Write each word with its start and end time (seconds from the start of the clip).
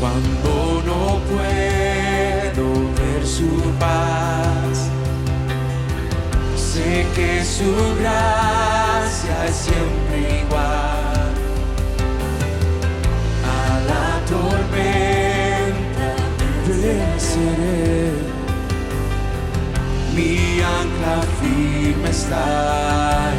Cuando 0.00 0.82
no 0.84 1.18
puedo 1.30 2.66
ver 2.94 3.26
su 3.26 3.48
paz, 3.80 4.90
sé 6.54 7.06
que 7.14 7.42
su 7.42 7.72
gracia 7.98 9.46
es 9.48 9.56
siempre 9.56 10.42
igual. 10.42 11.32
A 13.42 13.80
la 13.88 14.06
tormenta 14.26 16.08
venceré, 16.68 18.12
mi 20.14 20.60
ancla 20.60 21.22
firme 21.40 22.10
está 22.10 23.32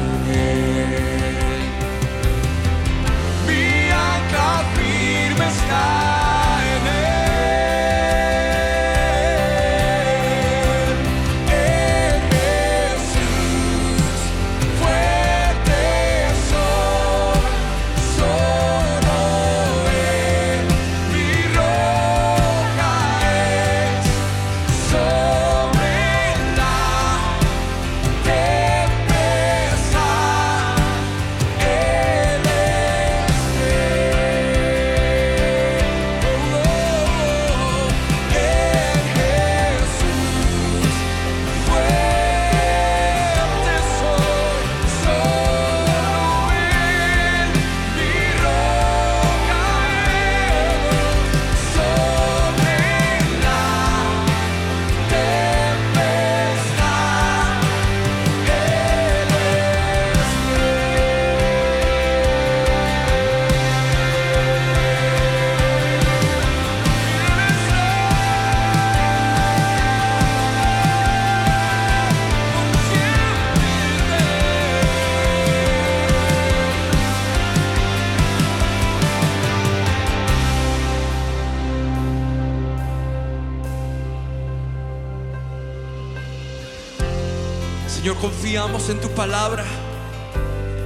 palabra, 89.17 89.65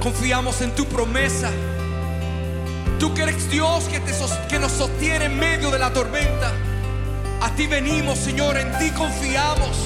confiamos 0.00 0.62
en 0.62 0.74
tu 0.74 0.86
promesa. 0.86 1.50
Tú 2.98 3.12
que 3.12 3.24
eres 3.24 3.50
Dios 3.50 3.84
que, 3.84 4.00
te 4.00 4.12
que 4.48 4.58
nos 4.58 4.72
sostiene 4.72 5.26
en 5.26 5.38
medio 5.38 5.70
de 5.70 5.78
la 5.78 5.92
tormenta. 5.92 6.50
A 7.42 7.50
ti 7.50 7.66
venimos, 7.66 8.18
Señor, 8.18 8.56
en 8.56 8.72
ti 8.78 8.90
confiamos. 8.92 9.76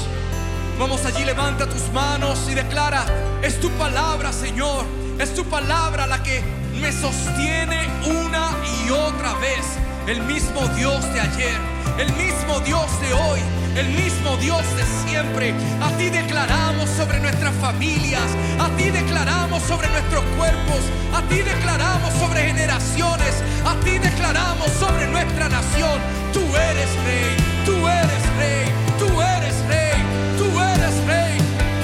Vamos 0.79 1.05
allí, 1.07 1.25
levanta 1.25 1.67
tus 1.67 1.93
manos 1.93 2.39
y 2.49 2.55
declara, 2.55 3.05
es 3.43 3.59
tu 3.59 3.69
palabra, 3.71 4.33
Señor. 4.33 4.85
Es 5.19 5.35
tu 5.35 5.45
palabra 5.47 6.07
la 6.07 6.23
que 6.23 6.41
me 6.81 6.93
sostiene 6.93 7.89
una 8.07 8.51
y 8.87 8.91
otra 8.91 9.35
vez. 9.41 9.67
El 10.07 10.23
mismo 10.23 10.61
Dios 10.77 11.03
de 11.13 11.21
ayer, 11.21 11.59
el 11.99 12.13
mismo 12.13 12.61
Dios 12.61 12.87
de 13.01 13.13
hoy, 13.13 13.41
el 13.77 13.89
mismo 13.91 14.37
Dios 14.39 14.63
de 14.77 14.85
siempre. 15.07 15.55
A 15.83 15.91
ti 15.99 16.09
declaramos 16.09 16.89
sobre 16.91 17.21
nuestras 17.21 17.55
familias, 17.57 18.25
a 18.59 18.69
ti 18.77 18.91
declaramos 18.91 19.63
sobre 19.63 19.89
nuestros 19.89 20.25
cuerpos, 20.37 20.81
a 21.15 21.23
ti 21.29 21.43
declaramos 21.43 22.13
sobre 22.15 22.47
generaciones, 22.47 23.43
a 23.65 23.75
ti 23.85 23.99
declaramos 23.99 24.71
sobre 24.81 25.07
nuestra 25.09 25.49
nación. 25.49 26.01
Tú 26.33 26.41
eres 26.57 26.91
rey, 27.05 27.37
tú 27.65 27.77
eres 27.87 28.23
rey, 28.39 28.67
tú 28.99 29.21
eres 29.21 29.57
rey, 29.69 29.99
tú 30.39 30.61
eres 30.61 30.95
rey. 31.07 31.39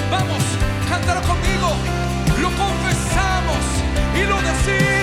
Vamos, 0.09 0.43
cántalo 0.89 1.21
conmigo. 1.21 1.69
Lo 2.41 2.49
confesamos 2.49 3.63
y 4.15 4.23
lo 4.23 4.37
decimos. 4.41 4.93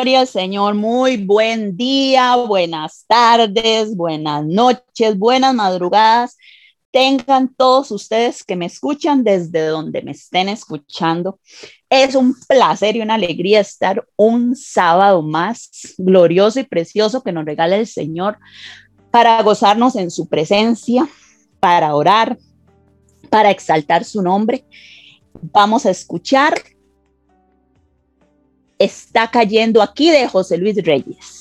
Gloria 0.00 0.20
al 0.20 0.28
Señor, 0.28 0.76
muy 0.76 1.18
buen 1.18 1.76
día, 1.76 2.34
buenas 2.36 3.04
tardes, 3.06 3.94
buenas 3.94 4.46
noches, 4.46 5.18
buenas 5.18 5.54
madrugadas. 5.54 6.38
Tengan 6.90 7.54
todos 7.54 7.90
ustedes 7.90 8.42
que 8.42 8.56
me 8.56 8.64
escuchan 8.64 9.24
desde 9.24 9.66
donde 9.66 10.00
me 10.00 10.12
estén 10.12 10.48
escuchando. 10.48 11.38
Es 11.90 12.14
un 12.14 12.34
placer 12.48 12.96
y 12.96 13.02
una 13.02 13.16
alegría 13.16 13.60
estar 13.60 14.08
un 14.16 14.56
sábado 14.56 15.20
más 15.20 15.68
glorioso 15.98 16.60
y 16.60 16.64
precioso 16.64 17.22
que 17.22 17.32
nos 17.32 17.44
regala 17.44 17.76
el 17.76 17.86
Señor 17.86 18.38
para 19.10 19.42
gozarnos 19.42 19.96
en 19.96 20.10
su 20.10 20.30
presencia, 20.30 21.06
para 21.60 21.94
orar, 21.94 22.38
para 23.28 23.50
exaltar 23.50 24.06
su 24.06 24.22
nombre. 24.22 24.64
Vamos 25.52 25.84
a 25.84 25.90
escuchar 25.90 26.54
está 28.80 29.30
cayendo 29.30 29.80
aquí 29.82 30.10
de 30.10 30.26
José 30.26 30.56
Luis 30.58 30.76
Reyes. 30.82 31.40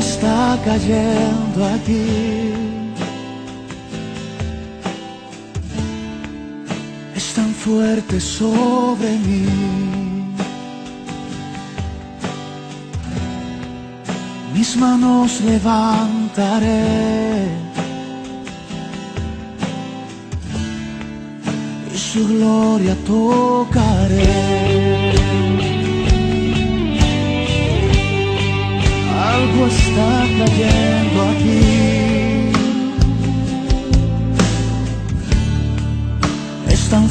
Está 0.00 0.58
cayendo 0.64 1.64
aquí. 1.64 2.39
fuerte 7.64 8.18
sobre 8.20 9.10
mí. 9.26 9.46
Mis 14.54 14.76
manos 14.76 15.40
levantaré 15.42 16.84
y 21.94 21.98
su 21.98 22.26
gloria 22.28 22.94
tocaré. 23.06 24.50
Algo 29.34 29.66
está 29.66 30.10
cayendo 30.38 31.18
aquí. 31.32 31.69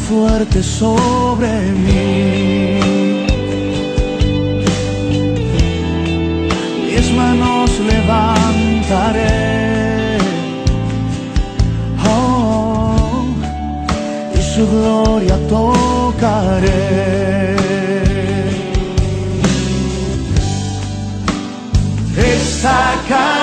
Fuerte 0.09 0.63
sobre 0.63 1.51
mí. 1.85 2.79
Mis 6.88 7.11
manos 7.11 7.69
levantaré. 7.91 9.50
su 14.59 14.67
gloria 14.67 15.38
tocaré. 15.47 16.79
Está 22.17 23.38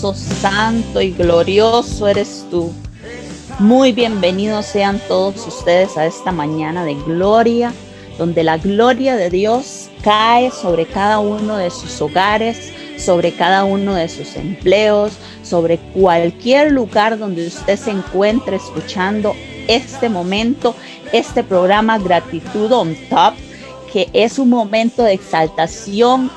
Santo 0.00 1.00
y 1.00 1.10
glorioso 1.10 2.06
eres 2.06 2.46
tú. 2.52 2.72
Muy 3.58 3.90
bienvenidos 3.90 4.66
sean 4.66 5.00
todos 5.08 5.44
ustedes 5.44 5.96
a 5.96 6.06
esta 6.06 6.30
mañana 6.30 6.84
de 6.84 6.94
gloria, 6.94 7.72
donde 8.16 8.44
la 8.44 8.58
gloria 8.58 9.16
de 9.16 9.28
Dios 9.28 9.90
cae 10.04 10.52
sobre 10.52 10.86
cada 10.86 11.18
uno 11.18 11.56
de 11.56 11.70
sus 11.70 12.00
hogares, 12.00 12.72
sobre 12.96 13.32
cada 13.32 13.64
uno 13.64 13.96
de 13.96 14.08
sus 14.08 14.36
empleos, 14.36 15.14
sobre 15.42 15.78
cualquier 15.78 16.70
lugar 16.70 17.18
donde 17.18 17.48
usted 17.48 17.76
se 17.76 17.90
encuentre 17.90 18.54
escuchando 18.54 19.34
este 19.66 20.08
momento, 20.08 20.76
este 21.12 21.42
programa 21.42 21.98
Gratitud 21.98 22.70
on 22.70 22.94
Top, 23.10 23.34
que 23.92 24.08
es 24.12 24.38
un 24.38 24.48
momento 24.50 25.02
de 25.02 25.14
exaltación, 25.14 26.30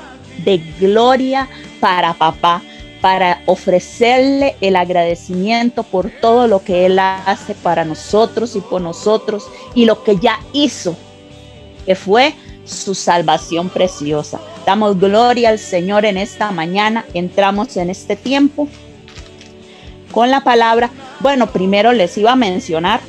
de 0.44 0.58
gloria 0.80 1.48
para 1.78 2.12
papá, 2.14 2.60
para 3.02 3.42
ofrecerle 3.46 4.54
el 4.60 4.76
agradecimiento 4.76 5.82
por 5.82 6.08
todo 6.08 6.46
lo 6.46 6.62
que 6.62 6.86
Él 6.86 7.00
hace 7.00 7.54
para 7.56 7.84
nosotros 7.84 8.54
y 8.54 8.60
por 8.60 8.80
nosotros 8.80 9.48
y 9.74 9.86
lo 9.86 10.04
que 10.04 10.16
ya 10.18 10.38
hizo, 10.52 10.96
que 11.84 11.96
fue 11.96 12.32
su 12.64 12.94
salvación 12.94 13.70
preciosa. 13.70 14.40
Damos 14.64 15.00
gloria 15.00 15.48
al 15.48 15.58
Señor 15.58 16.04
en 16.04 16.16
esta 16.16 16.52
mañana, 16.52 17.04
entramos 17.12 17.76
en 17.76 17.90
este 17.90 18.14
tiempo 18.14 18.68
con 20.12 20.30
la 20.30 20.42
palabra. 20.42 20.88
Bueno, 21.18 21.50
primero 21.50 21.92
les 21.92 22.16
iba 22.16 22.30
a 22.30 22.36
mencionar 22.36 23.00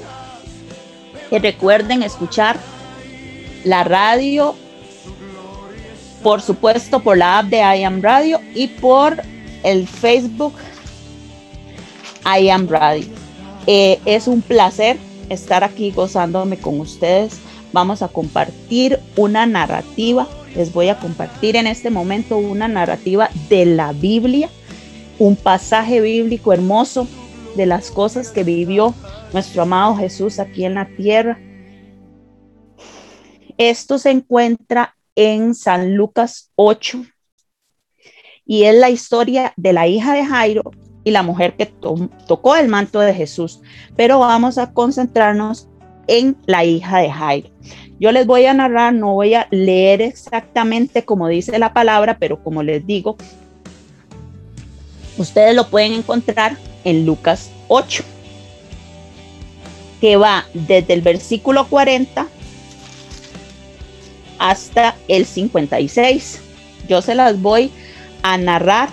que 1.30 1.38
recuerden 1.38 2.02
escuchar 2.02 2.58
la 3.64 3.84
radio, 3.84 4.56
por 6.24 6.42
supuesto 6.42 7.00
por 7.02 7.16
la 7.16 7.38
app 7.38 7.46
de 7.46 7.58
I 7.58 7.84
Am 7.84 8.02
Radio 8.02 8.42
y 8.56 8.68
por 8.68 9.22
el 9.64 9.88
Facebook 9.88 10.54
I 12.26 12.50
Am 12.50 12.68
Radio. 12.68 13.08
Eh, 13.68 14.00
es 14.06 14.28
un 14.28 14.42
placer 14.42 14.98
estar 15.30 15.64
aquí 15.64 15.92
gozándome 15.92 16.58
con 16.58 16.80
ustedes. 16.80 17.40
Vamos 17.72 18.02
a 18.02 18.08
compartir 18.08 19.00
una 19.16 19.46
narrativa. 19.46 20.28
Les 20.56 20.72
voy 20.72 20.90
a 20.90 21.00
compartir 21.00 21.56
en 21.56 21.66
este 21.66 21.90
momento 21.90 22.38
una 22.38 22.68
narrativa 22.68 23.30
de 23.50 23.66
la 23.66 23.92
Biblia, 23.94 24.50
un 25.18 25.36
pasaje 25.36 26.02
bíblico 26.02 26.54
hermoso 26.54 27.08
de 27.56 27.66
las 27.66 27.90
cosas 27.90 28.30
que 28.30 28.44
vivió 28.44 28.94
nuestro 29.32 29.64
amado 29.64 29.96
Jesús 29.96 30.40
aquí 30.40 30.66
en 30.66 30.76
la 30.76 30.88
tierra. 30.96 31.40
Esto 33.58 33.98
se 33.98 34.12
encuentra 34.12 34.96
en 35.16 35.56
San 35.56 35.96
Lucas 35.96 36.52
8 36.56 37.04
y 38.46 38.64
es 38.64 38.76
la 38.76 38.90
historia 38.90 39.54
de 39.56 39.74
la 39.74 39.88
hija 39.88 40.14
de 40.14 40.26
Jairo 40.26 40.72
y 41.04 41.12
la 41.12 41.24
mujer 41.24 41.56
que 41.56 41.66
to 41.66 42.10
tocó 42.28 42.56
el 42.56 42.68
manto 42.68 43.00
de 43.00 43.14
Jesús. 43.14 43.62
Pero 43.96 44.20
vamos 44.20 44.58
a 44.58 44.74
concentrarnos 44.74 45.68
en 46.08 46.38
la 46.46 46.64
hija 46.64 47.00
de 47.00 47.12
Jairo. 47.12 47.50
Yo 48.00 48.12
les 48.12 48.26
voy 48.26 48.46
a 48.46 48.54
narrar, 48.54 48.94
no 48.94 49.14
voy 49.14 49.34
a 49.34 49.48
leer 49.52 50.02
exactamente 50.02 51.06
como 51.06 51.28
dice 51.28 51.58
la 51.60 51.74
palabra, 51.74 52.18
pero 52.20 52.44
como 52.44 52.64
les 52.64 52.86
digo, 52.86 53.18
ustedes 55.18 55.56
lo 55.56 55.70
pueden 55.70 55.94
encontrar 55.94 56.58
en 56.84 57.06
Lucas 57.06 57.50
8, 57.70 58.04
que 60.02 60.18
va 60.18 60.46
desde 60.54 60.94
el 60.94 61.02
versículo 61.02 61.66
40 61.68 62.28
hasta 64.40 64.96
el 65.08 65.26
56. 65.26 66.42
Yo 66.90 67.02
se 67.02 67.16
las 67.16 67.42
voy 67.42 67.66
a 67.68 67.84
narrar 68.38 68.90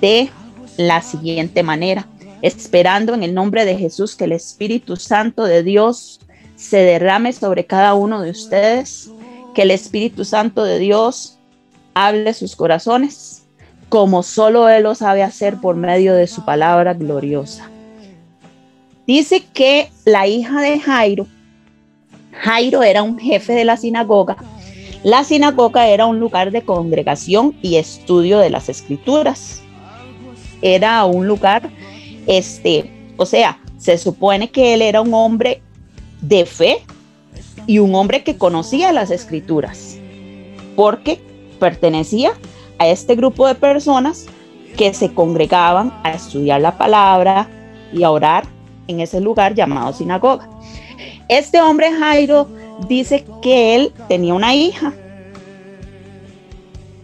de 0.00 0.30
la 0.76 1.02
siguiente 1.02 1.62
manera, 1.62 2.06
esperando 2.42 3.14
en 3.14 3.22
el 3.22 3.34
nombre 3.34 3.64
de 3.64 3.76
Jesús 3.76 4.14
que 4.14 4.24
el 4.24 4.32
Espíritu 4.32 4.96
Santo 4.96 5.44
de 5.44 5.62
Dios 5.62 6.20
se 6.56 6.78
derrame 6.78 7.32
sobre 7.32 7.66
cada 7.66 7.94
uno 7.94 8.20
de 8.20 8.30
ustedes, 8.30 9.10
que 9.54 9.62
el 9.62 9.70
Espíritu 9.70 10.24
Santo 10.24 10.64
de 10.64 10.78
Dios 10.78 11.38
hable 11.94 12.34
sus 12.34 12.54
corazones, 12.54 13.44
como 13.88 14.22
solo 14.22 14.68
Él 14.68 14.84
lo 14.84 14.94
sabe 14.94 15.22
hacer 15.22 15.58
por 15.60 15.74
medio 15.76 16.14
de 16.14 16.26
su 16.26 16.44
palabra 16.44 16.94
gloriosa. 16.94 17.70
Dice 19.06 19.42
que 19.54 19.90
la 20.04 20.26
hija 20.26 20.60
de 20.60 20.78
Jairo, 20.78 21.26
Jairo 22.32 22.82
era 22.82 23.02
un 23.02 23.18
jefe 23.18 23.54
de 23.54 23.64
la 23.64 23.76
sinagoga. 23.76 24.36
La 25.04 25.24
sinagoga 25.24 25.88
era 25.88 26.06
un 26.06 26.18
lugar 26.18 26.50
de 26.50 26.62
congregación 26.62 27.56
y 27.62 27.76
estudio 27.76 28.38
de 28.38 28.50
las 28.50 28.68
escrituras. 28.68 29.62
Era 30.60 31.04
un 31.04 31.26
lugar, 31.26 31.70
este, 32.26 32.90
o 33.16 33.24
sea, 33.24 33.60
se 33.78 33.96
supone 33.96 34.50
que 34.50 34.74
él 34.74 34.82
era 34.82 35.00
un 35.00 35.14
hombre 35.14 35.62
de 36.20 36.44
fe, 36.46 36.82
y 37.68 37.78
un 37.78 37.94
hombre 37.94 38.24
que 38.24 38.38
conocía 38.38 38.92
las 38.92 39.10
escrituras, 39.10 39.98
porque 40.74 41.20
pertenecía 41.60 42.32
a 42.78 42.88
este 42.88 43.14
grupo 43.14 43.46
de 43.46 43.54
personas 43.54 44.26
que 44.76 44.94
se 44.94 45.12
congregaban 45.12 45.92
a 46.02 46.12
estudiar 46.12 46.62
la 46.62 46.78
palabra 46.78 47.46
y 47.92 48.04
a 48.04 48.10
orar 48.10 48.44
en 48.86 49.00
ese 49.00 49.20
lugar 49.20 49.54
llamado 49.54 49.92
sinagoga. 49.92 50.48
Este 51.28 51.60
hombre 51.60 51.92
Jairo 51.92 52.48
dice 52.86 53.24
que 53.42 53.74
él 53.74 53.92
tenía 54.08 54.34
una 54.34 54.54
hija. 54.54 54.92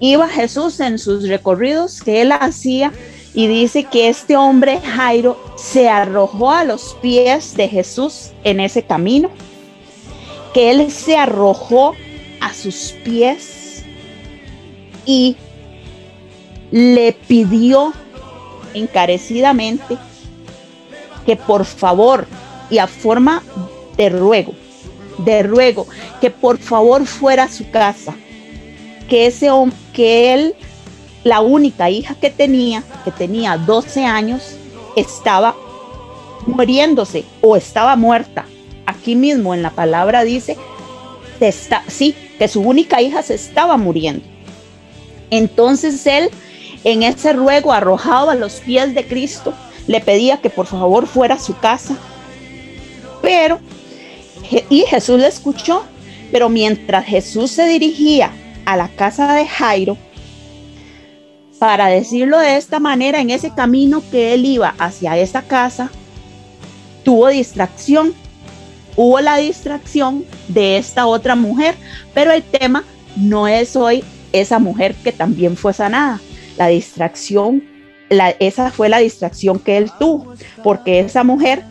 Iba 0.01 0.29
Jesús 0.29 0.81
en 0.81 0.99
sus 0.99 1.29
recorridos 1.29 2.03
que 2.03 2.21
él 2.23 2.33
hacía 2.33 2.93
y 3.33 3.49
dice 3.49 3.85
que 3.85 4.09
este 4.09 4.37
hombre 4.37 4.81
Jairo 4.81 5.39
se 5.57 5.89
arrojó 5.89 6.53
a 6.53 6.65
los 6.65 6.97
pies 7.03 7.57
de 7.57 7.69
Jesús 7.69 8.31
en 8.45 8.61
ese 8.61 8.83
camino, 8.83 9.31
que 10.53 10.71
él 10.71 10.91
se 10.91 11.17
arrojó 11.17 11.95
a 12.41 12.53
sus 12.53 12.95
pies 13.05 13.85
y 15.05 15.37
le 16.71 17.13
pidió 17.13 17.93
encarecidamente 18.75 19.97
que 21.25 21.37
por 21.37 21.65
favor 21.65 22.27
y 22.71 22.79
a 22.79 22.87
forma 22.87 23.43
de 23.97 24.09
ruego, 24.09 24.55
de 25.19 25.43
ruego, 25.43 25.87
que 26.21 26.31
por 26.31 26.59
favor 26.59 27.07
fuera 27.07 27.45
a 27.45 27.49
su 27.49 27.71
casa, 27.71 28.15
que 29.09 29.27
ese 29.27 29.51
hombre, 29.51 29.77
que 29.93 30.35
él, 30.35 30.55
la 31.23 31.41
única 31.41 31.91
hija 31.91 32.15
que 32.15 32.31
tenía, 32.31 32.83
que 33.05 33.11
tenía 33.11 33.57
12 33.57 34.05
años, 34.05 34.57
estaba 34.97 35.55
muriéndose 36.47 37.25
o 37.41 37.57
estaba 37.57 37.97
muerta. 37.97 38.47
Aquí 38.87 39.17
mismo 39.17 39.55
en 39.55 39.63
la 39.63 39.71
palabra 39.71 40.25
dice, 40.25 40.57
está, 41.41 41.83
sí, 41.89 42.15
que 42.39 42.49
su 42.49 42.61
única 42.61 43.01
hija 43.01 43.23
se 43.23 43.35
estaba 43.35 43.77
muriendo. 43.77 44.25
Entonces 45.31 46.07
él, 46.07 46.31
en 46.85 47.03
ese 47.03 47.33
ruego 47.33 47.73
arrojado 47.73 48.31
a 48.31 48.35
los 48.35 48.55
pies 48.61 48.95
de 48.95 49.07
Cristo, 49.07 49.55
le 49.87 50.01
pedía 50.01 50.39
que 50.39 50.51
por 50.51 50.67
favor 50.67 51.07
fuera 51.07 51.37
a 51.37 51.41
su 51.41 51.57
casa. 51.57 51.97
Pero 53.23 53.59
y 54.71 54.81
Jesús 54.83 55.21
le 55.21 55.27
escuchó, 55.27 55.85
pero 56.33 56.49
mientras 56.49 57.05
Jesús 57.07 57.51
se 57.51 57.67
dirigía 57.67 58.31
a 58.65 58.77
la 58.77 58.89
casa 58.89 59.35
de 59.35 59.47
Jairo, 59.47 59.97
para 61.59 61.87
decirlo 61.87 62.39
de 62.39 62.57
esta 62.57 62.79
manera, 62.79 63.21
en 63.21 63.31
ese 63.31 63.51
camino 63.55 64.03
que 64.11 64.35
él 64.35 64.45
iba 64.45 64.75
hacia 64.79 65.17
esa 65.17 65.43
casa, 65.43 65.91
tuvo 67.05 67.29
distracción. 67.29 68.13
Hubo 68.97 69.21
la 69.21 69.39
distracción 69.39 70.25
de 70.49 70.77
esta 70.77 71.07
otra 71.07 71.35
mujer, 71.35 71.75
pero 72.13 72.33
el 72.33 72.43
tema 72.43 72.85
no 73.17 73.49
es 73.49 73.77
hoy 73.77 74.05
esa 74.33 74.59
mujer 74.59 74.95
que 74.97 75.11
también 75.11 75.57
fue 75.57 75.73
sanada. 75.73 76.21
La 76.59 76.69
distracción, 76.69 77.65
esa 78.39 78.71
fue 78.71 78.89
la 78.89 78.99
distracción 78.99 79.59
que 79.59 79.79
él 79.79 79.91
tuvo, 79.99 80.35
porque 80.63 81.01
esa 81.01 81.25
mujer 81.25 81.65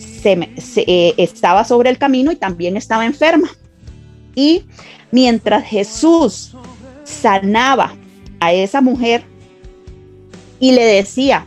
se, 0.00 0.48
eh, 0.76 1.14
estaba 1.16 1.64
sobre 1.64 1.90
el 1.90 1.98
camino 1.98 2.32
y 2.32 2.36
también 2.36 2.76
estaba 2.76 3.04
enferma. 3.04 3.48
Y 4.34 4.64
mientras 5.10 5.64
Jesús 5.64 6.56
sanaba 7.04 7.94
a 8.38 8.52
esa 8.52 8.80
mujer 8.80 9.24
y 10.58 10.72
le 10.72 10.84
decía 10.84 11.46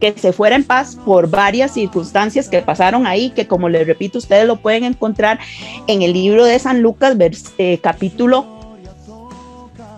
que 0.00 0.14
se 0.16 0.32
fuera 0.32 0.56
en 0.56 0.64
paz 0.64 0.96
por 1.04 1.28
varias 1.28 1.74
circunstancias 1.74 2.48
que 2.48 2.62
pasaron 2.62 3.06
ahí, 3.06 3.30
que 3.30 3.46
como 3.46 3.68
les 3.68 3.86
repito, 3.86 4.18
ustedes 4.18 4.46
lo 4.46 4.56
pueden 4.56 4.84
encontrar 4.84 5.38
en 5.86 6.02
el 6.02 6.12
libro 6.12 6.44
de 6.44 6.58
San 6.58 6.80
Lucas, 6.80 7.16
eh, 7.58 7.78
capítulo 7.82 8.46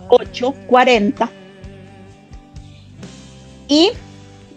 8, 0.08 0.54
40. 0.66 1.30
Y 3.68 3.90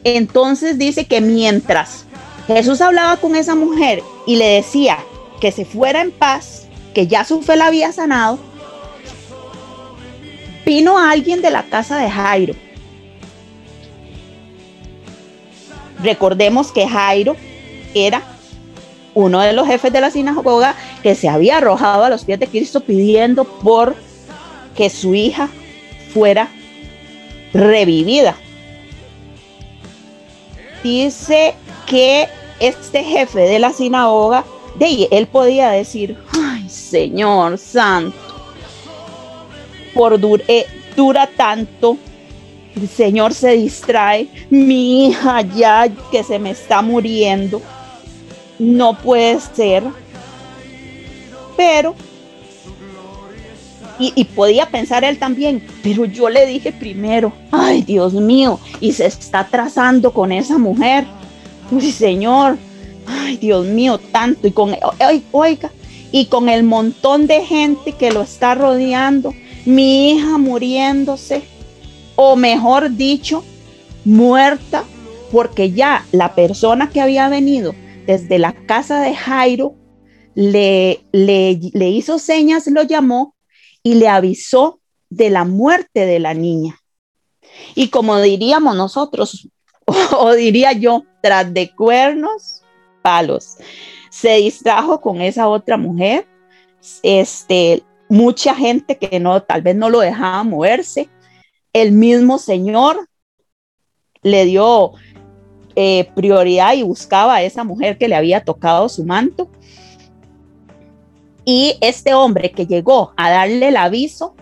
entonces 0.03 0.77
dice 0.77 1.05
que 1.05 1.21
mientras 1.21 2.04
Jesús 2.47 2.81
hablaba 2.81 3.17
con 3.17 3.35
esa 3.35 3.55
mujer 3.55 4.03
y 4.27 4.35
le 4.35 4.47
decía 4.47 4.99
que 5.41 5.51
se 5.51 5.65
fuera 5.65 6.01
en 6.01 6.11
paz, 6.11 6.67
que 6.93 7.07
ya 7.07 7.25
su 7.25 7.41
fe 7.41 7.55
la 7.55 7.67
había 7.67 7.91
sanado. 7.91 8.39
Vino 10.65 10.97
alguien 10.97 11.41
de 11.41 11.51
la 11.51 11.63
casa 11.63 11.97
de 11.97 12.09
Jairo. 12.09 12.53
Recordemos 16.03 16.71
que 16.71 16.87
Jairo 16.87 17.35
era 17.93 18.21
uno 19.15 19.39
de 19.41 19.53
los 19.53 19.65
jefes 19.65 19.91
de 19.91 20.01
la 20.01 20.11
sinagoga 20.11 20.75
que 21.01 21.15
se 21.15 21.29
había 21.29 21.57
arrojado 21.57 22.03
a 22.03 22.09
los 22.09 22.25
pies 22.25 22.39
de 22.39 22.47
Cristo 22.47 22.81
pidiendo 22.81 23.45
por 23.45 23.95
que 24.75 24.89
su 24.89 25.15
hija 25.15 25.49
fuera 26.13 26.49
revivida. 27.53 28.35
Dice 30.83 31.55
que 31.85 32.27
este 32.59 33.03
jefe 33.03 33.41
de 33.41 33.59
la 33.59 33.71
sinagoga, 33.71 34.43
de 34.77 35.07
él 35.11 35.27
podía 35.27 35.69
decir, 35.69 36.17
ay 36.33 36.67
Señor 36.69 37.57
Santo, 37.57 38.17
por 39.93 40.19
eh, 40.47 40.65
dura 40.95 41.27
tanto, 41.27 41.97
el 42.75 42.89
Señor 42.89 43.33
se 43.33 43.51
distrae, 43.51 44.27
mi 44.49 45.07
hija 45.07 45.41
ya 45.41 45.87
que 46.11 46.23
se 46.23 46.39
me 46.39 46.51
está 46.51 46.81
muriendo, 46.81 47.61
no 48.59 48.97
puede 48.97 49.39
ser, 49.39 49.83
pero 51.55 51.95
y, 53.97 54.25
podía 54.25 54.65
pensar 54.65 55.03
él 55.03 55.17
también, 55.17 55.65
pero 55.81 56.05
yo 56.05 56.29
le 56.29 56.45
dije 56.45 56.73
primero, 56.73 57.31
ay 57.51 57.81
Dios 57.81 58.13
mío, 58.13 58.59
y 58.81 58.91
se 58.91 59.05
está 59.05 59.47
trazando 59.47 60.11
con 60.11 60.31
esa 60.31 60.57
mujer. 60.57 61.05
Uy, 61.71 61.91
Señor, 61.91 62.57
ay, 63.07 63.37
Dios 63.37 63.65
mío, 63.65 63.99
tanto. 64.11 64.47
Y 64.47 64.51
con, 64.51 64.75
oiga, 65.31 65.71
y 66.11 66.25
con 66.25 66.49
el 66.49 66.63
montón 66.63 67.27
de 67.27 67.43
gente 67.43 67.93
que 67.93 68.11
lo 68.11 68.21
está 68.21 68.55
rodeando, 68.55 69.33
mi 69.65 70.11
hija 70.11 70.37
muriéndose, 70.37 71.43
o 72.15 72.35
mejor 72.35 72.91
dicho, 72.91 73.43
muerta, 74.05 74.83
porque 75.31 75.71
ya 75.71 76.05
la 76.11 76.35
persona 76.35 76.89
que 76.89 77.01
había 77.01 77.27
venido 77.27 77.73
desde 78.05 78.39
la 78.39 78.53
casa 78.53 79.01
de 79.01 79.15
Jairo 79.15 79.75
le, 80.35 81.05
le, 81.11 81.59
le 81.73 81.89
hizo 81.89 82.19
señas, 82.19 82.67
lo 82.67 82.83
llamó 82.83 83.35
y 83.83 83.95
le 83.95 84.07
avisó 84.07 84.79
de 85.09 85.29
la 85.29 85.45
muerte 85.45 86.05
de 86.05 86.19
la 86.19 86.33
niña. 86.33 86.79
Y 87.73 87.89
como 87.89 88.19
diríamos 88.21 88.75
nosotros, 88.75 89.49
o 90.17 90.33
diría 90.33 90.71
yo, 90.73 91.03
tras 91.21 91.53
de 91.53 91.71
cuernos, 91.71 92.61
palos. 93.01 93.57
Se 94.09 94.37
distrajo 94.37 95.01
con 95.01 95.21
esa 95.21 95.47
otra 95.47 95.77
mujer. 95.77 96.27
Este, 97.03 97.83
mucha 98.09 98.55
gente 98.55 98.97
que 98.97 99.19
no, 99.19 99.41
tal 99.41 99.61
vez 99.61 99.75
no 99.75 99.89
lo 99.89 99.99
dejaba 99.99 100.43
moverse. 100.43 101.09
El 101.73 101.91
mismo 101.91 102.37
Señor 102.37 103.07
le 104.21 104.45
dio 104.45 104.93
eh, 105.75 106.09
prioridad 106.15 106.73
y 106.73 106.83
buscaba 106.83 107.35
a 107.35 107.43
esa 107.43 107.63
mujer 107.63 107.97
que 107.97 108.07
le 108.07 108.15
había 108.15 108.43
tocado 108.43 108.87
su 108.89 109.03
manto. 109.03 109.49
Y 111.43 111.77
este 111.81 112.13
hombre 112.13 112.51
que 112.51 112.65
llegó 112.65 113.13
a 113.17 113.29
darle 113.29 113.67
el 113.67 113.77
aviso 113.77 114.35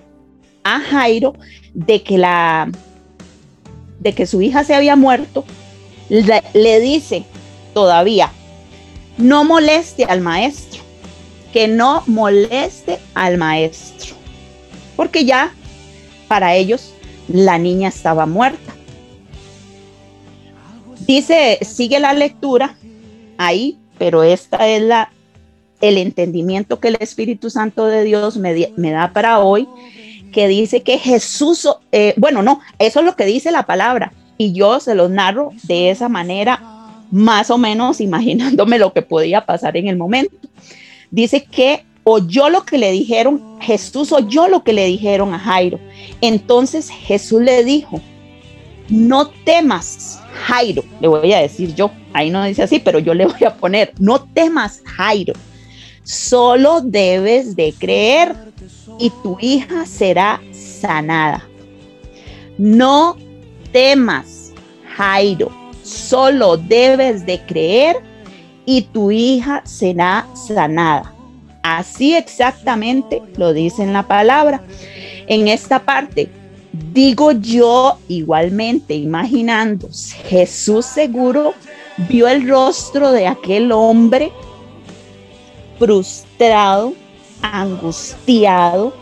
a 0.63 0.79
Jairo 0.79 1.33
de 1.73 2.01
que 2.01 2.17
la 2.17 2.71
de 4.03 4.13
que 4.13 4.27
su 4.27 4.41
hija 4.41 4.63
se 4.63 4.75
había 4.75 4.95
muerto, 4.95 5.45
le, 6.09 6.79
dice 6.81 7.23
todavía, 7.73 8.31
no 9.17 9.45
moleste 9.45 10.03
al 10.03 10.21
maestro, 10.21 10.81
que 11.53 11.67
no 11.67 12.03
moleste 12.05 12.99
al 13.13 13.37
maestro, 13.37 14.15
porque 14.95 15.25
ya 15.25 15.53
para 16.27 16.55
ellos 16.55 16.93
la 17.29 17.57
niña 17.57 17.87
estaba 17.87 18.25
muerta. 18.25 18.75
Dice, 21.07 21.59
sigue 21.61 21.99
la 21.99 22.13
lectura 22.13 22.75
ahí, 23.37 23.77
pero 23.97 24.23
esta 24.23 24.67
es 24.67 24.81
la 24.83 25.11
el 25.81 25.97
entendimiento 25.97 26.79
que 26.79 26.87
el 26.87 26.97
Espíritu 27.01 27.49
Santo 27.49 27.87
de 27.87 28.05
Dios 28.05 28.37
me, 28.37 28.71
me 28.77 28.91
da 28.91 29.11
para 29.11 29.39
hoy 29.39 29.67
que 30.33 30.49
dice 30.49 30.81
que 30.81 30.97
Jesús, 30.97 31.69
eh, 31.93 32.13
bueno, 32.17 32.43
no, 32.43 32.59
eso 32.79 32.99
es 32.99 33.05
lo 33.05 33.15
que 33.15 33.25
dice 33.25 33.51
la 33.51 33.65
palabra, 33.65 34.11
y 34.37 34.51
yo 34.51 34.81
se 34.81 34.95
los 34.95 35.09
narro 35.09 35.51
de 35.63 35.91
esa 35.91 36.09
manera, 36.09 36.61
más 37.11 37.49
o 37.49 37.57
menos 37.57 38.01
imaginándome 38.09 38.77
lo 38.77 38.91
que 38.91 39.01
podía 39.01 39.45
pasar 39.45 39.77
en 39.77 39.87
el 39.87 39.95
momento. 39.95 40.35
Dice 41.09 41.45
que 41.45 41.85
oyó 42.03 42.49
lo 42.49 42.63
que 42.63 42.77
le 42.77 42.91
dijeron, 42.91 43.57
Jesús 43.61 44.11
oyó 44.11 44.49
lo 44.49 44.63
que 44.63 44.73
le 44.73 44.85
dijeron 44.87 45.33
a 45.33 45.39
Jairo. 45.39 45.79
Entonces 46.19 46.89
Jesús 46.89 47.41
le 47.41 47.63
dijo, 47.63 48.01
no 48.89 49.29
temas, 49.29 50.21
Jairo, 50.45 50.83
le 50.99 51.07
voy 51.07 51.31
a 51.33 51.39
decir 51.39 51.73
yo, 51.75 51.91
ahí 52.11 52.29
no 52.29 52.43
dice 52.43 52.63
así, 52.63 52.79
pero 52.79 52.99
yo 52.99 53.13
le 53.13 53.25
voy 53.25 53.43
a 53.45 53.55
poner, 53.55 53.93
no 53.99 54.21
temas, 54.21 54.81
Jairo, 54.83 55.33
solo 56.03 56.81
debes 56.81 57.55
de 57.55 57.73
creer 57.77 58.35
y 58.99 59.09
tu 59.21 59.37
hija 59.39 59.85
será 59.85 60.41
sanada. 60.51 61.47
No 62.57 63.17
temas, 63.71 64.53
Jairo, 64.95 65.51
solo 65.83 66.57
debes 66.57 67.25
de 67.25 67.39
creer 67.45 67.97
y 68.65 68.83
tu 68.83 69.11
hija 69.11 69.61
será 69.65 70.27
sanada. 70.35 71.13
Así 71.63 72.13
exactamente 72.13 73.21
lo 73.37 73.53
dice 73.53 73.83
en 73.83 73.93
la 73.93 74.03
palabra. 74.03 74.61
En 75.27 75.47
esta 75.47 75.79
parte, 75.79 76.29
digo 76.93 77.31
yo 77.31 77.97
igualmente, 78.07 78.93
imaginando, 78.93 79.89
Jesús 80.27 80.85
seguro 80.85 81.53
vio 82.09 82.27
el 82.27 82.47
rostro 82.47 83.11
de 83.11 83.27
aquel 83.27 83.71
hombre 83.71 84.31
frustrado, 85.79 86.93
angustiado, 87.43 88.93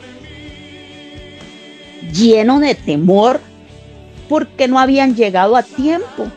lleno 2.11 2.59
de 2.59 2.75
temor, 2.75 3.39
porque 4.27 4.67
no 4.67 4.79
habían 4.79 5.15
llegado 5.15 5.55
a 5.55 5.63
tiempo 5.63 6.27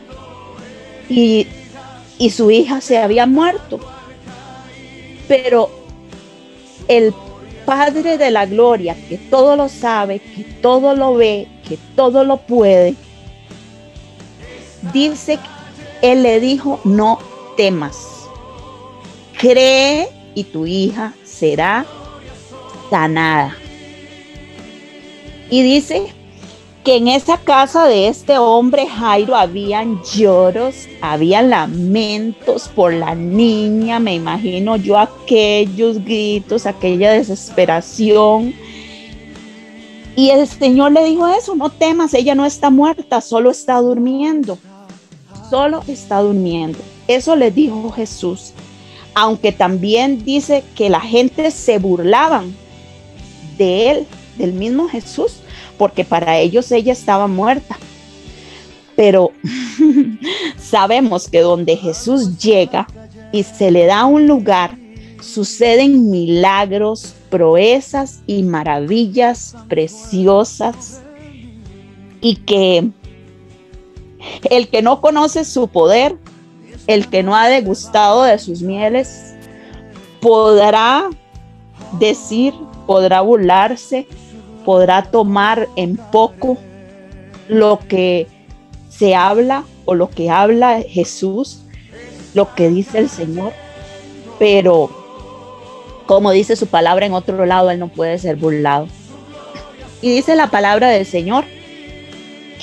y, 1.09 1.47
y 2.17 2.29
su 2.29 2.51
hija 2.51 2.79
se 2.79 2.97
había 2.97 3.25
muerto. 3.25 3.79
Pero 5.27 5.69
el 6.87 7.13
Padre 7.65 8.17
de 8.17 8.29
la 8.29 8.45
Gloria, 8.45 8.95
que 9.09 9.17
todo 9.17 9.55
lo 9.55 9.69
sabe, 9.69 10.19
que 10.19 10.43
todo 10.61 10.95
lo 10.95 11.15
ve, 11.15 11.47
que 11.67 11.77
todo 11.95 12.23
lo 12.23 12.37
puede, 12.37 12.95
dice, 14.93 15.39
Él 16.01 16.21
le 16.21 16.39
dijo, 16.39 16.79
no 16.83 17.17
temas, 17.57 17.97
cree 19.37 20.09
y 20.35 20.43
tu 20.43 20.67
hija 20.67 21.13
será 21.37 21.85
sanada. 22.89 23.55
Y 25.49 25.61
dice 25.61 26.13
que 26.83 26.97
en 26.97 27.07
esa 27.07 27.37
casa 27.37 27.85
de 27.85 28.07
este 28.07 28.37
hombre 28.37 28.87
Jairo 28.87 29.35
habían 29.35 30.01
lloros, 30.03 30.87
había 31.01 31.41
lamentos 31.41 32.67
por 32.69 32.93
la 32.93 33.15
niña, 33.15 33.99
me 33.99 34.15
imagino 34.15 34.75
yo 34.75 34.97
aquellos 34.97 36.03
gritos, 36.03 36.65
aquella 36.65 37.11
desesperación. 37.11 38.53
Y 40.15 40.29
el 40.29 40.47
Señor 40.47 40.93
le 40.93 41.03
dijo 41.05 41.27
eso, 41.27 41.55
no 41.55 41.69
temas, 41.69 42.13
ella 42.13 42.35
no 42.35 42.45
está 42.45 42.69
muerta, 42.69 43.19
solo 43.19 43.51
está 43.51 43.81
durmiendo, 43.81 44.57
solo 45.49 45.83
está 45.87 46.21
durmiendo. 46.21 46.79
Eso 47.07 47.35
le 47.35 47.51
dijo 47.51 47.91
Jesús, 47.91 48.53
aunque 49.15 49.53
también 49.53 50.23
dice 50.23 50.63
que 50.75 50.89
la 50.89 50.99
gente 50.99 51.49
se 51.49 51.79
burlaban 51.79 52.53
de 53.57 53.89
él, 53.89 54.07
del 54.37 54.51
mismo 54.51 54.89
Jesús, 54.89 55.37
porque 55.77 56.03
para 56.03 56.37
ellos 56.37 56.71
ella 56.71 56.91
estaba 56.91 57.27
muerta. 57.27 57.77
Pero 58.97 59.31
sabemos 60.57 61.29
que 61.29 61.39
donde 61.39 61.77
Jesús 61.77 62.37
llega 62.37 62.87
y 63.31 63.43
se 63.43 63.71
le 63.71 63.85
da 63.85 64.05
un 64.05 64.27
lugar, 64.27 64.77
suceden 65.21 66.11
milagros, 66.11 67.15
proezas 67.29 68.19
y 68.27 68.43
maravillas 68.43 69.55
preciosas. 69.69 71.01
Y 72.19 72.37
que 72.37 72.89
el 74.49 74.67
que 74.67 74.81
no 74.81 74.99
conoce 74.99 75.45
su 75.45 75.67
poder, 75.67 76.17
el 76.87 77.09
que 77.09 77.23
no 77.23 77.35
ha 77.35 77.47
degustado 77.47 78.23
de 78.23 78.37
sus 78.37 78.61
mieles, 78.61 79.33
podrá 80.21 81.09
decir, 81.99 82.53
podrá 82.85 83.21
burlarse, 83.21 84.07
podrá 84.63 85.03
tomar 85.03 85.67
en 85.75 85.97
poco 85.97 86.57
lo 87.47 87.79
que 87.87 88.27
se 88.89 89.15
habla 89.15 89.63
o 89.85 89.93
lo 89.93 90.09
que 90.09 90.29
habla 90.29 90.81
Jesús, 90.81 91.61
lo 92.33 92.53
que 92.55 92.69
dice 92.69 92.99
el 92.99 93.09
Señor, 93.09 93.53
pero 94.39 94.89
como 96.05 96.31
dice 96.31 96.55
su 96.55 96.67
palabra 96.67 97.05
en 97.05 97.13
otro 97.13 97.45
lado, 97.45 97.71
Él 97.71 97.79
no 97.79 97.87
puede 97.87 98.17
ser 98.19 98.35
burlado. 98.35 98.87
Y 100.01 100.09
dice 100.09 100.35
la 100.35 100.51
palabra 100.51 100.89
del 100.89 101.05
Señor 101.05 101.45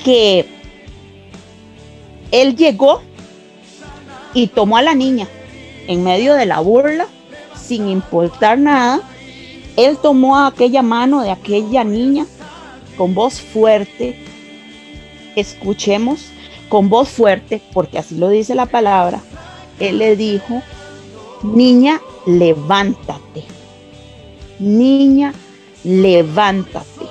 que 0.05 0.47
Él 2.31 2.57
llegó 2.57 3.03
y 4.35 4.47
tomó 4.49 4.77
a 4.77 4.83
la 4.83 4.95
niña 4.95 5.29
en 5.87 6.05
medio 6.05 6.35
de 6.35 6.47
la 6.47 6.61
burla, 6.61 7.07
sin 7.57 7.89
importar 7.89 8.59
nada, 8.59 9.01
él 9.77 9.97
tomó 10.01 10.39
aquella 10.39 10.83
mano 10.83 11.23
de 11.23 11.31
aquella 11.31 11.85
niña 11.85 12.27
con 12.97 13.15
voz 13.15 13.41
fuerte. 13.41 14.19
Escuchemos 15.35 16.27
con 16.69 16.89
voz 16.89 17.09
fuerte, 17.09 17.63
porque 17.73 17.99
así 17.99 18.17
lo 18.17 18.29
dice 18.29 18.55
la 18.55 18.67
palabra. 18.67 19.21
Él 19.79 19.99
le 19.99 20.17
dijo, 20.17 20.63
niña, 21.43 22.01
levántate. 22.27 23.45
Niña, 24.59 25.33
levántate. 25.85 27.07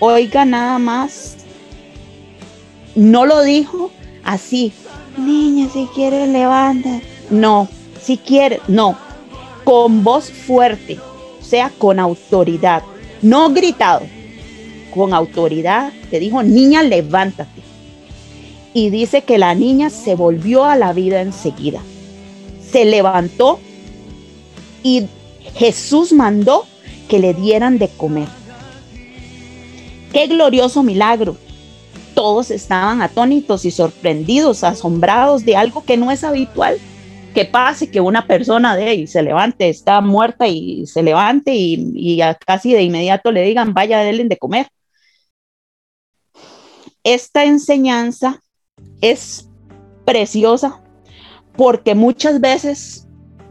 Oiga 0.00 0.44
nada 0.44 0.78
más. 0.78 1.36
No 2.94 3.26
lo 3.26 3.42
dijo 3.42 3.90
así. 4.24 4.72
Niña, 5.16 5.68
si 5.72 5.86
quieres, 5.94 6.28
levántate. 6.28 7.02
No, 7.30 7.68
si 8.00 8.18
quieres, 8.18 8.60
no. 8.68 8.96
Con 9.64 10.04
voz 10.04 10.30
fuerte 10.30 10.98
sea 11.40 11.70
con 11.78 11.98
autoridad, 11.98 12.82
no 13.22 13.50
gritado, 13.50 14.02
con 14.92 15.14
autoridad, 15.14 15.92
te 16.10 16.18
dijo, 16.18 16.42
niña, 16.42 16.82
levántate. 16.82 17.62
Y 18.74 18.90
dice 18.90 19.22
que 19.22 19.38
la 19.38 19.54
niña 19.54 19.88
se 19.90 20.14
volvió 20.14 20.64
a 20.64 20.76
la 20.76 20.92
vida 20.92 21.22
enseguida. 21.22 21.80
Se 22.70 22.84
levantó 22.84 23.58
y 24.82 25.04
Jesús 25.54 26.12
mandó 26.12 26.66
que 27.08 27.18
le 27.18 27.32
dieran 27.32 27.78
de 27.78 27.88
comer. 27.88 28.28
Qué 30.12 30.26
glorioso 30.26 30.82
milagro. 30.82 31.36
Todos 32.16 32.50
estaban 32.50 33.02
atónitos 33.02 33.66
y 33.66 33.70
sorprendidos, 33.70 34.64
asombrados 34.64 35.44
de 35.44 35.54
algo 35.54 35.84
que 35.84 35.96
no 35.96 36.10
es 36.10 36.24
habitual 36.24 36.80
que 37.36 37.44
pase 37.44 37.90
que 37.90 38.00
una 38.00 38.26
persona 38.26 38.74
de 38.76 38.84
ahí 38.86 39.06
se 39.06 39.22
levante, 39.22 39.68
está 39.68 40.00
muerta 40.00 40.48
y 40.48 40.86
se 40.86 41.02
levante 41.02 41.52
y, 41.54 42.18
casi 42.46 42.72
de 42.72 42.82
inmediato 42.82 43.30
le 43.30 43.42
digan, 43.42 43.74
vaya, 43.74 43.98
denle 44.00 44.24
de 44.24 44.38
comer. 44.38 44.68
Esta 47.04 47.44
enseñanza 47.44 48.40
es 49.02 49.50
preciosa 50.06 50.80
porque 51.58 51.94
muchas 51.94 52.40
veces 52.40 53.06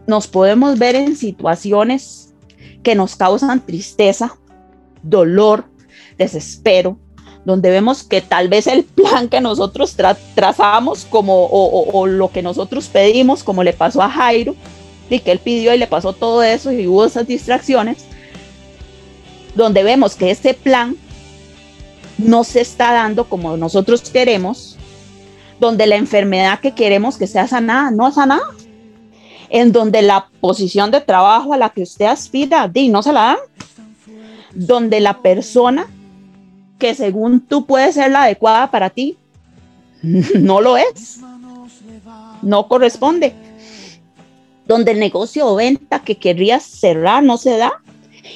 nos 0.08 0.26
podemos 0.26 0.80
ver 0.80 0.96
en 0.96 1.16
situaciones 1.16 2.34
que 2.82 2.96
nos 2.96 3.16
causan 3.16 3.64
tristeza, 3.64 4.36
dolor, 5.04 5.70
desespero, 6.18 6.98
donde 7.46 7.70
vemos 7.70 8.04
que 8.04 8.22
tal 8.22 8.50
vez 8.50 8.66
el 8.66 8.84
plan 8.84 9.30
que 9.30 9.40
nosotros 9.40 9.96
trazamos 10.34 11.06
como 11.06 11.46
o, 11.46 12.08
lo 12.08 12.32
que 12.32 12.42
nosotros 12.42 12.88
pedimos, 12.88 13.44
como 13.44 13.64
le 13.64 13.72
pasó 13.72 14.02
a 14.02 14.10
Jairo, 14.10 14.56
y 15.10 15.20
que 15.20 15.32
él 15.32 15.40
pidió 15.40 15.74
y 15.74 15.78
le 15.78 15.86
pasó 15.86 16.14
todo 16.14 16.42
eso 16.42 16.72
y 16.72 16.88
hubo 16.88 17.06
esas 17.06 17.28
distracciones, 17.28 18.06
donde 19.54 19.84
vemos 19.84 20.16
que 20.16 20.32
ese 20.32 20.56
plan 20.56 20.98
no 22.18 22.44
se 22.44 22.62
está 22.62 22.92
dando 22.92 23.26
como 23.26 23.56
nosotros 23.58 24.02
queremos, 24.10 24.78
donde 25.60 25.86
la 25.86 25.96
enfermedad 25.98 26.60
que 26.60 26.74
queremos 26.74 27.18
que 27.18 27.28
sea 27.28 27.48
sanada 27.48 27.92
no 27.92 28.08
es 28.08 28.16
sanada, 28.16 28.50
en 29.50 29.72
donde 29.72 30.02
la 30.02 30.30
posición 30.42 30.90
de 30.90 31.02
trabajo 31.02 31.54
a 31.54 31.58
la 31.58 31.70
que 31.70 31.84
usted 31.84 32.06
aspira, 32.06 32.68
di, 32.68 32.90
no 32.90 33.04
se 33.04 33.14
la 33.14 33.22
dan, 33.22 33.38
donde 34.56 35.00
la 35.00 35.22
persona 35.22 35.88
que 36.78 36.94
según 36.96 37.40
tú 37.42 37.66
puede 37.66 37.92
ser 37.94 38.12
la 38.12 38.24
adecuada 38.24 38.70
para 38.72 38.90
ti, 38.90 39.18
no 40.02 40.62
lo 40.62 40.78
es. 40.78 41.20
No 42.42 42.68
corresponde. 42.68 43.34
Donde 44.68 44.92
el 44.92 45.00
negocio 45.00 45.48
o 45.48 45.56
venta 45.56 46.00
que 46.00 46.18
querrías 46.18 46.64
cerrar 46.64 47.24
no 47.24 47.38
se 47.38 47.58
da. 47.58 47.82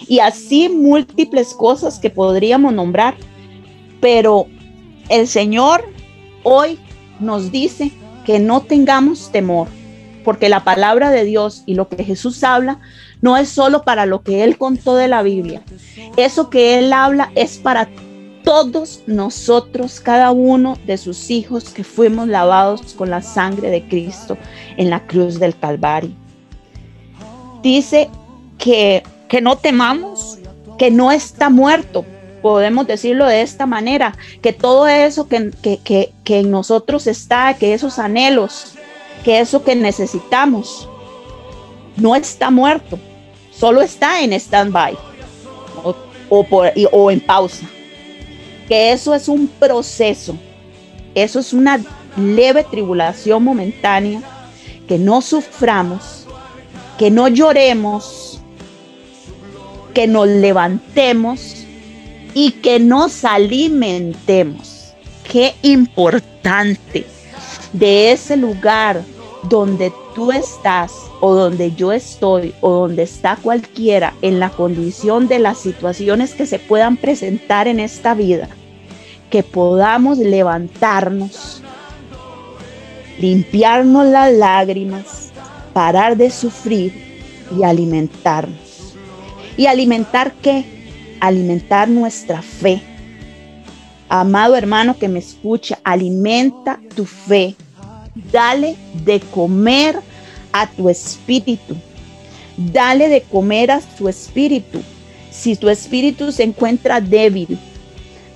Y 0.07 0.19
así 0.19 0.69
múltiples 0.69 1.53
cosas 1.53 1.99
que 1.99 2.09
podríamos 2.09 2.73
nombrar. 2.73 3.15
Pero 3.99 4.47
el 5.09 5.27
Señor 5.27 5.83
hoy 6.43 6.79
nos 7.19 7.51
dice 7.51 7.91
que 8.25 8.39
no 8.39 8.61
tengamos 8.61 9.31
temor, 9.31 9.67
porque 10.23 10.49
la 10.49 10.63
palabra 10.63 11.09
de 11.09 11.25
Dios 11.25 11.63
y 11.65 11.73
lo 11.73 11.89
que 11.89 12.03
Jesús 12.03 12.43
habla 12.43 12.79
no 13.21 13.35
es 13.35 13.49
solo 13.49 13.83
para 13.83 14.05
lo 14.05 14.21
que 14.21 14.43
Él 14.43 14.57
contó 14.57 14.95
de 14.95 15.07
la 15.07 15.23
Biblia. 15.23 15.63
Eso 16.15 16.49
que 16.49 16.77
Él 16.77 16.93
habla 16.93 17.31
es 17.35 17.57
para 17.57 17.89
todos 18.43 19.01
nosotros, 19.07 19.99
cada 19.99 20.31
uno 20.31 20.77
de 20.85 20.97
sus 20.97 21.29
hijos 21.29 21.65
que 21.69 21.83
fuimos 21.83 22.27
lavados 22.27 22.93
con 22.93 23.09
la 23.09 23.21
sangre 23.21 23.69
de 23.69 23.87
Cristo 23.87 24.37
en 24.77 24.89
la 24.89 25.05
cruz 25.05 25.39
del 25.39 25.57
Calvario. 25.57 26.11
dice 27.61 28.09
que, 28.57 29.03
que 29.27 29.41
no 29.41 29.57
temamos, 29.57 30.39
que 30.77 30.91
no 30.91 31.11
está 31.11 31.49
muerto. 31.49 32.05
Podemos 32.41 32.87
decirlo 32.87 33.25
de 33.25 33.41
esta 33.41 33.65
manera, 33.65 34.15
que 34.41 34.53
todo 34.53 34.87
eso 34.87 35.27
que, 35.27 35.51
que, 35.61 36.13
que 36.23 36.39
en 36.39 36.51
nosotros 36.51 37.05
está, 37.05 37.53
que 37.55 37.73
esos 37.73 37.99
anhelos, 37.99 38.75
que 39.23 39.39
eso 39.39 39.63
que 39.63 39.75
necesitamos, 39.75 40.87
no 41.97 42.15
está 42.15 42.49
muerto, 42.49 42.97
solo 43.51 43.81
está 43.81 44.21
en 44.21 44.31
stand-by 44.31 44.97
o, 45.83 45.95
o 46.91 47.11
en 47.11 47.19
pausa. 47.19 47.65
Que 48.69 48.93
eso 48.93 49.13
es 49.13 49.27
un 49.27 49.47
proceso, 49.47 50.37
eso 51.15 51.39
es 51.39 51.51
una 51.51 51.81
leve 52.15 52.63
tribulación 52.63 53.43
momentánea, 53.43 54.21
que 54.87 54.97
no 54.97 55.21
suframos, 55.21 56.25
que 56.97 57.11
no 57.11 57.27
lloremos, 57.27 58.39
que 59.93 60.07
nos 60.07 60.27
levantemos 60.27 61.65
y 62.33 62.51
que 62.51 62.79
nos 62.79 63.25
alimentemos. 63.25 64.93
Qué 65.29 65.55
importante 65.61 67.05
de 67.73 68.11
ese 68.11 68.37
lugar 68.37 69.01
donde 69.43 69.91
tú 70.15 70.31
estás 70.31 70.91
o 71.21 71.33
donde 71.33 71.73
yo 71.73 71.91
estoy 71.91 72.53
o 72.61 72.71
donde 72.71 73.03
está 73.03 73.35
cualquiera 73.35 74.13
en 74.21 74.39
la 74.39 74.49
condición 74.49 75.27
de 75.27 75.39
las 75.39 75.59
situaciones 75.59 76.33
que 76.33 76.45
se 76.45 76.59
puedan 76.59 76.97
presentar 76.97 77.67
en 77.67 77.79
esta 77.79 78.13
vida, 78.13 78.49
que 79.29 79.43
podamos 79.43 80.17
levantarnos, 80.17 81.61
limpiarnos 83.19 84.07
las 84.07 84.33
lágrimas, 84.33 85.31
parar 85.73 86.17
de 86.17 86.31
sufrir 86.31 86.93
y 87.57 87.63
alimentarnos. 87.63 88.95
¿Y 89.57 89.65
alimentar 89.65 90.33
qué? 90.41 90.65
Alimentar 91.19 91.89
nuestra 91.89 92.41
fe. 92.41 92.81
Amado 94.07 94.55
hermano 94.55 94.97
que 94.97 95.07
me 95.07 95.19
escucha, 95.19 95.79
alimenta 95.83 96.79
tu 96.95 97.05
fe. 97.05 97.55
Dale 98.31 98.75
de 99.05 99.19
comer 99.19 99.99
a 100.51 100.65
tu 100.67 100.89
espíritu. 100.89 101.75
Dale 102.57 103.09
de 103.09 103.21
comer 103.21 103.71
a 103.71 103.79
tu 103.79 104.09
espíritu. 104.09 104.81
Si 105.29 105.55
tu 105.55 105.69
espíritu 105.69 106.31
se 106.31 106.43
encuentra 106.43 106.99
débil, 106.99 107.59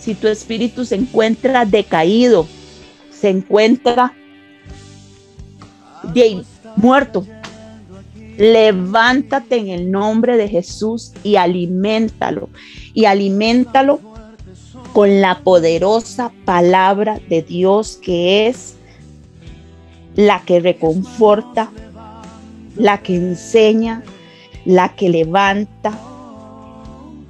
si 0.04 0.16
tu 0.16 0.28
espíritu 0.28 0.84
se 0.84 0.96
encuentra 0.96 1.64
decaído, 1.64 2.46
se 3.10 3.30
encuentra 3.30 4.14
muerto, 6.76 7.26
levántate 8.38 9.56
en 9.56 9.70
el 9.70 9.90
nombre 9.90 10.36
de 10.36 10.50
Jesús 10.50 11.14
y 11.24 11.38
aliméntalo. 11.38 12.50
Y 12.94 13.06
aliméntalo 13.06 14.02
con 14.92 15.22
la 15.22 15.40
poderosa 15.40 16.34
palabra 16.44 17.22
de 17.30 17.42
Dios 17.42 17.98
que 18.02 18.48
es 18.48 18.76
la 20.16 20.42
que 20.42 20.60
reconforta, 20.60 21.72
la 22.76 22.98
que 22.98 23.16
enseña, 23.16 24.04
la 24.66 24.96
que 24.96 25.08
levanta. 25.08 25.98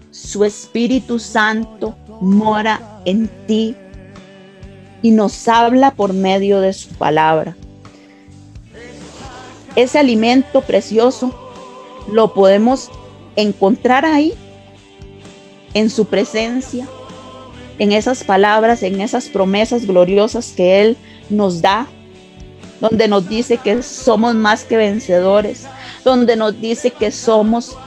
Su 0.09 0.43
Espíritu 0.43 1.19
Santo 1.19 1.95
mora 2.21 2.99
en 3.05 3.29
ti 3.47 3.75
y 5.01 5.11
nos 5.11 5.47
habla 5.47 5.91
por 5.91 6.13
medio 6.13 6.61
de 6.61 6.73
su 6.73 6.89
palabra. 6.89 7.55
Ese 9.75 9.99
alimento 9.99 10.61
precioso 10.61 11.33
lo 12.11 12.33
podemos 12.33 12.89
encontrar 13.35 14.05
ahí, 14.05 14.33
en 15.73 15.89
su 15.89 16.05
presencia, 16.05 16.87
en 17.79 17.91
esas 17.91 18.23
palabras, 18.23 18.83
en 18.83 19.01
esas 19.01 19.29
promesas 19.29 19.87
gloriosas 19.87 20.53
que 20.55 20.81
Él 20.81 20.97
nos 21.29 21.61
da 21.61 21.87
donde 22.83 23.07
nos 23.07 23.29
dice 23.29 23.57
que 23.57 23.81
somos 23.81 24.35
más 24.35 24.65
que 24.65 24.75
vencedores, 24.75 25.65
donde 26.03 26.35
nos 26.35 26.59
dice 26.59 26.91
que 26.91 27.11
somos 27.11 27.77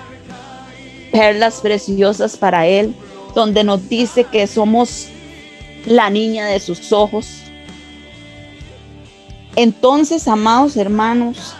perlas 1.13 1.61
preciosas 1.61 2.39
para 2.39 2.67
Él, 2.67 2.95
donde 3.37 3.65
nos 3.65 3.87
dice 3.91 4.25
que 4.25 4.47
somos 4.47 5.09
la 5.85 6.09
niña 6.09 6.47
de 6.47 6.59
sus 6.59 6.91
ojos. 6.91 7.43
Entonces, 9.55 10.27
amados 10.27 10.75
hermanos, 10.79 11.53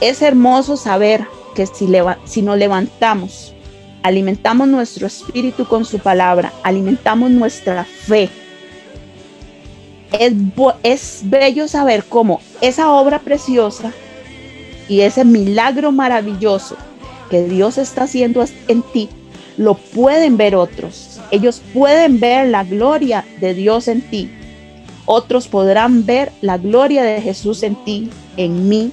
es 0.00 0.22
hermoso 0.22 0.76
saber 0.76 1.26
que 1.56 1.66
si, 1.66 1.88
si 2.24 2.42
nos 2.42 2.56
levantamos, 2.56 3.52
alimentamos 4.04 4.68
nuestro 4.68 5.08
espíritu 5.08 5.66
con 5.66 5.84
su 5.84 5.98
palabra, 5.98 6.52
alimentamos 6.62 7.32
nuestra 7.32 7.84
fe, 7.84 8.30
es, 10.84 11.22
bello 11.24 11.66
saber 11.66 12.04
cómo 12.04 12.40
esa 12.60 12.92
obra 12.92 13.18
preciosa 13.18 13.92
y 14.88 15.00
ese 15.00 15.24
milagro 15.24 15.90
maravilloso 15.90 16.76
que 17.28 17.42
Dios 17.42 17.76
está 17.76 18.04
haciendo 18.04 18.44
en 18.68 18.82
ti, 18.82 19.08
lo 19.56 19.74
pueden 19.74 20.36
ver 20.36 20.54
otros. 20.54 21.20
Ellos 21.30 21.62
pueden 21.72 22.20
ver 22.20 22.48
la 22.48 22.64
gloria 22.64 23.24
de 23.40 23.54
Dios 23.54 23.88
en 23.88 24.02
ti. 24.02 24.30
Otros 25.04 25.48
podrán 25.48 26.06
ver 26.06 26.32
la 26.40 26.58
gloria 26.58 27.02
de 27.02 27.20
Jesús 27.20 27.62
en 27.62 27.74
ti, 27.84 28.10
en 28.36 28.68
mí. 28.68 28.92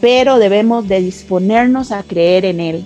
Pero 0.00 0.38
debemos 0.38 0.88
de 0.88 1.00
disponernos 1.00 1.92
a 1.92 2.02
creer 2.02 2.44
en 2.44 2.60
Él, 2.60 2.84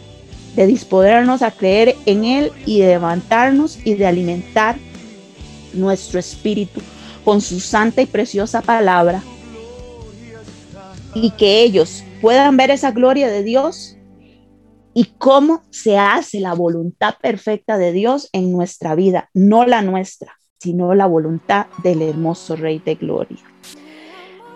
de 0.54 0.66
disponernos 0.66 1.42
a 1.42 1.50
creer 1.50 1.96
en 2.06 2.24
Él 2.24 2.52
y 2.66 2.80
de 2.80 2.88
levantarnos 2.88 3.78
y 3.84 3.94
de 3.94 4.06
alimentar 4.06 4.76
nuestro 5.72 6.18
espíritu 6.18 6.80
con 7.24 7.40
su 7.40 7.60
santa 7.60 8.02
y 8.02 8.06
preciosa 8.06 8.62
palabra 8.62 9.22
y 11.16 11.30
que 11.30 11.62
ellos 11.62 12.04
puedan 12.20 12.56
ver 12.56 12.70
esa 12.70 12.90
gloria 12.90 13.28
de 13.28 13.42
Dios 13.42 13.95
y 14.98 15.12
cómo 15.18 15.62
se 15.68 15.98
hace 15.98 16.40
la 16.40 16.54
voluntad 16.54 17.16
perfecta 17.20 17.76
de 17.76 17.92
Dios 17.92 18.30
en 18.32 18.50
nuestra 18.50 18.94
vida, 18.94 19.28
no 19.34 19.66
la 19.66 19.82
nuestra, 19.82 20.38
sino 20.58 20.94
la 20.94 21.04
voluntad 21.04 21.66
del 21.82 22.00
hermoso 22.00 22.56
Rey 22.56 22.78
de 22.78 22.94
Gloria. 22.94 23.36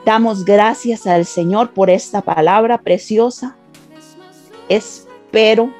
Damos 0.06 0.46
gracias 0.46 1.06
al 1.06 1.26
Señor 1.26 1.74
por 1.74 1.90
esta 1.90 2.22
palabra 2.22 2.78
preciosa. 2.78 3.54
Espero 4.70 5.74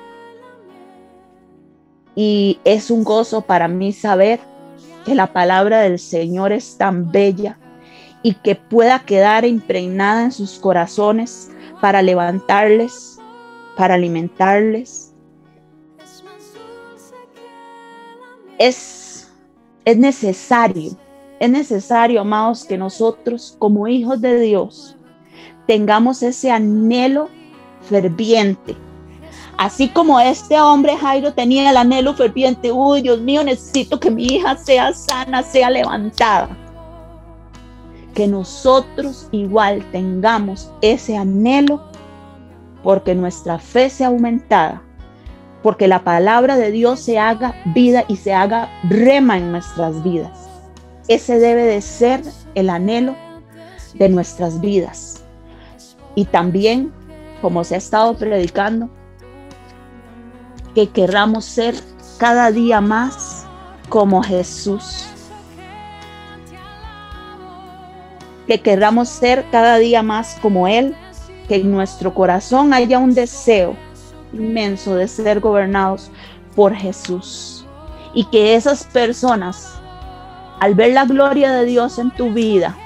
y 2.15 2.59
es 2.65 2.91
un 2.91 3.03
gozo 3.03 3.41
para 3.41 3.67
mí 3.67 3.95
saber 3.95 4.41
que 5.07 5.15
la 5.15 5.33
palabra 5.33 5.81
del 5.81 5.99
Señor 5.99 6.53
es 6.53 6.77
tan 6.77 7.11
bella 7.11 7.59
y 8.23 8.35
que 8.35 8.57
pueda 8.57 9.07
quedar 9.07 9.47
impregnada 9.47 10.23
en 10.23 10.33
sus 10.33 10.59
corazones 10.59 11.49
para 11.81 12.03
levantarles, 12.03 13.10
para 13.81 13.95
alimentarles. 13.95 15.15
Es, 18.59 19.33
es 19.87 19.97
necesario, 19.97 20.91
es 21.39 21.49
necesario, 21.49 22.21
amados, 22.21 22.63
que 22.67 22.77
nosotros 22.77 23.57
como 23.59 23.89
hijos 23.89 24.21
de 24.21 24.39
Dios 24.39 24.99
tengamos 25.67 26.23
ese 26.23 26.51
anhelo 26.51 27.31
ferviente 27.89 28.77
Así 29.57 29.89
como 29.89 30.21
este 30.21 30.61
hombre 30.61 30.95
Jairo 30.99 31.33
tenía 31.33 31.71
el 31.71 31.79
anhelo 31.79 32.13
ferviente, 32.13 32.71
uy, 32.71 33.01
Dios 33.01 33.19
mío, 33.23 33.43
necesito 33.43 33.99
que 33.99 34.11
mi 34.11 34.27
hija 34.27 34.59
sea 34.59 34.93
sana, 34.93 35.43
sea 35.43 35.71
levantada. 35.71 36.55
Que 38.15 38.27
nosotros 38.27 39.27
igual 39.33 39.83
tengamos 39.91 40.71
ese 40.83 41.17
anhelo 41.17 41.90
porque 42.83 43.15
nuestra 43.15 43.59
fe 43.59 43.91
sea 43.91 44.09
aumentada, 44.09 44.83
porque 45.63 45.89
la 45.89 46.05
palabra 46.05 46.57
de 46.57 46.71
Dios 46.71 47.01
se 47.01 47.19
haga 47.19 47.55
vida 47.67 48.05
y 48.09 48.17
se 48.17 48.33
haga 48.33 48.69
rema 48.89 49.37
en 49.37 49.53
nuestras 49.53 50.03
vidas. 50.03 50.49
Ese 51.09 51.39
debe 51.39 51.65
de 51.65 51.81
ser 51.81 52.23
el 52.55 52.71
anhelo 52.71 53.15
de 53.95 54.09
nuestras 54.09 54.61
vidas. 54.61 55.23
Y 56.15 56.25
también, 56.25 56.93
como 57.43 57.65
se 57.65 57.75
ha 57.75 57.79
estado 57.79 58.15
predicando, 58.17 58.89
que 60.75 60.89
querramos 60.89 61.45
ser 61.45 61.75
cada 62.19 62.51
día 62.51 62.81
más 62.81 63.47
como 63.89 64.23
Jesús. 64.23 65.07
Que 68.47 68.61
querramos 68.61 69.09
ser 69.09 69.45
cada 69.51 69.79
día 69.79 70.03
más 70.03 70.37
como 70.41 70.67
Él, 70.69 70.95
que 71.51 71.57
en 71.57 71.73
nuestro 71.73 72.15
corazón 72.15 72.73
haya 72.73 73.01
un 73.01 73.13
deseo 73.13 73.75
inmenso 74.33 74.95
de 74.95 75.09
ser 75.09 75.41
gobernados 75.41 76.09
por 76.55 76.73
Jesús. 76.73 77.67
Y 78.15 78.25
que 78.27 78.55
esas 78.55 78.85
personas, 78.85 79.75
al 80.61 80.77
ver 80.77 80.93
la 80.93 81.07
gloria 81.07 81.51
de 81.51 81.65
Dios 81.65 81.99
en 81.99 82.13
tu 82.13 82.33
vida, 82.33 82.79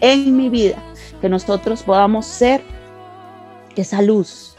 en 0.00 0.36
mi 0.36 0.48
vida, 0.48 0.82
que 1.20 1.28
nosotros 1.28 1.84
podamos 1.84 2.26
ser 2.26 2.64
esa 3.76 4.02
luz 4.02 4.56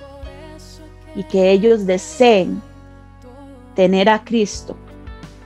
y 1.15 1.25
que 1.25 1.51
ellos 1.51 1.85
deseen 1.85 2.61
tener 3.75 4.07
a 4.07 4.23
Cristo 4.23 4.77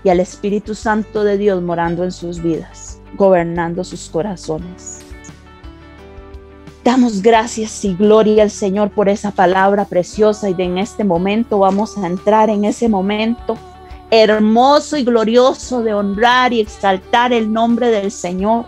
y 0.04 0.10
al 0.10 0.20
Espíritu 0.20 0.76
Santo 0.76 1.24
de 1.24 1.40
Dios 1.40 1.64
morando 1.64 2.04
en 2.04 2.12
sus 2.12 2.44
vidas, 2.44 3.02
gobernando 3.16 3.84
sus 3.84 4.08
corazones. 4.08 5.07
Damos 6.88 7.22
gracias 7.22 7.84
y 7.84 7.94
gloria 7.96 8.44
al 8.44 8.50
Señor 8.50 8.92
por 8.92 9.10
esa 9.10 9.32
palabra 9.32 9.84
preciosa 9.84 10.50
y 10.50 10.54
de 10.54 10.64
en 10.64 10.78
este 10.78 11.04
momento 11.04 11.60
vamos 11.60 11.98
a 11.98 12.08
entrar 12.08 12.50
en 12.50 12.64
ese 12.64 12.88
momento 12.88 13.58
hermoso 14.10 14.96
y 14.96 15.04
glorioso 15.04 15.84
de 15.84 15.94
honrar 15.94 16.54
y 16.54 16.62
exaltar 16.62 17.34
el 17.34 17.52
nombre 17.52 17.90
del 17.92 18.10
Señor. 18.10 18.68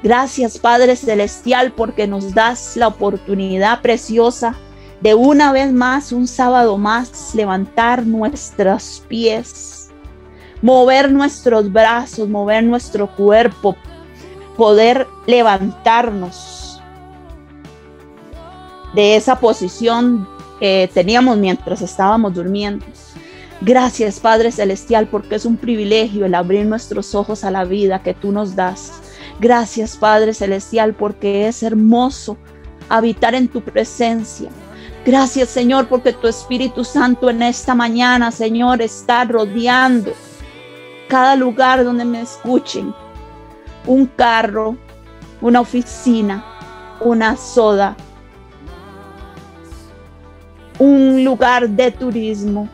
Gracias 0.00 0.58
Padre 0.58 0.94
Celestial 0.94 1.72
porque 1.72 2.06
nos 2.06 2.34
das 2.34 2.76
la 2.76 2.86
oportunidad 2.86 3.82
preciosa 3.82 4.54
de 5.00 5.14
una 5.14 5.50
vez 5.50 5.72
más, 5.72 6.12
un 6.12 6.28
sábado 6.28 6.78
más, 6.78 7.34
levantar 7.34 8.06
nuestros 8.06 9.02
pies, 9.08 9.90
mover 10.62 11.10
nuestros 11.10 11.72
brazos, 11.72 12.28
mover 12.28 12.62
nuestro 12.62 13.08
cuerpo, 13.16 13.74
poder 14.56 15.08
levantarnos 15.26 16.59
de 18.94 19.16
esa 19.16 19.38
posición 19.38 20.28
que 20.58 20.90
teníamos 20.92 21.38
mientras 21.38 21.80
estábamos 21.82 22.34
durmiendo. 22.34 22.84
Gracias 23.62 24.20
Padre 24.20 24.52
Celestial 24.52 25.06
porque 25.06 25.34
es 25.34 25.44
un 25.44 25.56
privilegio 25.56 26.24
el 26.24 26.34
abrir 26.34 26.64
nuestros 26.66 27.14
ojos 27.14 27.44
a 27.44 27.50
la 27.50 27.64
vida 27.64 28.02
que 28.02 28.14
tú 28.14 28.32
nos 28.32 28.56
das. 28.56 28.92
Gracias 29.38 29.96
Padre 29.96 30.32
Celestial 30.32 30.94
porque 30.94 31.46
es 31.46 31.62
hermoso 31.62 32.38
habitar 32.88 33.34
en 33.34 33.48
tu 33.48 33.60
presencia. 33.60 34.48
Gracias 35.04 35.50
Señor 35.50 35.88
porque 35.88 36.12
tu 36.12 36.26
Espíritu 36.26 36.84
Santo 36.84 37.28
en 37.28 37.42
esta 37.42 37.74
mañana, 37.74 38.30
Señor, 38.30 38.80
está 38.80 39.24
rodeando 39.24 40.12
cada 41.08 41.36
lugar 41.36 41.84
donde 41.84 42.04
me 42.04 42.22
escuchen. 42.22 42.94
Un 43.86 44.06
carro, 44.06 44.76
una 45.42 45.60
oficina, 45.60 46.44
una 47.00 47.36
soda, 47.36 47.96
un 50.80 51.22
lugar 51.22 51.68
de 51.68 51.90
turismo, 51.90 52.66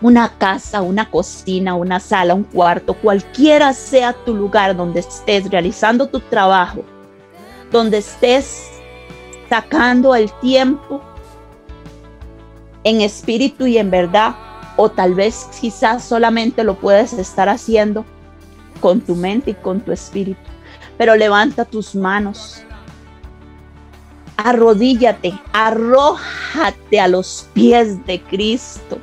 una 0.00 0.28
casa, 0.28 0.82
una 0.82 1.08
cocina, 1.08 1.76
una 1.76 2.00
sala, 2.00 2.34
un 2.34 2.42
cuarto, 2.42 2.94
cualquiera 2.94 3.72
sea 3.72 4.12
tu 4.12 4.34
lugar 4.34 4.76
donde 4.76 5.00
estés 5.00 5.48
realizando 5.48 6.08
tu 6.08 6.18
trabajo, 6.18 6.84
donde 7.70 7.98
estés 7.98 8.68
sacando 9.48 10.16
el 10.16 10.32
tiempo 10.40 11.00
en 12.82 13.02
espíritu 13.02 13.68
y 13.68 13.78
en 13.78 13.90
verdad, 13.90 14.34
o 14.76 14.90
tal 14.90 15.14
vez 15.14 15.48
quizás 15.60 16.02
solamente 16.02 16.64
lo 16.64 16.74
puedes 16.74 17.12
estar 17.12 17.48
haciendo 17.48 18.04
con 18.80 19.00
tu 19.00 19.14
mente 19.14 19.52
y 19.52 19.54
con 19.54 19.80
tu 19.80 19.92
espíritu. 19.92 20.40
Pero 20.98 21.14
levanta 21.14 21.64
tus 21.64 21.94
manos, 21.94 22.64
arrodíllate, 24.36 25.38
arrójate 25.52 27.00
a 27.00 27.08
los 27.08 27.48
pies 27.52 28.04
de 28.06 28.20
Cristo. 28.20 28.98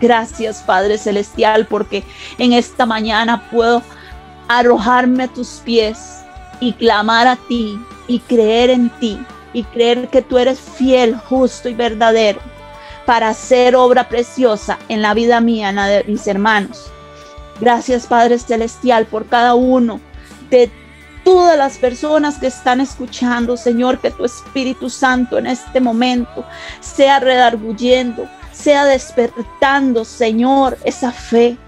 Gracias 0.00 0.62
Padre 0.62 0.98
Celestial 0.98 1.66
porque 1.66 2.04
en 2.38 2.52
esta 2.52 2.86
mañana 2.86 3.50
puedo 3.50 3.82
arrojarme 4.48 5.24
a 5.24 5.28
tus 5.28 5.60
pies 5.64 6.20
y 6.60 6.72
clamar 6.72 7.26
a 7.26 7.36
ti 7.48 7.78
y 8.06 8.20
creer 8.20 8.70
en 8.70 8.90
ti 9.00 9.18
y 9.52 9.64
creer 9.64 10.08
que 10.08 10.22
tú 10.22 10.38
eres 10.38 10.58
fiel, 10.60 11.16
justo 11.16 11.68
y 11.68 11.74
verdadero 11.74 12.40
para 13.06 13.30
hacer 13.30 13.74
obra 13.74 14.08
preciosa 14.08 14.78
en 14.88 15.00
la 15.00 15.14
vida 15.14 15.40
mía, 15.40 15.70
en 15.70 15.76
la 15.76 15.86
de 15.86 16.04
mis 16.04 16.26
hermanos. 16.26 16.90
Gracias 17.60 18.06
Padre 18.06 18.38
Celestial 18.38 19.06
por 19.06 19.26
cada 19.26 19.54
uno 19.54 20.00
de 20.50 20.70
todas 21.28 21.58
las 21.58 21.76
personas 21.76 22.38
que 22.38 22.46
están 22.46 22.80
escuchando, 22.80 23.58
Señor, 23.58 24.00
que 24.00 24.10
tu 24.10 24.24
Espíritu 24.24 24.88
Santo 24.88 25.36
en 25.36 25.46
este 25.46 25.78
momento 25.78 26.42
sea 26.80 27.20
redarguyendo, 27.20 28.26
sea 28.50 28.86
despertando, 28.86 30.06
Señor, 30.06 30.78
esa 30.84 31.12
fe, 31.12 31.58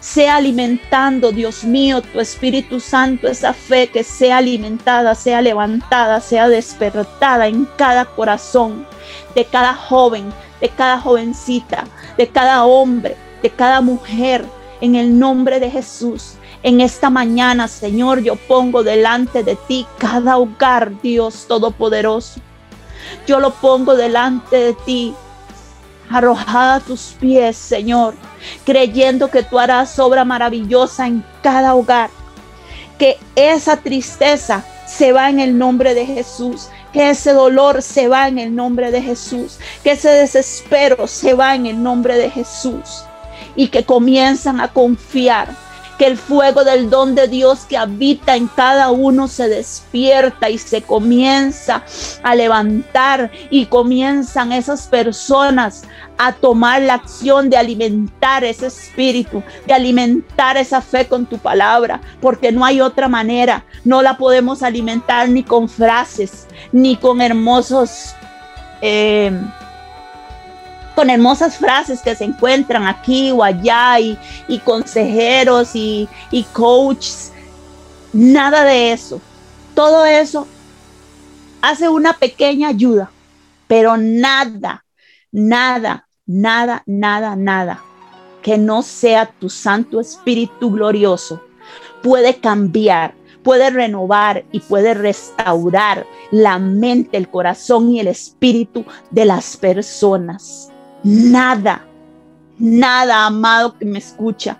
sea 0.00 0.36
alimentando, 0.36 1.32
Dios 1.32 1.64
mío, 1.64 2.00
tu 2.00 2.18
Espíritu 2.18 2.80
Santo, 2.80 3.28
esa 3.28 3.52
fe 3.52 3.88
que 3.88 4.04
sea 4.04 4.38
alimentada, 4.38 5.14
sea 5.14 5.42
levantada, 5.42 6.22
sea 6.22 6.48
despertada 6.48 7.46
en 7.46 7.68
cada 7.76 8.06
corazón 8.06 8.86
de 9.34 9.44
cada 9.44 9.74
joven, 9.74 10.32
de 10.62 10.70
cada 10.70 10.98
jovencita, 10.98 11.84
de 12.16 12.26
cada 12.26 12.64
hombre, 12.64 13.18
de 13.42 13.50
cada 13.50 13.82
mujer, 13.82 14.46
en 14.80 14.94
el 14.94 15.18
nombre 15.18 15.60
de 15.60 15.70
Jesús. 15.70 16.36
En 16.62 16.82
esta 16.82 17.08
mañana, 17.08 17.68
Señor, 17.68 18.20
yo 18.20 18.36
pongo 18.36 18.82
delante 18.82 19.42
de 19.42 19.56
ti 19.56 19.86
cada 19.98 20.36
hogar, 20.36 21.00
Dios 21.00 21.46
Todopoderoso. 21.48 22.40
Yo 23.26 23.40
lo 23.40 23.50
pongo 23.50 23.96
delante 23.96 24.56
de 24.56 24.74
ti, 24.74 25.14
arrojada 26.10 26.74
a 26.74 26.80
tus 26.80 27.14
pies, 27.18 27.56
Señor, 27.56 28.14
creyendo 28.66 29.30
que 29.30 29.42
tú 29.42 29.58
harás 29.58 29.98
obra 29.98 30.26
maravillosa 30.26 31.06
en 31.06 31.24
cada 31.42 31.74
hogar. 31.74 32.10
Que 32.98 33.18
esa 33.36 33.78
tristeza 33.78 34.62
se 34.86 35.12
va 35.12 35.30
en 35.30 35.40
el 35.40 35.56
nombre 35.56 35.94
de 35.94 36.04
Jesús. 36.04 36.68
Que 36.92 37.08
ese 37.08 37.32
dolor 37.32 37.80
se 37.80 38.08
va 38.08 38.28
en 38.28 38.38
el 38.38 38.54
nombre 38.54 38.90
de 38.90 39.00
Jesús. 39.00 39.58
Que 39.82 39.92
ese 39.92 40.10
desespero 40.10 41.06
se 41.06 41.32
va 41.32 41.54
en 41.54 41.64
el 41.64 41.82
nombre 41.82 42.18
de 42.18 42.28
Jesús. 42.28 43.04
Y 43.56 43.68
que 43.68 43.84
comienzan 43.84 44.60
a 44.60 44.68
confiar 44.68 45.48
que 46.00 46.06
el 46.06 46.16
fuego 46.16 46.64
del 46.64 46.88
don 46.88 47.14
de 47.14 47.28
Dios 47.28 47.66
que 47.68 47.76
habita 47.76 48.34
en 48.34 48.46
cada 48.46 48.90
uno 48.90 49.28
se 49.28 49.50
despierta 49.50 50.48
y 50.48 50.56
se 50.56 50.80
comienza 50.80 51.84
a 52.22 52.34
levantar 52.34 53.30
y 53.50 53.66
comienzan 53.66 54.50
esas 54.50 54.86
personas 54.86 55.82
a 56.16 56.32
tomar 56.32 56.80
la 56.80 56.94
acción 56.94 57.50
de 57.50 57.58
alimentar 57.58 58.44
ese 58.44 58.68
espíritu, 58.68 59.42
de 59.66 59.74
alimentar 59.74 60.56
esa 60.56 60.80
fe 60.80 61.06
con 61.06 61.26
tu 61.26 61.36
palabra, 61.36 62.00
porque 62.22 62.50
no 62.50 62.64
hay 62.64 62.80
otra 62.80 63.06
manera, 63.06 63.66
no 63.84 64.00
la 64.00 64.16
podemos 64.16 64.62
alimentar 64.62 65.28
ni 65.28 65.42
con 65.42 65.68
frases, 65.68 66.46
ni 66.72 66.96
con 66.96 67.20
hermosos... 67.20 68.14
Eh, 68.80 69.38
con 70.94 71.10
hermosas 71.10 71.56
frases 71.56 72.00
que 72.00 72.14
se 72.14 72.24
encuentran 72.24 72.86
aquí 72.86 73.30
o 73.30 73.42
allá 73.42 73.98
y, 74.00 74.18
consejeros 74.64 75.74
y, 75.74 76.08
y 76.30 76.42
coaches. 76.44 77.32
Nada 78.12 78.64
de 78.64 78.92
eso. 78.92 79.20
Todo 79.74 80.04
eso 80.04 80.46
hace 81.62 81.88
una 81.88 82.12
pequeña 82.14 82.68
ayuda, 82.68 83.10
pero 83.66 83.96
nada, 83.96 84.84
nada, 85.30 86.08
nada, 86.26 86.82
nada, 86.86 87.36
nada 87.36 87.82
que 88.42 88.56
no 88.58 88.82
sea 88.82 89.26
tu 89.26 89.50
Santo 89.50 90.00
Espíritu 90.00 90.70
glorioso 90.70 91.42
puede 92.02 92.36
cambiar, 92.36 93.14
puede 93.42 93.70
renovar 93.70 94.44
y 94.52 94.60
puede 94.60 94.94
restaurar 94.94 96.06
la 96.30 96.58
mente, 96.58 97.16
el 97.16 97.28
corazón 97.28 97.90
y 97.90 98.00
el 98.00 98.08
espíritu 98.08 98.84
de 99.10 99.24
las 99.24 99.56
personas. 99.56 100.69
Nada, 101.02 101.86
nada, 102.58 103.26
amado 103.26 103.76
que 103.78 103.84
me 103.84 103.98
escucha, 103.98 104.58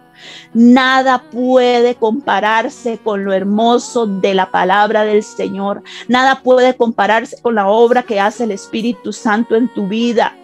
Nada 0.53 1.23
puede 1.31 1.95
compararse 1.95 2.99
con 2.99 3.25
lo 3.25 3.33
hermoso 3.33 4.07
de 4.07 4.35
la 4.35 4.51
palabra 4.51 5.05
del 5.05 5.23
Señor. 5.23 5.83
Nada 6.09 6.43
puede 6.43 6.77
compararse 6.77 7.41
con 7.41 7.55
la 7.55 7.69
obra 7.69 8.03
que 8.03 8.21
hace 8.21 8.45
el 8.45 8.51
Espíritu 8.51 9.13
Santo 9.13 9.57
en 9.57 9.69
tu 9.69 9.87
vida. 9.87 10.37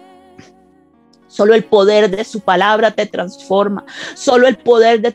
Solo 1.37 1.53
el 1.53 1.65
poder 1.65 2.09
de 2.09 2.23
su 2.23 2.39
palabra 2.39 2.89
te 2.89 3.05
transforma. 3.05 3.85
Solo 4.15 4.47
el 4.47 4.57
poder 4.57 5.01
de, 5.01 5.13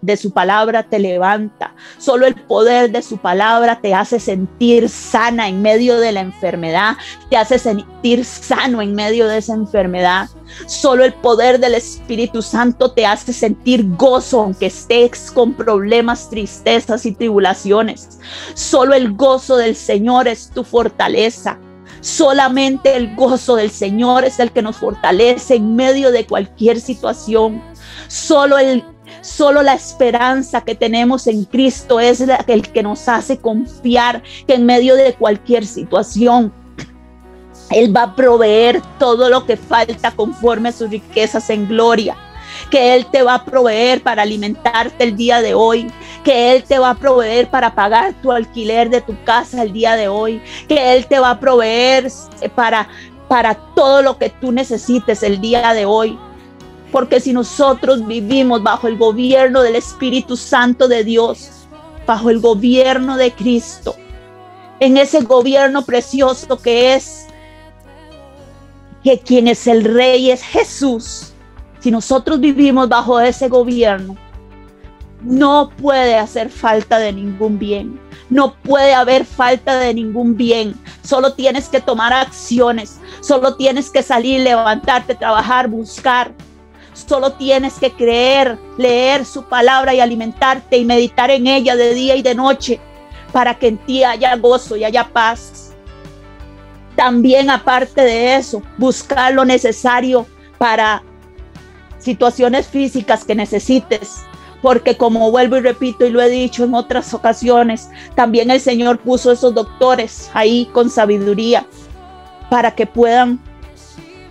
de 0.00 0.16
su 0.16 0.30
palabra 0.30 0.82
te 0.82 0.98
levanta. 0.98 1.74
Solo 1.98 2.24
el 2.26 2.34
poder 2.36 2.90
de 2.90 3.02
su 3.02 3.18
palabra 3.18 3.78
te 3.78 3.92
hace 3.92 4.18
sentir 4.18 4.88
sana 4.88 5.48
en 5.48 5.60
medio 5.60 6.00
de 6.00 6.12
la 6.12 6.20
enfermedad. 6.20 6.96
Te 7.28 7.36
hace 7.36 7.58
sentir 7.58 8.24
sano 8.24 8.80
en 8.80 8.94
medio 8.94 9.28
de 9.28 9.36
esa 9.36 9.52
enfermedad. 9.52 10.30
Solo 10.64 11.04
el 11.04 11.12
poder 11.12 11.60
del 11.60 11.74
Espíritu 11.74 12.40
Santo 12.40 12.92
te 12.92 13.04
hace 13.04 13.34
sentir 13.34 13.84
gozo 13.98 14.40
aunque 14.40 14.66
estés 14.66 15.30
con 15.30 15.52
problemas, 15.52 16.30
tristezas 16.30 17.04
y 17.04 17.12
tribulaciones. 17.12 18.18
Solo 18.54 18.94
el 18.94 19.12
gozo 19.12 19.58
del 19.58 19.76
Señor 19.76 20.28
es 20.28 20.48
tu 20.48 20.64
fortaleza. 20.64 21.58
Solamente 22.02 22.96
el 22.96 23.14
gozo 23.14 23.54
del 23.56 23.70
Señor 23.70 24.24
es 24.24 24.40
el 24.40 24.50
que 24.50 24.60
nos 24.60 24.76
fortalece 24.76 25.54
en 25.54 25.76
medio 25.76 26.10
de 26.10 26.26
cualquier 26.26 26.80
situación. 26.80 27.62
Solo 28.08 28.58
el 28.58 28.84
Solo 29.20 29.62
la 29.62 29.74
esperanza 29.74 30.62
que 30.62 30.74
tenemos 30.74 31.28
en 31.28 31.44
Cristo 31.44 32.00
es 32.00 32.20
el 32.20 32.72
que 32.72 32.82
nos 32.82 33.08
hace 33.08 33.38
confiar 33.38 34.20
que 34.48 34.54
en 34.54 34.66
medio 34.66 34.96
de 34.96 35.14
cualquier 35.14 35.64
situación, 35.64 36.52
Él 37.70 37.96
va 37.96 38.02
a 38.02 38.16
proveer 38.16 38.82
todo 38.98 39.28
lo 39.28 39.46
que 39.46 39.56
falta 39.56 40.10
conforme 40.10 40.70
a 40.70 40.72
sus 40.72 40.90
riquezas 40.90 41.50
en 41.50 41.68
gloria 41.68 42.16
que 42.70 42.94
Él 42.94 43.06
te 43.06 43.22
va 43.22 43.34
a 43.34 43.44
proveer 43.44 44.02
para 44.02 44.22
alimentarte 44.22 45.04
el 45.04 45.16
día 45.16 45.40
de 45.40 45.54
hoy, 45.54 45.90
que 46.24 46.52
Él 46.52 46.64
te 46.64 46.78
va 46.78 46.90
a 46.90 46.94
proveer 46.94 47.48
para 47.50 47.74
pagar 47.74 48.14
tu 48.22 48.32
alquiler 48.32 48.90
de 48.90 49.00
tu 49.00 49.14
casa 49.24 49.62
el 49.62 49.72
día 49.72 49.96
de 49.96 50.08
hoy, 50.08 50.40
que 50.68 50.94
Él 50.94 51.06
te 51.06 51.18
va 51.18 51.30
a 51.30 51.40
proveer 51.40 52.10
eh, 52.40 52.48
para, 52.48 52.88
para 53.28 53.54
todo 53.74 54.02
lo 54.02 54.18
que 54.18 54.30
tú 54.30 54.52
necesites 54.52 55.22
el 55.22 55.40
día 55.40 55.74
de 55.74 55.86
hoy. 55.86 56.18
Porque 56.90 57.20
si 57.20 57.32
nosotros 57.32 58.06
vivimos 58.06 58.62
bajo 58.62 58.86
el 58.86 58.98
gobierno 58.98 59.62
del 59.62 59.76
Espíritu 59.76 60.36
Santo 60.36 60.88
de 60.88 61.04
Dios, 61.04 61.50
bajo 62.06 62.28
el 62.28 62.40
gobierno 62.40 63.16
de 63.16 63.32
Cristo, 63.32 63.96
en 64.78 64.96
ese 64.96 65.20
gobierno 65.20 65.82
precioso 65.82 66.58
que 66.58 66.94
es, 66.94 67.26
que 69.02 69.18
quien 69.20 69.48
es 69.48 69.66
el 69.66 69.84
rey 69.84 70.30
es 70.30 70.42
Jesús, 70.42 71.31
si 71.82 71.90
nosotros 71.90 72.38
vivimos 72.38 72.88
bajo 72.88 73.18
ese 73.18 73.48
gobierno, 73.48 74.16
no 75.20 75.70
puede 75.80 76.14
hacer 76.14 76.48
falta 76.48 76.98
de 76.98 77.12
ningún 77.12 77.58
bien. 77.58 78.00
No 78.30 78.54
puede 78.54 78.94
haber 78.94 79.24
falta 79.24 79.78
de 79.80 79.92
ningún 79.92 80.36
bien. 80.36 80.74
Solo 81.02 81.32
tienes 81.32 81.68
que 81.68 81.80
tomar 81.80 82.12
acciones. 82.12 83.00
Solo 83.20 83.56
tienes 83.56 83.90
que 83.90 84.04
salir, 84.04 84.40
levantarte, 84.42 85.16
trabajar, 85.16 85.66
buscar. 85.66 86.32
Solo 86.94 87.32
tienes 87.32 87.74
que 87.74 87.90
creer, 87.90 88.58
leer 88.78 89.24
su 89.24 89.42
palabra 89.42 89.92
y 89.92 89.98
alimentarte 89.98 90.76
y 90.76 90.84
meditar 90.84 91.32
en 91.32 91.48
ella 91.48 91.74
de 91.74 91.94
día 91.94 92.14
y 92.14 92.22
de 92.22 92.36
noche 92.36 92.80
para 93.32 93.58
que 93.58 93.68
en 93.68 93.78
ti 93.78 94.04
haya 94.04 94.36
gozo 94.36 94.76
y 94.76 94.84
haya 94.84 95.08
paz. 95.08 95.74
También 96.94 97.50
aparte 97.50 98.02
de 98.02 98.36
eso, 98.36 98.62
buscar 98.78 99.32
lo 99.32 99.44
necesario 99.44 100.26
para 100.58 101.02
situaciones 102.02 102.66
físicas 102.66 103.24
que 103.24 103.34
necesites, 103.34 104.24
porque 104.60 104.96
como 104.96 105.30
vuelvo 105.30 105.56
y 105.56 105.60
repito 105.60 106.06
y 106.06 106.10
lo 106.10 106.20
he 106.20 106.28
dicho 106.28 106.64
en 106.64 106.74
otras 106.74 107.12
ocasiones, 107.14 107.88
también 108.14 108.50
el 108.50 108.60
Señor 108.60 108.98
puso 108.98 109.32
esos 109.32 109.54
doctores 109.54 110.30
ahí 110.34 110.68
con 110.72 110.90
sabiduría 110.90 111.66
para 112.48 112.74
que 112.74 112.86
puedan 112.86 113.40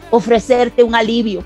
ofrecerte 0.10 0.84
un 0.84 0.96
alivio. 0.96 1.44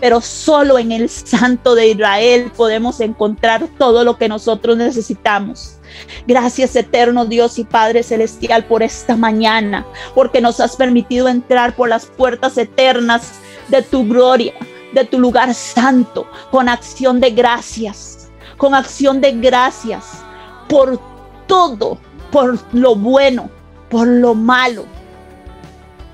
Pero 0.00 0.20
solo 0.20 0.78
en 0.78 0.90
el 0.90 1.08
Santo 1.08 1.74
de 1.74 1.88
Israel 1.88 2.50
podemos 2.56 3.00
encontrar 3.00 3.68
todo 3.78 4.02
lo 4.02 4.18
que 4.18 4.28
nosotros 4.28 4.76
necesitamos. 4.76 5.78
Gracias 6.26 6.74
eterno 6.74 7.24
Dios 7.24 7.58
y 7.58 7.64
Padre 7.64 8.02
Celestial 8.02 8.64
por 8.64 8.82
esta 8.82 9.16
mañana, 9.16 9.86
porque 10.14 10.40
nos 10.40 10.58
has 10.58 10.76
permitido 10.76 11.28
entrar 11.28 11.76
por 11.76 11.88
las 11.88 12.06
puertas 12.06 12.58
eternas 12.58 13.34
de 13.68 13.82
tu 13.82 14.06
gloria, 14.06 14.52
de 14.92 15.04
tu 15.04 15.18
lugar 15.18 15.54
santo, 15.54 16.26
con 16.50 16.68
acción 16.68 17.20
de 17.20 17.30
gracias, 17.30 18.30
con 18.56 18.74
acción 18.74 19.20
de 19.20 19.32
gracias 19.32 20.22
por 20.68 21.00
todo, 21.46 21.98
por 22.30 22.58
lo 22.72 22.94
bueno, 22.94 23.50
por 23.88 24.06
lo 24.06 24.34
malo. 24.34 24.84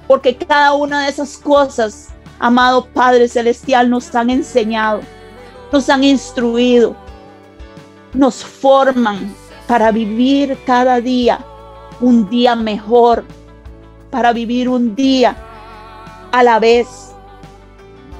Porque 0.06 0.36
cada 0.36 0.72
una 0.72 1.04
de 1.04 1.10
esas 1.10 1.36
cosas, 1.36 2.08
amado 2.38 2.86
Padre 2.86 3.28
Celestial, 3.28 3.90
nos 3.90 4.14
han 4.14 4.30
enseñado, 4.30 5.00
nos 5.70 5.88
han 5.90 6.02
instruido, 6.02 6.96
nos 8.14 8.42
forman 8.44 9.34
para 9.66 9.92
vivir 9.92 10.58
cada 10.64 11.00
día 11.00 11.44
un 12.00 12.28
día 12.30 12.56
mejor, 12.56 13.24
para 14.10 14.32
vivir 14.32 14.68
un 14.68 14.94
día 14.94 15.36
a 16.32 16.42
la 16.42 16.58
vez 16.58 17.07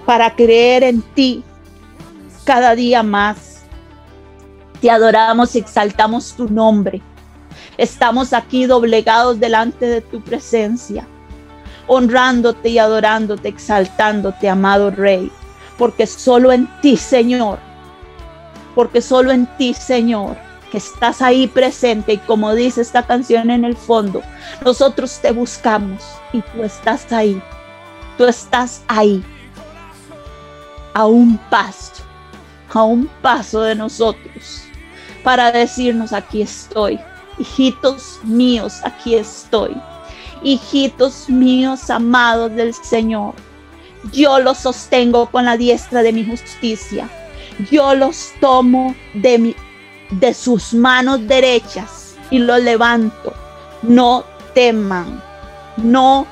para 0.08 0.34
creer 0.34 0.84
en 0.84 1.02
ti 1.02 1.44
cada 2.44 2.74
día 2.74 3.02
más. 3.02 3.64
Te 4.80 4.90
adoramos 4.90 5.54
y 5.54 5.58
exaltamos 5.58 6.32
tu 6.32 6.48
nombre. 6.48 7.02
Estamos 7.76 8.32
aquí 8.32 8.64
doblegados 8.64 9.38
delante 9.38 9.84
de 9.84 10.00
tu 10.00 10.22
presencia, 10.22 11.06
honrándote 11.86 12.70
y 12.70 12.78
adorándote, 12.78 13.48
exaltándote, 13.48 14.48
amado 14.48 14.90
Rey, 14.90 15.30
porque 15.76 16.06
solo 16.06 16.52
en 16.52 16.66
ti, 16.80 16.96
Señor, 16.96 17.58
porque 18.74 19.02
solo 19.02 19.30
en 19.30 19.44
ti, 19.58 19.74
Señor, 19.74 20.38
que 20.72 20.78
estás 20.78 21.20
ahí 21.20 21.46
presente 21.48 22.14
y 22.14 22.18
como 22.18 22.54
dice 22.54 22.80
esta 22.80 23.06
canción 23.06 23.50
en 23.50 23.62
el 23.62 23.76
fondo, 23.76 24.22
nosotros 24.64 25.18
te 25.20 25.32
buscamos 25.32 26.02
y 26.32 26.40
tú 26.40 26.62
estás 26.62 27.12
ahí, 27.12 27.42
tú 28.16 28.24
estás 28.24 28.82
ahí 28.88 29.22
a 30.94 31.06
un 31.06 31.38
paso, 31.50 32.02
a 32.72 32.82
un 32.82 33.06
paso 33.22 33.62
de 33.62 33.74
nosotros, 33.74 34.62
para 35.22 35.52
decirnos, 35.52 36.12
aquí 36.12 36.42
estoy, 36.42 36.98
hijitos 37.38 38.20
míos, 38.24 38.80
aquí 38.84 39.14
estoy, 39.14 39.76
hijitos 40.42 41.28
míos 41.28 41.90
amados 41.90 42.54
del 42.54 42.74
Señor. 42.74 43.34
Yo 44.12 44.38
los 44.38 44.58
sostengo 44.58 45.26
con 45.26 45.44
la 45.44 45.56
diestra 45.56 46.02
de 46.02 46.12
mi 46.12 46.24
justicia. 46.24 47.08
Yo 47.70 47.94
los 47.94 48.32
tomo 48.40 48.94
de, 49.14 49.38
mi, 49.38 49.56
de 50.10 50.32
sus 50.32 50.72
manos 50.72 51.26
derechas 51.26 52.16
y 52.30 52.38
los 52.38 52.60
levanto. 52.62 53.34
No 53.82 54.24
teman, 54.54 55.22
no 55.76 56.26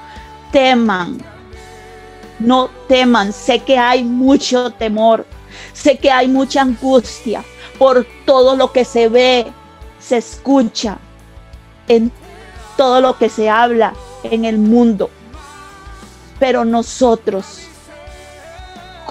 teman 0.53 1.19
no 2.38 2.70
teman, 2.88 3.33
sé 3.33 3.61
que 3.61 3.79
hay 3.79 4.05
mucho 4.05 4.70
temor, 4.70 5.27
sé 5.72 5.99
que 5.99 6.11
hay 6.11 6.29
mucha 6.29 6.62
angustia 6.62 7.44
por 7.79 8.07
todo 8.25 8.57
lo 8.57 8.72
que 8.72 8.85
se 8.85 9.09
ve, 9.09 9.46
se 9.99 10.18
escucha, 10.18 10.99
en 11.88 12.12
todo 12.77 13.01
lo 13.01 13.16
que 13.18 13.29
se 13.29 13.49
habla 13.49 13.94
en 14.22 14.44
el 14.44 14.59
mundo. 14.59 15.11
Pero 16.38 16.64
nosotros, 16.64 17.62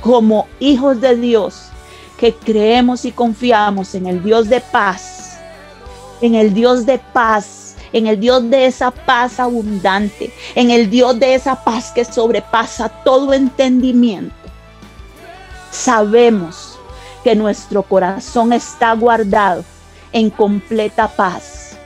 como 0.02 0.48
hijos 0.60 1.02
de 1.02 1.16
Dios, 1.16 1.70
que 2.18 2.34
creemos 2.34 3.06
y 3.06 3.12
confiamos 3.12 3.96
en 3.96 4.06
el 4.06 4.24
Dios 4.24 4.48
de 4.48 4.62
paz, 4.62 5.40
en 6.22 6.36
el 6.36 6.54
Dios 6.54 6.86
de 6.86 7.00
paz, 7.00 7.65
en 7.96 8.08
el 8.08 8.20
Dios 8.20 8.50
de 8.50 8.66
esa 8.66 8.92
paz 8.92 9.40
abundante, 9.40 10.30
en 10.54 10.70
el 10.70 10.90
Dios 10.90 11.18
de 11.18 11.34
esa 11.34 11.64
paz 11.64 11.94
que 11.96 12.04
sobrepasa 12.04 12.90
todo 12.90 13.32
entendimiento. 13.34 14.36
Sabemos 15.72 16.78
que 17.24 17.38
nuestro 17.38 17.84
corazón 17.84 18.52
está 18.52 18.92
guardado 18.96 19.64
en 20.12 20.30
completa 20.30 21.08
paz. 21.08 21.78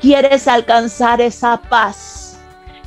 ¿Quieres 0.00 0.46
alcanzar 0.46 1.20
esa 1.20 1.56
paz? 1.56 2.38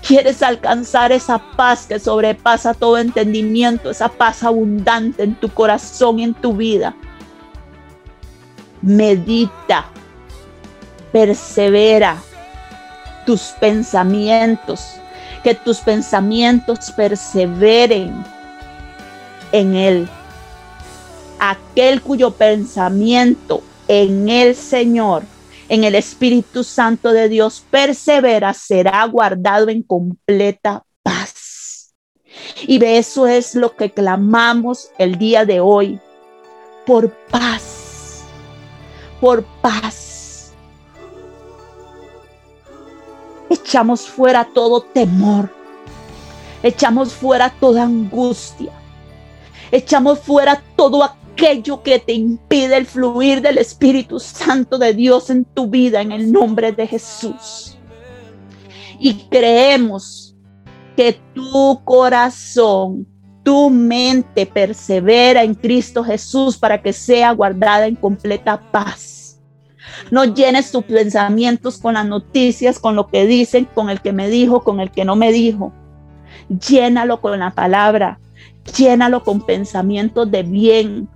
¿Quieres 0.02 0.42
alcanzar 0.42 1.12
esa 1.12 1.40
paz 1.58 1.88
que 1.88 2.00
sobrepasa 2.00 2.74
todo 2.74 2.98
entendimiento, 3.00 3.90
esa 3.90 4.08
paz 4.08 4.44
abundante 4.44 5.24
en 5.24 5.36
tu 5.36 5.50
corazón 5.50 6.20
y 6.20 6.24
en 6.24 6.34
tu 6.34 6.54
vida? 6.54 6.96
Medita, 8.82 9.88
persevera, 11.12 12.16
tus 13.30 13.54
pensamientos, 13.60 14.96
que 15.44 15.54
tus 15.54 15.82
pensamientos 15.82 16.92
perseveren 16.92 18.24
en 19.52 19.76
Él. 19.76 20.10
Aquel 21.38 22.02
cuyo 22.02 22.32
pensamiento 22.32 23.62
en 23.88 24.30
el 24.30 24.56
Señor, 24.56 25.22
en 25.68 25.84
el 25.84 25.94
Espíritu 25.94 26.64
Santo 26.64 27.14
de 27.14 27.30
Dios, 27.30 27.64
persevera, 27.70 28.52
será 28.56 29.06
guardado 29.06 29.70
en 29.70 29.84
completa 29.84 30.84
paz. 31.04 31.94
Y 32.66 32.80
de 32.80 32.98
eso 32.98 33.28
es 33.28 33.54
lo 33.54 33.76
que 33.76 33.92
clamamos 33.92 34.90
el 34.98 35.20
día 35.20 35.46
de 35.46 35.60
hoy, 35.60 36.00
por 36.84 37.12
paz, 37.30 38.24
por 39.22 39.44
paz 39.62 40.09
echamos 43.50 44.08
fuera 44.08 44.48
todo 44.54 44.82
temor, 44.82 45.50
echamos 46.64 47.14
fuera 47.14 47.50
toda 47.60 47.84
angustia, 47.84 48.72
echamos 49.72 50.20
fuera 50.20 50.62
todo 50.76 51.04
aquello 51.04 51.82
que 51.84 52.00
te 52.00 52.14
impide 52.14 52.78
el 52.78 52.86
fluir 52.86 53.42
del 53.42 53.58
Espíritu 53.58 54.20
Santo 54.20 54.78
de 54.78 54.94
Dios 54.94 55.30
en 55.30 55.46
tu 55.46 55.68
vida 55.68 56.02
en 56.02 56.12
el 56.12 56.32
nombre 56.32 56.72
de 56.72 56.88
Jesús. 56.88 57.78
Y 59.00 59.14
creemos 59.30 60.36
que 60.96 61.20
tu 61.34 61.82
corazón 61.86 63.08
tu 63.44 63.70
mente 63.70 64.46
persevera 64.46 65.44
en 65.44 65.56
Cristo 65.56 66.04
Jesús 66.04 66.58
para 66.58 66.82
que 66.82 66.94
sea 66.94 67.32
guardada 67.32 67.88
en 67.88 67.96
completa 67.96 68.62
paz. 68.72 69.09
No 70.12 70.26
llenes 70.26 70.72
tus 70.72 70.84
pensamientos 70.84 71.78
con 71.78 71.96
las 71.96 72.06
noticias, 72.06 72.80
con 72.80 72.96
lo 72.96 73.08
que 73.08 73.26
dicen, 73.26 73.66
con 73.74 73.90
el 73.90 74.02
que 74.02 74.14
me 74.14 74.30
dijo, 74.30 74.64
con 74.64 74.80
el 74.80 74.92
que 74.92 75.06
no 75.06 75.16
me 75.16 75.32
dijo. 75.32 75.72
Llénalo 76.48 77.22
con 77.22 77.40
la 77.40 77.52
palabra, 77.52 78.20
llénalo 78.76 79.24
con 79.24 79.42
pensamientos 79.42 80.30
de 80.32 80.44
bien, 80.44 81.08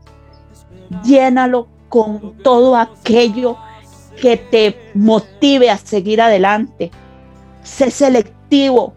llénalo 1.03 1.67
con 1.89 2.37
todo 2.43 2.75
aquello 2.75 3.57
que 4.19 4.37
te 4.37 4.91
motive 4.93 5.69
a 5.69 5.77
seguir 5.77 6.21
adelante. 6.21 6.91
Sé 7.63 7.91
selectivo 7.91 8.93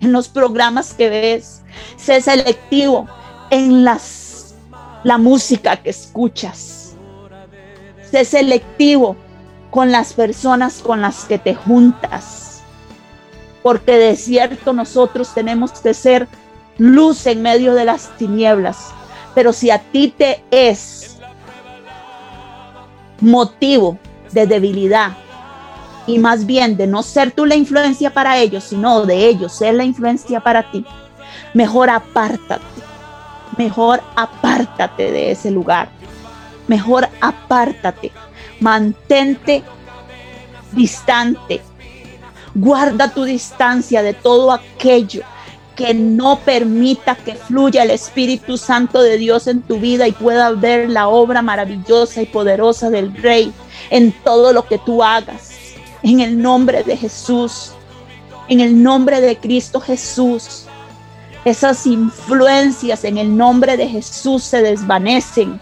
en 0.00 0.12
los 0.12 0.28
programas 0.28 0.94
que 0.94 1.08
ves. 1.08 1.62
Sé 1.96 2.20
selectivo 2.20 3.06
en 3.50 3.84
las, 3.84 4.54
la 5.04 5.18
música 5.18 5.76
que 5.76 5.90
escuchas. 5.90 6.77
Sé 8.10 8.24
selectivo 8.24 9.16
con 9.70 9.92
las 9.92 10.12
personas 10.12 10.80
con 10.82 11.00
las 11.00 11.24
que 11.24 11.38
te 11.38 11.54
juntas. 11.54 12.62
Porque 13.62 13.92
de 13.98 14.16
cierto 14.16 14.72
nosotros 14.72 15.34
tenemos 15.34 15.72
que 15.72 15.92
ser 15.94 16.28
luz 16.78 17.26
en 17.26 17.42
medio 17.42 17.74
de 17.74 17.84
las 17.84 18.16
tinieblas. 18.16 18.92
Pero 19.34 19.52
si 19.52 19.70
a 19.70 19.78
ti 19.78 20.14
te 20.16 20.42
es 20.50 21.18
motivo 23.20 23.98
de 24.32 24.46
debilidad 24.46 25.12
y 26.06 26.18
más 26.18 26.46
bien 26.46 26.76
de 26.76 26.86
no 26.86 27.02
ser 27.02 27.32
tú 27.32 27.44
la 27.44 27.56
influencia 27.56 28.10
para 28.10 28.38
ellos, 28.38 28.64
sino 28.64 29.04
de 29.04 29.26
ellos 29.28 29.52
ser 29.52 29.74
la 29.74 29.84
influencia 29.84 30.40
para 30.40 30.70
ti, 30.70 30.84
mejor 31.52 31.90
apártate, 31.90 32.64
mejor 33.56 34.00
apártate 34.16 35.10
de 35.12 35.32
ese 35.32 35.50
lugar, 35.50 35.90
mejor 36.66 37.07
apártate, 37.20 38.12
mantente 38.60 39.62
distante, 40.72 41.60
guarda 42.54 43.12
tu 43.12 43.24
distancia 43.24 44.02
de 44.02 44.14
todo 44.14 44.52
aquello 44.52 45.22
que 45.78 45.94
no 45.94 46.40
permita 46.40 47.14
que 47.14 47.36
fluya 47.36 47.84
el 47.84 47.90
Espíritu 47.90 48.58
Santo 48.58 49.00
de 49.00 49.16
Dios 49.16 49.46
en 49.46 49.62
tu 49.62 49.78
vida 49.78 50.08
y 50.08 50.12
pueda 50.12 50.50
ver 50.50 50.90
la 50.90 51.06
obra 51.06 51.40
maravillosa 51.40 52.20
y 52.20 52.26
poderosa 52.26 52.90
del 52.90 53.14
Rey 53.14 53.52
en 53.90 54.10
todo 54.24 54.52
lo 54.52 54.66
que 54.66 54.78
tú 54.78 55.04
hagas. 55.04 55.52
En 56.02 56.18
el 56.18 56.40
nombre 56.42 56.82
de 56.82 56.96
Jesús, 56.96 57.72
en 58.48 58.58
el 58.58 58.82
nombre 58.82 59.20
de 59.20 59.36
Cristo 59.36 59.80
Jesús, 59.80 60.64
esas 61.44 61.86
influencias 61.86 63.04
en 63.04 63.16
el 63.16 63.36
nombre 63.36 63.76
de 63.76 63.86
Jesús 63.86 64.42
se 64.42 64.62
desvanecen 64.62 65.60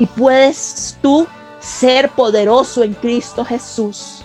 y 0.00 0.06
puedes 0.06 0.98
tú 1.02 1.28
ser 1.60 2.08
poderoso 2.08 2.82
en 2.82 2.94
Cristo 2.94 3.44
Jesús. 3.44 4.24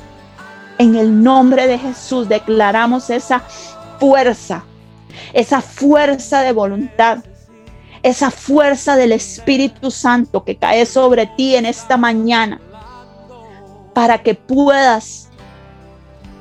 En 0.80 0.96
el 0.96 1.22
nombre 1.22 1.68
de 1.68 1.78
Jesús 1.78 2.28
declaramos 2.28 3.10
esa 3.10 3.42
fuerza, 4.00 4.64
esa 5.34 5.62
fuerza 5.62 6.42
de 6.42 6.54
voluntad, 6.54 7.20
esa 8.04 8.32
fuerza 8.32 8.96
del 8.96 9.12
Espíritu 9.12 9.92
Santo 9.92 10.46
que 10.46 10.56
cae 10.56 10.86
sobre 10.86 11.28
ti 11.28 11.56
en 11.56 11.66
esta 11.66 11.98
mañana 11.98 12.62
para 13.94 14.24
que 14.24 14.34
puedas 14.34 15.30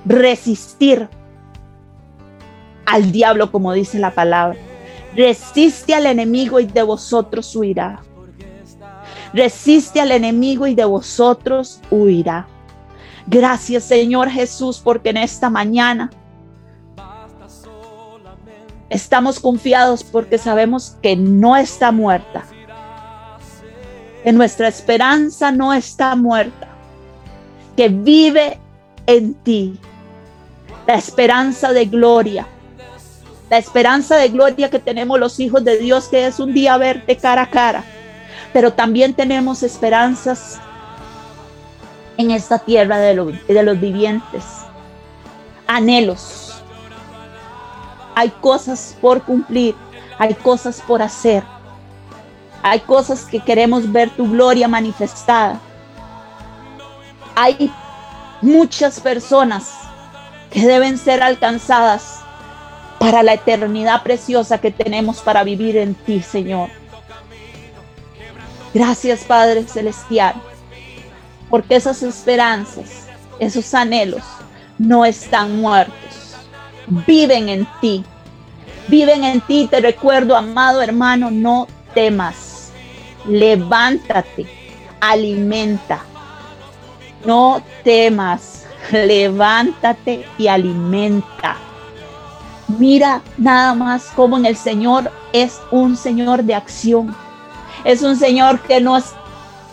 resistir 0.04 1.08
al 2.86 3.10
diablo, 3.10 3.50
como 3.50 3.72
dice 3.72 3.98
la 3.98 4.12
palabra. 4.12 4.58
Resiste 5.16 5.92
al 5.94 6.06
enemigo 6.06 6.60
y 6.60 6.66
de 6.66 6.82
vosotros 6.84 7.54
huirá. 7.56 8.00
Resiste 9.34 10.00
al 10.00 10.12
enemigo 10.12 10.66
y 10.66 10.74
de 10.74 10.86
vosotros 10.86 11.80
huirá. 11.90 12.46
Gracias 13.26 13.84
Señor 13.84 14.30
Jesús 14.30 14.80
porque 14.82 15.10
en 15.10 15.18
esta 15.18 15.50
mañana 15.50 16.10
Estamos 18.94 19.40
confiados 19.40 20.04
porque 20.04 20.38
sabemos 20.38 20.96
que 21.02 21.16
no 21.16 21.56
está 21.56 21.90
muerta. 21.90 22.44
Que 24.22 24.32
nuestra 24.32 24.68
esperanza 24.68 25.50
no 25.50 25.72
está 25.72 26.14
muerta. 26.14 26.68
Que 27.76 27.88
vive 27.88 28.60
en 29.06 29.34
ti. 29.34 29.80
La 30.86 30.94
esperanza 30.94 31.72
de 31.72 31.86
gloria. 31.86 32.46
La 33.50 33.58
esperanza 33.58 34.16
de 34.16 34.28
gloria 34.28 34.70
que 34.70 34.78
tenemos 34.78 35.18
los 35.18 35.40
hijos 35.40 35.64
de 35.64 35.78
Dios, 35.78 36.06
que 36.06 36.26
es 36.26 36.38
un 36.38 36.54
día 36.54 36.76
verte 36.76 37.16
cara 37.16 37.42
a 37.42 37.50
cara. 37.50 37.84
Pero 38.54 38.72
también 38.72 39.12
tenemos 39.12 39.62
esperanzas 39.62 40.58
en 42.16 42.30
esta 42.30 42.58
tierra 42.58 42.96
de, 42.96 43.38
de 43.46 43.62
los 43.62 43.78
vivientes. 43.78 44.44
Anhelos 45.66 46.44
hay 48.14 48.30
cosas 48.30 48.96
por 49.00 49.22
cumplir, 49.22 49.74
hay 50.18 50.34
cosas 50.34 50.80
por 50.80 51.02
hacer, 51.02 51.42
hay 52.62 52.80
cosas 52.80 53.24
que 53.24 53.40
queremos 53.40 53.90
ver 53.90 54.10
tu 54.10 54.30
gloria 54.30 54.68
manifestada. 54.68 55.60
Hay 57.34 57.72
muchas 58.40 59.00
personas 59.00 59.72
que 60.50 60.64
deben 60.64 60.96
ser 60.96 61.22
alcanzadas 61.22 62.20
para 63.00 63.22
la 63.22 63.34
eternidad 63.34 64.02
preciosa 64.02 64.58
que 64.58 64.70
tenemos 64.70 65.20
para 65.20 65.42
vivir 65.42 65.76
en 65.76 65.94
ti, 65.94 66.22
Señor. 66.22 66.70
Gracias, 68.74 69.24
Padre 69.24 69.64
Celestial, 69.64 70.34
porque 71.48 71.76
esas 71.76 72.02
esperanzas, 72.02 73.06
esos 73.38 73.72
anhelos 73.72 74.22
no 74.78 75.04
están 75.04 75.60
muertos 75.60 76.14
viven 76.86 77.48
en 77.48 77.66
ti. 77.80 78.04
Viven 78.88 79.24
en 79.24 79.40
ti. 79.40 79.68
Te 79.70 79.80
recuerdo, 79.80 80.36
amado 80.36 80.82
hermano, 80.82 81.30
no 81.30 81.66
temas. 81.94 82.72
Levántate, 83.26 84.46
alimenta. 85.00 86.04
No 87.24 87.62
temas, 87.82 88.66
levántate 88.92 90.26
y 90.36 90.46
alimenta. 90.48 91.56
Mira 92.78 93.22
nada 93.38 93.74
más 93.74 94.06
como 94.14 94.36
en 94.36 94.46
el 94.46 94.56
Señor 94.56 95.10
es 95.32 95.60
un 95.70 95.96
Señor 95.96 96.44
de 96.44 96.54
acción. 96.54 97.14
Es 97.84 98.02
un 98.02 98.16
Señor 98.16 98.60
que 98.60 98.80
no 98.80 98.96
es, 98.96 99.12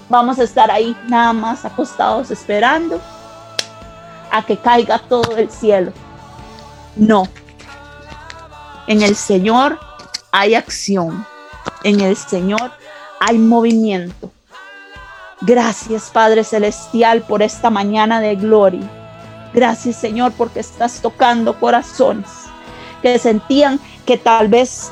vamos 0.10 0.38
a 0.40 0.44
estar 0.44 0.70
ahí 0.70 0.96
nada 1.08 1.34
más 1.34 1.64
acostados 1.66 2.30
esperando 2.30 3.00
a 4.30 4.44
que 4.44 4.58
caiga 4.58 5.00
todo 5.00 5.38
el 5.38 5.50
cielo. 5.50 5.94
No. 6.96 7.28
En 8.88 9.02
el 9.02 9.16
Señor 9.16 9.80
hay 10.32 10.56
acción. 10.56 11.26
En 11.84 12.02
el 12.02 12.18
Señor 12.18 12.72
hay 13.20 13.38
movimiento. 13.38 14.32
Gracias 15.42 16.10
Padre 16.12 16.44
Celestial 16.44 17.22
por 17.22 17.42
esta 17.42 17.70
mañana 17.70 18.20
de 18.20 18.36
gloria. 18.36 18.90
Gracias 19.54 19.96
Señor 19.96 20.34
porque 20.34 20.60
estás 20.60 21.02
tocando 21.02 21.60
corazones 21.60 22.30
que 23.02 23.18
sentían 23.18 23.80
que 24.06 24.18
tal 24.18 24.48
vez 24.48 24.92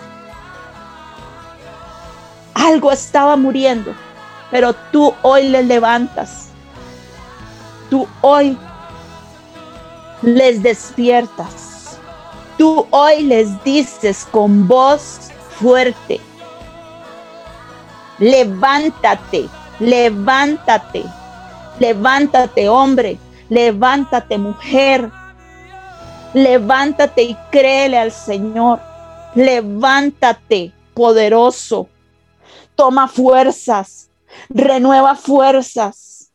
algo 2.59 2.91
estaba 2.91 3.35
muriendo, 3.35 3.93
pero 4.51 4.73
tú 4.91 5.13
hoy 5.21 5.49
les 5.49 5.65
levantas. 5.65 6.49
Tú 7.89 8.07
hoy 8.21 8.57
les 10.21 10.61
despiertas 10.61 11.69
Tú 12.59 12.85
hoy 12.89 13.23
les 13.23 13.63
dices 13.63 14.27
con 14.29 14.67
voz 14.67 15.31
fuerte, 15.61 16.19
levántate, 18.17 19.47
levántate, 19.79 21.05
levántate 21.79 22.67
hombre, 22.67 23.17
levántate 23.47 24.37
mujer, 24.37 25.09
levántate 26.33 27.23
y 27.23 27.37
créele 27.49 27.97
al 27.97 28.11
Señor, 28.11 28.81
levántate 29.35 30.73
poderoso, 30.93 31.87
toma 32.79 33.09
fuerzas, 33.09 34.09
renueva 34.47 35.13
fuerzas, 35.13 36.31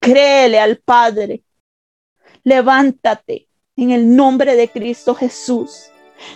créele 0.00 0.58
al 0.58 0.78
Padre, 0.78 1.44
levántate 2.42 3.50
en 3.76 3.90
el 3.90 4.16
nombre 4.16 4.56
de 4.56 4.70
Cristo 4.70 5.14
Jesús. 5.14 5.90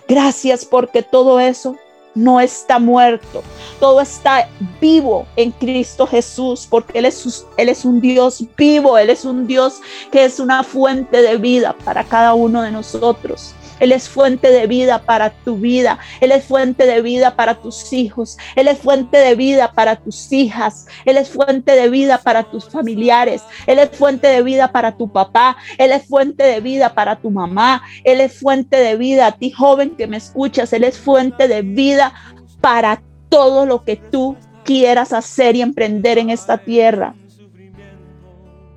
Gracias 0.06 0.66
porque 0.66 1.02
todo 1.02 1.40
eso 1.40 1.78
no 2.14 2.40
está 2.40 2.78
muerto, 2.78 3.42
todo 3.80 4.02
está 4.02 4.50
vivo 4.82 5.26
en 5.36 5.50
Cristo 5.52 6.06
Jesús, 6.06 6.66
porque 6.68 6.98
Él 6.98 7.06
es, 7.06 7.46
Él 7.56 7.70
es 7.70 7.86
un 7.86 8.02
Dios 8.02 8.44
vivo, 8.54 8.98
Él 8.98 9.08
es 9.08 9.24
un 9.24 9.46
Dios 9.46 9.80
que 10.12 10.26
es 10.26 10.40
una 10.40 10.62
fuente 10.62 11.22
de 11.22 11.38
vida 11.38 11.74
para 11.86 12.04
cada 12.04 12.34
uno 12.34 12.60
de 12.60 12.70
nosotros. 12.70 13.54
Él 13.80 13.92
es 13.92 14.08
fuente 14.08 14.50
de 14.50 14.66
vida 14.66 15.00
para 15.00 15.30
tu 15.30 15.56
vida. 15.56 15.98
Él 16.20 16.32
es 16.32 16.44
fuente 16.44 16.86
de 16.86 17.02
vida 17.02 17.36
para 17.36 17.54
tus 17.54 17.92
hijos. 17.92 18.36
Él 18.56 18.68
es 18.68 18.78
fuente 18.78 19.18
de 19.18 19.34
vida 19.34 19.72
para 19.72 19.96
tus 19.96 20.32
hijas. 20.32 20.86
Él 21.04 21.16
es 21.16 21.28
fuente 21.28 21.72
de 21.72 21.88
vida 21.88 22.18
para 22.18 22.44
tus 22.44 22.68
familiares. 22.68 23.42
Él 23.66 23.78
es 23.78 23.90
fuente 23.90 24.28
de 24.28 24.42
vida 24.42 24.72
para 24.72 24.96
tu 24.96 25.10
papá. 25.10 25.56
Él 25.78 25.92
es 25.92 26.06
fuente 26.06 26.44
de 26.44 26.60
vida 26.60 26.94
para 26.94 27.16
tu 27.16 27.30
mamá. 27.30 27.82
Él 28.04 28.20
es 28.20 28.38
fuente 28.38 28.76
de 28.76 28.96
vida 28.96 29.26
a 29.26 29.32
ti 29.32 29.50
joven 29.50 29.96
que 29.96 30.06
me 30.06 30.16
escuchas. 30.16 30.72
Él 30.72 30.84
es 30.84 30.98
fuente 30.98 31.48
de 31.48 31.62
vida 31.62 32.12
para 32.60 33.02
todo 33.28 33.66
lo 33.66 33.84
que 33.84 33.96
tú 33.96 34.36
quieras 34.64 35.12
hacer 35.12 35.56
y 35.56 35.62
emprender 35.62 36.18
en 36.18 36.30
esta 36.30 36.58
tierra. 36.58 37.14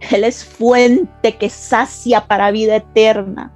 Él 0.09 0.23
es 0.23 0.43
fuente 0.43 1.37
que 1.37 1.49
sacia 1.49 2.27
para 2.27 2.51
vida 2.51 2.75
eterna. 2.75 3.53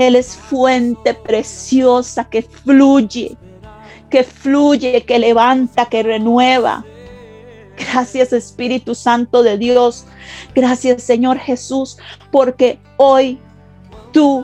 Él 0.00 0.16
es 0.16 0.34
fuente 0.34 1.12
preciosa 1.12 2.24
que 2.24 2.40
fluye, 2.40 3.36
que 4.08 4.24
fluye, 4.24 5.04
que 5.04 5.18
levanta, 5.18 5.84
que 5.84 6.02
renueva. 6.02 6.86
Gracias 7.76 8.32
Espíritu 8.32 8.94
Santo 8.94 9.42
de 9.42 9.58
Dios. 9.58 10.06
Gracias 10.54 11.02
Señor 11.02 11.36
Jesús, 11.38 11.98
porque 12.32 12.78
hoy 12.96 13.38
tú 14.10 14.42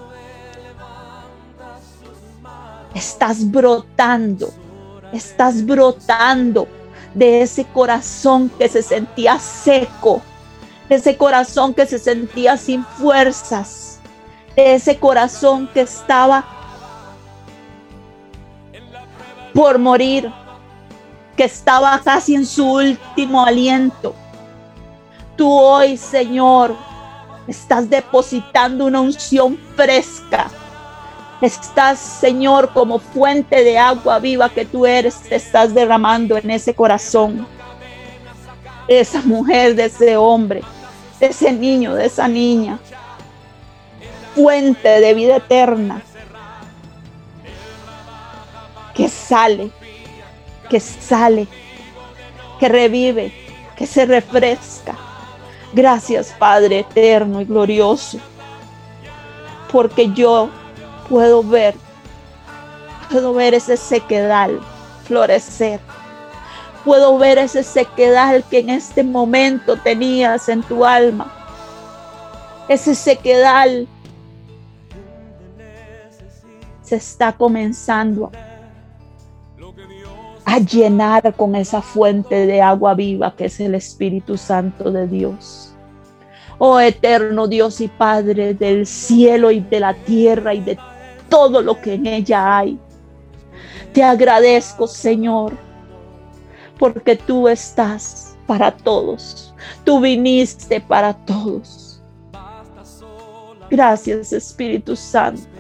estás 2.95 3.51
brotando, 3.51 4.51
estás 5.11 5.65
brotando 5.65 6.69
de 7.15 7.41
ese 7.41 7.65
corazón 7.65 8.51
que 8.59 8.69
se 8.69 8.83
sentía 8.83 9.39
seco, 9.39 10.21
de 10.91 10.97
ese 10.97 11.17
corazón 11.17 11.73
que 11.73 11.87
se 11.87 11.99
sentía 11.99 12.59
sin 12.59 12.85
fuerzas, 12.85 13.96
ese 14.57 14.99
corazón 14.99 15.69
que 15.73 15.83
estaba 15.83 16.45
por 19.55 19.79
morir, 19.79 20.31
que 21.37 21.45
estaba 21.45 22.01
casi 22.03 22.35
en 22.35 22.47
su 22.47 22.67
último 22.73 23.45
aliento. 23.45 24.15
Tú 25.37 25.51
hoy, 25.51 25.99
Señor, 25.99 26.75
estás 27.47 27.89
depositando 27.89 28.87
una 28.87 29.01
unción 29.01 29.59
fresca. 29.77 30.51
Estás, 31.43 31.99
Señor, 31.99 32.73
como 32.73 32.99
fuente 32.99 33.63
de 33.63 33.79
agua 33.79 34.19
viva 34.19 34.49
que 34.49 34.65
tú 34.65 34.87
eres, 34.87 35.21
te 35.21 35.37
estás 35.37 35.75
derramando 35.75 36.39
en 36.39 36.51
ese 36.51 36.75
corazón. 36.75 37.47
Esa 38.89 39.21
mujer, 39.21 39.75
de 39.75 39.87
ese 39.87 40.17
hombre, 40.17 40.63
ese 41.21 41.53
niño, 41.53 41.95
de 41.95 42.07
esa 42.07 42.27
niña. 42.27 42.79
Fuente 44.37 45.01
de 45.01 45.15
vida 45.15 45.37
eterna. 45.37 46.03
Que 48.95 49.09
sale, 49.09 49.71
que 50.69 50.79
sale, 50.79 51.49
que 52.61 52.69
revive, 52.69 53.33
que 53.77 53.87
se 53.87 54.05
refresca. 54.05 54.95
Gracias, 55.73 56.35
Padre 56.39 56.81
eterno 56.81 57.41
y 57.41 57.47
glorioso. 57.47 58.19
Porque 59.73 60.13
yo 60.13 60.51
puedo 61.09 61.43
ver, 61.43 61.75
puedo 63.11 63.33
ver 63.33 63.55
ese 63.55 63.79
sequedal 63.79 64.61
florecer. 65.07 65.81
Puedo 66.85 67.17
ver 67.17 67.39
ese 67.39 67.63
sequedal 67.63 68.45
que 68.45 68.59
en 68.59 68.69
este 68.69 69.03
momento 69.03 69.77
tenías 69.77 70.51
en 70.51 70.63
tu 70.63 70.85
alma. 70.85 71.33
Ese 72.69 72.95
sequedal 72.95 73.89
se 76.87 76.97
está 76.97 77.33
comenzando 77.33 78.31
a 80.45 80.59
llenar 80.61 81.35
con 81.35 81.57
esa 81.57 81.83
fuente 81.83 82.47
de 82.47 82.63
agua 82.63 82.95
viva 82.95 83.35
que 83.35 83.47
es 83.47 83.59
el 83.59 83.75
Espíritu 83.75 84.37
Santo 84.37 84.93
de 84.93 85.09
Dios. 85.09 85.75
Oh 86.59 86.79
eterno 86.79 87.49
Dios 87.49 87.81
y 87.81 87.89
Padre 87.89 88.55
del 88.55 88.87
cielo 88.87 89.51
y 89.51 89.59
de 89.59 89.81
la 89.81 89.95
tierra 89.95 90.55
y 90.55 90.61
de 90.61 90.79
todo 91.29 91.61
lo 91.61 91.81
que 91.81 91.95
en 91.95 92.07
ella 92.07 92.59
hay. 92.59 92.79
Te 93.93 94.05
agradezco, 94.05 94.87
Señor, 94.87 95.55
porque 96.79 97.17
tú 97.17 97.49
estás 97.49 98.37
para 98.47 98.71
todos. 98.71 99.53
Tú 99.83 99.99
viniste 100.01 100.81
para 100.81 101.13
todos. 101.13 102.01
Gracias, 103.69 104.33
Espíritu 104.33 104.95
Santo. 104.95 105.56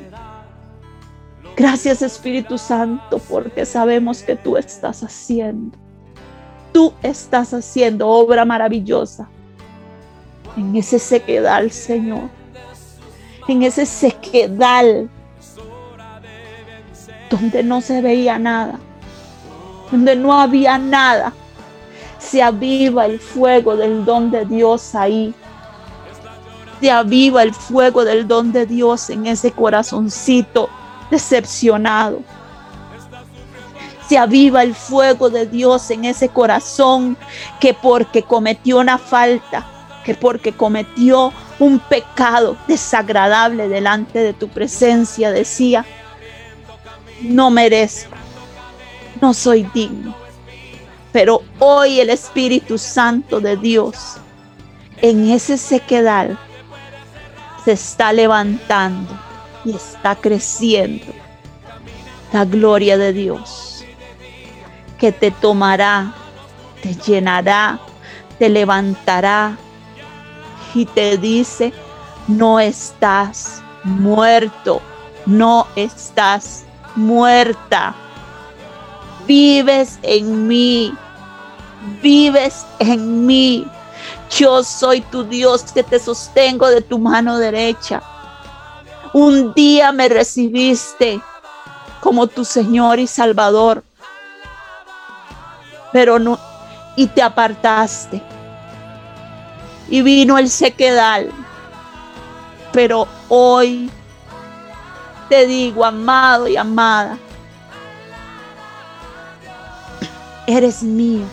Gracias, 1.56 2.02
Espíritu 2.02 2.58
Santo, 2.58 3.18
porque 3.18 3.64
sabemos 3.64 4.22
que 4.22 4.36
tú 4.36 4.58
estás 4.58 5.02
haciendo. 5.02 5.78
Tú 6.70 6.92
estás 7.02 7.54
haciendo 7.54 8.06
obra 8.06 8.44
maravillosa 8.44 9.26
en 10.54 10.76
ese 10.76 10.98
sequedal, 10.98 11.70
Señor. 11.70 12.28
En 13.48 13.62
ese 13.62 13.86
sequedal 13.86 15.08
donde 17.30 17.62
no 17.62 17.80
se 17.80 18.02
veía 18.02 18.38
nada, 18.38 18.78
donde 19.90 20.14
no 20.14 20.38
había 20.38 20.76
nada, 20.76 21.32
se 22.18 22.42
aviva 22.42 23.06
el 23.06 23.18
fuego 23.18 23.76
del 23.76 24.04
don 24.04 24.30
de 24.30 24.44
Dios 24.44 24.94
ahí. 24.94 25.34
Se 26.80 26.90
aviva 26.90 27.42
el 27.42 27.54
fuego 27.54 28.04
del 28.04 28.28
don 28.28 28.52
de 28.52 28.66
Dios 28.66 29.08
en 29.08 29.26
ese 29.26 29.52
corazoncito 29.52 30.68
decepcionado. 31.10 32.22
Se 34.08 34.18
aviva 34.18 34.62
el 34.62 34.74
fuego 34.74 35.30
de 35.30 35.46
Dios 35.46 35.90
en 35.90 36.04
ese 36.04 36.28
corazón 36.28 37.16
que 37.60 37.74
porque 37.74 38.22
cometió 38.22 38.78
una 38.78 38.98
falta, 38.98 39.66
que 40.04 40.14
porque 40.14 40.52
cometió 40.52 41.32
un 41.58 41.80
pecado 41.80 42.56
desagradable 42.68 43.68
delante 43.68 44.20
de 44.20 44.32
tu 44.32 44.48
presencia, 44.48 45.32
decía, 45.32 45.84
no 47.22 47.50
merezco, 47.50 48.14
no 49.20 49.34
soy 49.34 49.64
digno. 49.74 50.14
Pero 51.12 51.42
hoy 51.58 51.98
el 51.98 52.10
Espíritu 52.10 52.78
Santo 52.78 53.40
de 53.40 53.56
Dios 53.56 54.18
en 55.00 55.30
ese 55.30 55.56
sequedal 55.56 56.38
se 57.64 57.72
está 57.72 58.12
levantando 58.12 59.25
y 59.66 59.74
está 59.74 60.14
creciendo 60.14 61.06
la 62.32 62.44
gloria 62.44 62.96
de 62.96 63.12
Dios 63.12 63.84
que 64.98 65.10
te 65.10 65.32
tomará, 65.32 66.14
te 66.82 66.94
llenará, 66.94 67.80
te 68.38 68.48
levantará 68.48 69.56
y 70.72 70.86
te 70.86 71.18
dice, 71.18 71.72
no 72.28 72.60
estás 72.60 73.60
muerto, 73.82 74.80
no 75.26 75.66
estás 75.74 76.64
muerta. 76.94 77.94
Vives 79.26 79.98
en 80.02 80.46
mí, 80.46 80.94
vives 82.00 82.64
en 82.78 83.26
mí. 83.26 83.66
Yo 84.30 84.62
soy 84.62 85.00
tu 85.00 85.24
Dios 85.24 85.64
que 85.72 85.82
te 85.82 85.98
sostengo 85.98 86.68
de 86.68 86.80
tu 86.80 86.98
mano 86.98 87.38
derecha. 87.38 88.00
Un 89.18 89.54
día 89.54 89.92
me 89.92 90.10
recibiste 90.10 91.22
como 92.02 92.26
tu 92.26 92.44
Señor 92.44 92.98
y 92.98 93.06
Salvador, 93.06 93.82
pero 95.90 96.18
no, 96.18 96.38
y 96.96 97.06
te 97.06 97.22
apartaste. 97.22 98.20
Y 99.88 100.02
vino 100.02 100.36
el 100.36 100.50
sequedal, 100.50 101.30
pero 102.74 103.08
hoy 103.30 103.90
te 105.30 105.46
digo, 105.46 105.82
amado 105.82 106.46
y 106.46 106.58
amada, 106.58 107.16
eres 110.46 110.82
mío, 110.82 111.24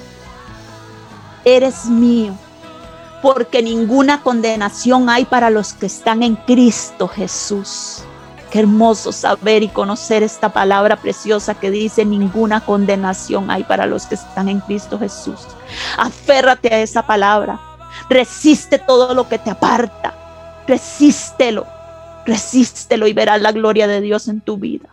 eres 1.44 1.84
mío, 1.88 2.34
porque 3.24 3.64
ninguna 3.64 4.22
condenación 4.22 5.10
hay 5.10 5.24
para 5.24 5.50
los 5.50 5.74
que 5.74 5.86
están 5.86 6.24
en 6.24 6.36
Cristo 6.36 7.08
Jesús. 7.08 8.04
Qué 8.52 8.60
hermoso 8.60 9.14
saber 9.14 9.64
y 9.64 9.70
conocer 9.70 10.24
esta 10.24 10.50
palabra 10.52 10.98
preciosa 10.98 11.56
que 11.56 11.72
dice, 11.72 12.04
ninguna 12.04 12.66
condenación 12.66 13.50
hay 13.50 13.64
para 13.64 13.86
los 13.86 14.08
que 14.08 14.16
están 14.16 14.50
en 14.50 14.60
Cristo 14.60 15.00
Jesús. 15.00 15.40
Aférrate 15.98 16.74
a 16.74 16.82
esa 16.82 17.08
palabra. 17.08 17.62
Resiste 18.10 18.78
todo 18.78 19.14
lo 19.14 19.30
que 19.30 19.40
te 19.40 19.50
aparta. 19.50 20.14
Resístelo 20.68 21.66
Resístelo 22.26 23.08
y 23.08 23.14
verás 23.14 23.42
la 23.42 23.54
gloria 23.54 23.88
de 23.88 24.02
Dios 24.02 24.28
en 24.28 24.42
tu 24.42 24.58
vida. 24.58 24.90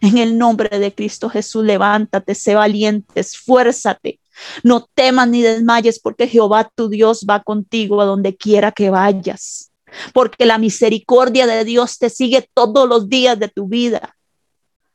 En 0.00 0.16
el 0.16 0.38
nombre 0.38 0.78
de 0.78 0.94
Cristo 0.94 1.28
Jesús, 1.28 1.64
levántate, 1.64 2.36
sé 2.36 2.54
valiente, 2.54 3.18
esfuérzate. 3.18 4.20
No 4.62 4.86
temas 4.94 5.28
ni 5.28 5.42
desmayes 5.42 5.98
porque 6.00 6.28
Jehová 6.28 6.70
tu 6.74 6.88
Dios 6.88 7.26
va 7.28 7.42
contigo 7.42 8.00
a 8.00 8.04
donde 8.04 8.36
quiera 8.36 8.72
que 8.72 8.90
vayas. 8.90 9.68
porque 10.12 10.46
la 10.46 10.58
misericordia 10.58 11.46
de 11.46 11.64
Dios 11.64 11.98
te 11.98 12.10
sigue 12.10 12.48
todos 12.54 12.88
los 12.88 13.08
días 13.08 13.38
de 13.38 13.48
tu 13.48 13.68
vida. 13.68 14.16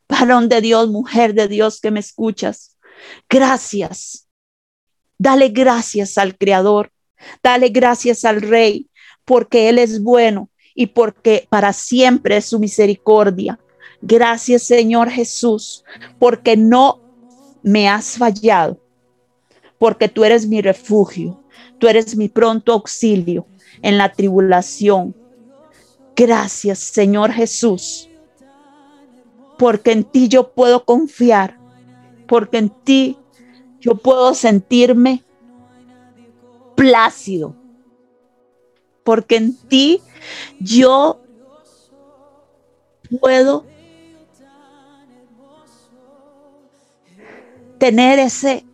Varón 0.07 0.49
de 0.49 0.61
Dios, 0.61 0.89
mujer 0.89 1.33
de 1.33 1.47
Dios 1.47 1.79
que 1.79 1.91
me 1.91 1.99
escuchas, 1.99 2.77
gracias. 3.29 4.27
Dale 5.17 5.49
gracias 5.49 6.17
al 6.17 6.37
Creador, 6.37 6.91
dale 7.41 7.69
gracias 7.69 8.25
al 8.25 8.41
Rey, 8.41 8.89
porque 9.25 9.69
Él 9.69 9.79
es 9.79 10.01
bueno 10.01 10.49
y 10.75 10.87
porque 10.87 11.47
para 11.49 11.71
siempre 11.71 12.37
es 12.37 12.45
su 12.45 12.59
misericordia. 12.59 13.59
Gracias 14.01 14.63
Señor 14.63 15.09
Jesús, 15.09 15.83
porque 16.19 16.57
no 16.57 16.99
me 17.61 17.87
has 17.87 18.17
fallado, 18.17 18.77
porque 19.83 20.07
tú 20.07 20.23
eres 20.23 20.47
mi 20.47 20.61
refugio, 20.61 21.43
tú 21.77 21.89
eres 21.89 22.15
mi 22.15 22.29
pronto 22.29 22.71
auxilio 22.71 23.45
en 23.81 23.97
la 23.97 24.13
tribulación. 24.13 25.13
Gracias 26.15 26.79
Señor 26.79 27.33
Jesús, 27.33 28.09
porque 29.59 29.91
en 29.91 30.05
ti 30.05 30.29
yo 30.29 30.53
puedo 30.53 30.85
confiar, 30.85 31.59
porque 32.29 32.59
en 32.59 32.69
ti 32.69 33.17
yo 33.81 33.95
puedo 33.95 34.33
sentirme 34.33 35.21
plácido, 36.75 37.53
porque 39.03 39.35
en 39.35 39.57
ti 39.67 40.01
yo 40.61 41.19
puedo 43.19 43.65
tener 47.79 48.19
ese, 48.19 48.65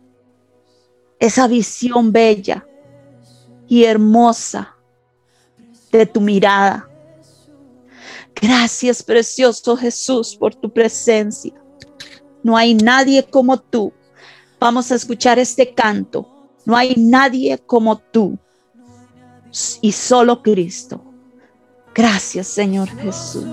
esa 1.20 1.46
visión 1.46 2.10
bella 2.10 2.66
y 3.68 3.84
hermosa 3.84 4.74
de 5.92 6.06
tu 6.06 6.20
mirada. 6.20 6.88
Gracias, 8.34 9.02
precioso 9.02 9.76
Jesús, 9.76 10.34
por 10.34 10.54
tu 10.54 10.72
presencia. 10.72 11.52
No 12.42 12.56
hay 12.56 12.74
nadie 12.74 13.22
como 13.22 13.58
tú. 13.58 13.92
Vamos 14.58 14.90
a 14.90 14.94
escuchar 14.94 15.38
este 15.38 15.74
canto. 15.74 16.26
No 16.64 16.76
hay 16.76 16.94
nadie 16.96 17.58
como 17.58 17.98
tú. 17.98 18.38
Y 19.82 19.92
solo 19.92 20.42
Cristo. 20.42 21.04
Gracias, 21.94 22.46
Señor 22.46 22.88
Jesús. 22.88 23.44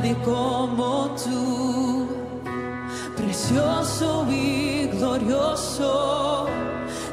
Nadie 0.00 0.16
como 0.24 1.10
tú, 1.22 2.06
precioso 3.16 4.24
y 4.30 4.88
glorioso, 4.94 6.46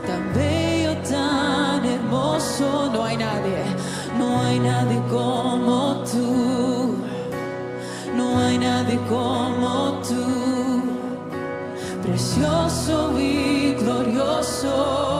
tan 0.07 0.33
bello, 0.33 0.95
tan 1.09 1.83
hermoso, 1.83 2.89
no 2.93 3.03
hay 3.03 3.17
nadie, 3.17 3.63
no 4.17 4.39
hay 4.39 4.59
nadie 4.59 5.01
como 5.09 6.01
tú, 6.11 6.95
no 8.15 8.39
hay 8.39 8.57
nadie 8.57 8.97
como 9.09 9.99
tú, 10.07 10.25
precioso 12.03 13.19
y 13.19 13.73
glorioso, 13.73 15.16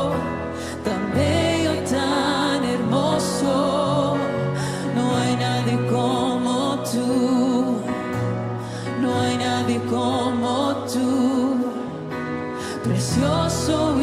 precioso 13.18 13.97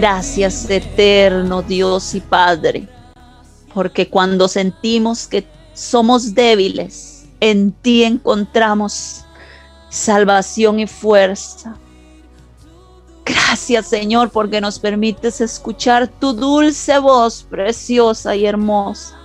Gracias 0.00 0.70
eterno 0.70 1.60
Dios 1.60 2.14
y 2.14 2.22
Padre, 2.22 2.88
porque 3.74 4.08
cuando 4.08 4.48
sentimos 4.48 5.26
que 5.26 5.46
somos 5.74 6.34
débiles, 6.34 7.26
en 7.38 7.70
ti 7.70 8.04
encontramos 8.04 9.26
salvación 9.90 10.80
y 10.80 10.86
fuerza. 10.86 11.76
Gracias 13.26 13.88
Señor 13.88 14.30
porque 14.30 14.62
nos 14.62 14.78
permites 14.78 15.42
escuchar 15.42 16.08
tu 16.08 16.32
dulce 16.32 16.98
voz 16.98 17.42
preciosa 17.42 18.34
y 18.34 18.46
hermosa. 18.46 19.18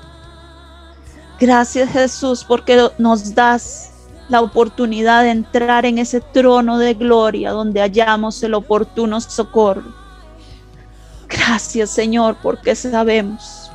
Gracias 1.39 1.89
Jesús 1.89 2.43
porque 2.43 2.89
nos 2.97 3.34
das 3.34 3.91
la 4.28 4.41
oportunidad 4.41 5.23
de 5.23 5.30
entrar 5.30 5.86
en 5.86 5.99
ese 5.99 6.19
trono 6.19 6.78
de 6.80 6.95
gloria 6.95 7.51
donde 7.51 7.80
hallamos 7.80 8.43
el 8.43 8.55
oportuno 8.55 9.21
socorro. 9.21 10.04
Gracias 11.28 11.89
Señor 11.89 12.38
porque 12.41 12.76
sabemos 12.76 13.71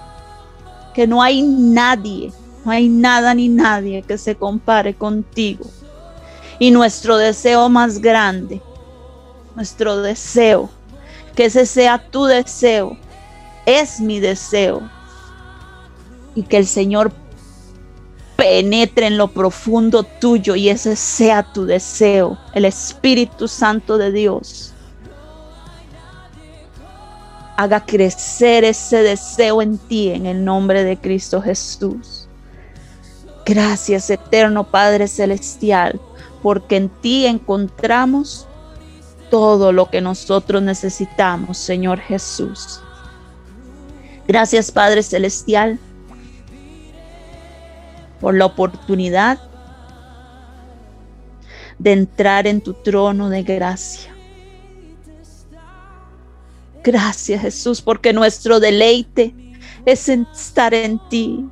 que 0.94 1.06
no 1.06 1.22
hay 1.22 1.42
nadie, 1.42 2.32
no 2.64 2.70
hay 2.70 2.88
nada 2.88 3.34
ni 3.34 3.48
nadie 3.48 4.02
que 4.02 4.18
se 4.18 4.34
compare 4.34 4.94
contigo. 4.94 5.64
Y 6.58 6.70
nuestro 6.70 7.16
deseo 7.16 7.68
más 7.68 8.00
grande, 8.00 8.60
nuestro 9.56 10.02
deseo, 10.02 10.68
que 11.34 11.46
ese 11.46 11.64
sea 11.64 11.98
tu 12.10 12.24
deseo, 12.24 12.96
es 13.66 14.00
mi 14.00 14.20
deseo. 14.20 14.82
Y 16.34 16.42
que 16.42 16.58
el 16.58 16.66
Señor 16.66 17.12
penetre 18.36 19.06
en 19.06 19.18
lo 19.18 19.28
profundo 19.28 20.02
tuyo 20.02 20.54
y 20.54 20.68
ese 20.68 20.96
sea 20.96 21.42
tu 21.42 21.66
deseo, 21.66 22.38
el 22.54 22.64
Espíritu 22.64 23.48
Santo 23.48 23.98
de 23.98 24.12
Dios. 24.12 24.69
Haga 27.60 27.84
crecer 27.84 28.64
ese 28.64 29.02
deseo 29.02 29.60
en 29.60 29.76
ti 29.76 30.08
en 30.08 30.24
el 30.24 30.42
nombre 30.46 30.82
de 30.82 30.96
Cristo 30.96 31.42
Jesús. 31.42 32.26
Gracias, 33.44 34.08
eterno 34.08 34.64
Padre 34.64 35.06
Celestial, 35.06 36.00
porque 36.42 36.76
en 36.76 36.88
ti 36.88 37.26
encontramos 37.26 38.46
todo 39.30 39.72
lo 39.72 39.90
que 39.90 40.00
nosotros 40.00 40.62
necesitamos, 40.62 41.58
Señor 41.58 41.98
Jesús. 41.98 42.80
Gracias, 44.26 44.70
Padre 44.70 45.02
Celestial, 45.02 45.78
por 48.22 48.34
la 48.36 48.46
oportunidad 48.46 49.38
de 51.78 51.92
entrar 51.92 52.46
en 52.46 52.62
tu 52.62 52.72
trono 52.72 53.28
de 53.28 53.42
gracia. 53.42 54.14
Gracias, 56.82 57.42
Jesús, 57.42 57.82
porque 57.82 58.12
nuestro 58.12 58.58
deleite 58.58 59.34
es 59.84 60.08
estar 60.08 60.72
en 60.72 60.98
ti. 61.08 61.46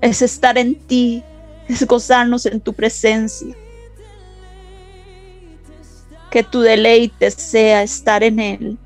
Es 0.00 0.22
estar 0.22 0.56
en 0.56 0.74
ti, 0.74 1.22
es 1.68 1.86
gozarnos 1.86 2.46
en 2.46 2.60
tu 2.60 2.72
presencia. 2.72 3.54
Que 6.30 6.42
tu 6.42 6.60
deleite 6.60 7.30
sea 7.30 7.82
estar 7.82 8.22
en 8.22 8.38
Él. 8.38 8.78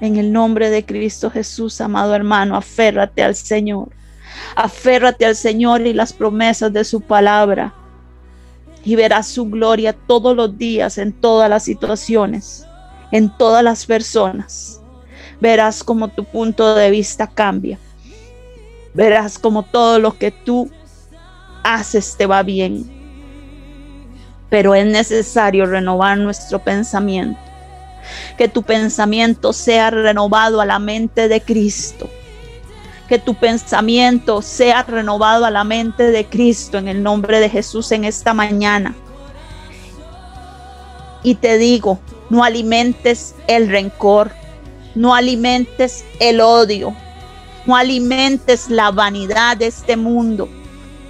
En 0.00 0.16
el 0.16 0.30
nombre 0.30 0.68
de 0.70 0.84
Cristo 0.84 1.30
Jesús, 1.30 1.80
amado 1.80 2.14
hermano, 2.14 2.56
aférrate 2.56 3.22
al 3.22 3.34
Señor. 3.34 3.88
Aférrate 4.54 5.24
al 5.24 5.34
Señor 5.34 5.80
y 5.80 5.94
las 5.94 6.12
promesas 6.12 6.72
de 6.72 6.84
su 6.84 7.00
palabra. 7.00 7.74
Y 8.86 8.96
verás 8.96 9.26
su 9.26 9.44
gloria 9.50 9.92
todos 9.92 10.34
los 10.34 10.56
días, 10.56 10.96
en 10.96 11.12
todas 11.12 11.50
las 11.50 11.64
situaciones, 11.64 12.64
en 13.12 13.28
todas 13.36 13.62
las 13.62 13.84
personas. 13.84 14.80
Verás 15.40 15.84
como 15.84 16.08
tu 16.08 16.24
punto 16.24 16.74
de 16.74 16.90
vista 16.90 17.26
cambia. 17.26 17.78
Verás 18.94 19.38
como 19.38 19.64
todo 19.64 19.98
lo 19.98 20.16
que 20.16 20.30
tú 20.30 20.70
haces 21.62 22.16
te 22.16 22.24
va 22.24 22.42
bien. 22.42 22.90
Pero 24.48 24.74
es 24.74 24.86
necesario 24.86 25.66
renovar 25.66 26.16
nuestro 26.16 26.60
pensamiento 26.60 27.46
que 28.36 28.48
tu 28.48 28.62
pensamiento 28.62 29.52
sea 29.52 29.90
renovado 29.90 30.60
a 30.60 30.66
la 30.66 30.78
mente 30.78 31.28
de 31.28 31.40
Cristo. 31.40 32.08
Que 33.08 33.18
tu 33.18 33.34
pensamiento 33.34 34.42
sea 34.42 34.82
renovado 34.82 35.44
a 35.44 35.50
la 35.50 35.64
mente 35.64 36.10
de 36.10 36.26
Cristo 36.26 36.78
en 36.78 36.88
el 36.88 37.02
nombre 37.02 37.40
de 37.40 37.48
Jesús 37.48 37.92
en 37.92 38.04
esta 38.04 38.34
mañana. 38.34 38.94
Y 41.22 41.36
te 41.36 41.58
digo, 41.58 41.98
no 42.30 42.44
alimentes 42.44 43.34
el 43.46 43.68
rencor, 43.68 44.32
no 44.94 45.14
alimentes 45.14 46.04
el 46.20 46.40
odio, 46.40 46.94
no 47.64 47.76
alimentes 47.76 48.68
la 48.68 48.90
vanidad 48.90 49.56
de 49.56 49.66
este 49.66 49.96
mundo, 49.96 50.48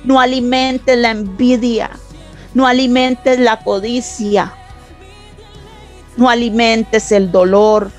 no 0.04 0.20
alimentes 0.20 0.96
la 0.98 1.10
envidia, 1.10 1.90
no 2.54 2.66
alimentes 2.66 3.38
la 3.38 3.58
codicia, 3.60 4.52
no 6.16 6.30
alimentes 6.30 7.12
el 7.12 7.30
dolor. 7.30 7.90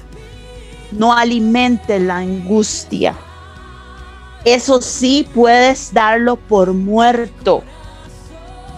No 0.92 1.14
alimentes 1.14 2.02
la 2.02 2.18
angustia. 2.18 3.14
Eso 4.46 4.82
sí 4.82 5.28
puedes 5.34 5.94
darlo 5.94 6.36
por 6.36 6.74
muerto. 6.74 7.64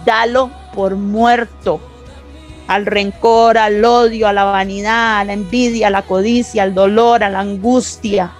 Dalo 0.04 0.50
por 0.74 0.96
muerto. 0.96 1.80
Al 2.66 2.86
rencor, 2.86 3.58
al 3.58 3.84
odio, 3.84 4.28
a 4.28 4.32
la 4.32 4.44
vanidad, 4.44 5.20
a 5.20 5.24
la 5.24 5.32
envidia, 5.32 5.88
a 5.88 5.90
la 5.90 6.02
codicia, 6.02 6.62
al 6.62 6.74
dolor, 6.74 7.24
a 7.24 7.30
la 7.30 7.40
angustia. 7.40 8.32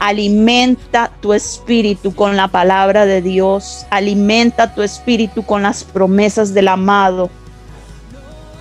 Alimenta 0.00 1.12
tu 1.20 1.32
espíritu 1.32 2.12
con 2.12 2.36
la 2.36 2.48
palabra 2.48 3.06
de 3.06 3.22
Dios. 3.22 3.86
Alimenta 3.90 4.74
tu 4.74 4.82
espíritu 4.82 5.44
con 5.44 5.62
las 5.62 5.84
promesas 5.84 6.54
del 6.54 6.68
amado. 6.68 7.30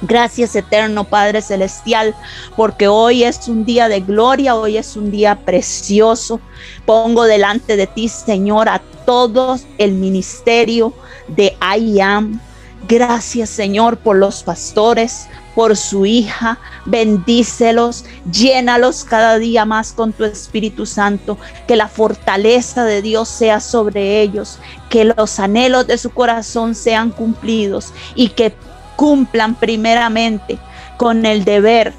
Gracias 0.02 0.56
eterno 0.56 1.04
Padre 1.04 1.41
Celestial, 1.41 2.16
porque 2.56 2.88
hoy 2.88 3.24
es 3.24 3.47
un 3.47 3.66
día 3.66 3.88
de 3.88 3.99
gloria, 4.02 4.56
hoy 4.56 4.78
es 4.78 4.95
un 4.95 5.12
día 5.12 5.36
precioso. 5.36 6.39
Pongo 6.86 7.26
delante 7.26 7.78
de 7.78 7.86
ti, 7.86 8.10
Señor, 8.10 8.68
a 8.68 8.82
todos 9.06 9.64
el 9.78 9.93
ministerio 9.93 10.93
de 11.28 11.56
I 11.78 11.99
Am. 11.99 12.39
Gracias, 12.88 13.49
Señor, 13.52 13.97
por 13.97 14.16
los 14.16 14.41
pastores, 14.41 15.28
por 15.54 15.78
su 15.78 16.08
hija. 16.08 16.58
Bendícelos, 16.86 18.06
llénalos 18.32 19.04
cada 19.04 19.38
día 19.38 19.66
más 19.66 19.93
con 19.93 20.14
tu 20.14 20.24
Espíritu 20.24 20.88
Santo. 20.88 21.38
Que 21.68 21.76
la 21.76 21.88
fortaleza 21.88 22.84
de 22.84 23.04
Dios 23.04 23.30
sea 23.30 23.60
sobre 23.60 24.22
ellos. 24.22 24.58
Que 24.89 25.06
los 25.06 25.39
anhelos 25.39 25.86
de 25.86 25.99
su 25.99 26.10
corazón 26.10 26.74
sean 26.74 27.12
cumplidos 27.12 27.93
y 28.16 28.30
que 28.30 28.56
cumplan 29.02 29.56
primeramente 29.56 30.60
con 30.95 31.26
el 31.26 31.43
deber 31.43 31.91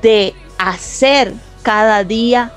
de 0.00 0.32
hacer 0.58 1.34
cada 1.64 2.04
día 2.04 2.52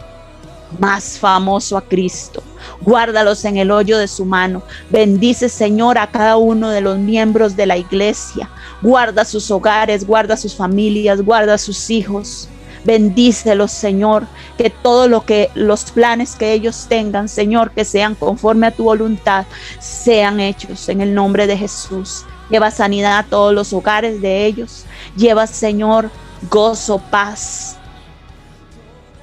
más 0.77 1.17
famoso 1.17 1.75
a 1.75 1.81
Cristo. 1.81 2.43
Guárdalos 2.81 3.43
en 3.45 3.57
el 3.57 3.71
hoyo 3.71 3.97
de 3.97 4.07
su 4.07 4.25
mano. 4.25 4.61
Bendice, 4.91 5.49
Señor, 5.49 5.97
a 5.97 6.05
cada 6.05 6.37
uno 6.37 6.69
de 6.69 6.81
los 6.81 6.99
miembros 6.99 7.55
de 7.55 7.65
la 7.65 7.77
iglesia. 7.77 8.47
Guarda 8.79 9.25
sus 9.25 9.49
hogares, 9.49 10.05
guarda 10.05 10.37
sus 10.37 10.53
familias, 10.53 11.19
guarda 11.23 11.57
sus 11.57 11.89
hijos. 11.89 12.47
Bendícelos, 12.83 13.71
Señor, 13.71 14.27
que 14.55 14.69
todo 14.69 15.07
lo 15.07 15.25
que 15.25 15.49
los 15.55 15.85
planes 15.85 16.35
que 16.35 16.53
ellos 16.53 16.85
tengan, 16.87 17.27
Señor, 17.27 17.71
que 17.71 17.85
sean 17.85 18.13
conforme 18.13 18.67
a 18.67 18.71
tu 18.71 18.83
voluntad, 18.83 19.47
sean 19.79 20.39
hechos 20.39 20.87
en 20.89 21.01
el 21.01 21.15
nombre 21.15 21.47
de 21.47 21.57
Jesús. 21.57 22.23
Lleva 22.49 22.71
sanidad 22.71 23.19
a 23.19 23.23
todos 23.23 23.53
los 23.53 23.73
hogares 23.73 24.21
de 24.21 24.45
ellos. 24.45 24.85
Lleva, 25.15 25.47
Señor, 25.47 26.09
gozo, 26.49 26.99
paz. 27.11 27.77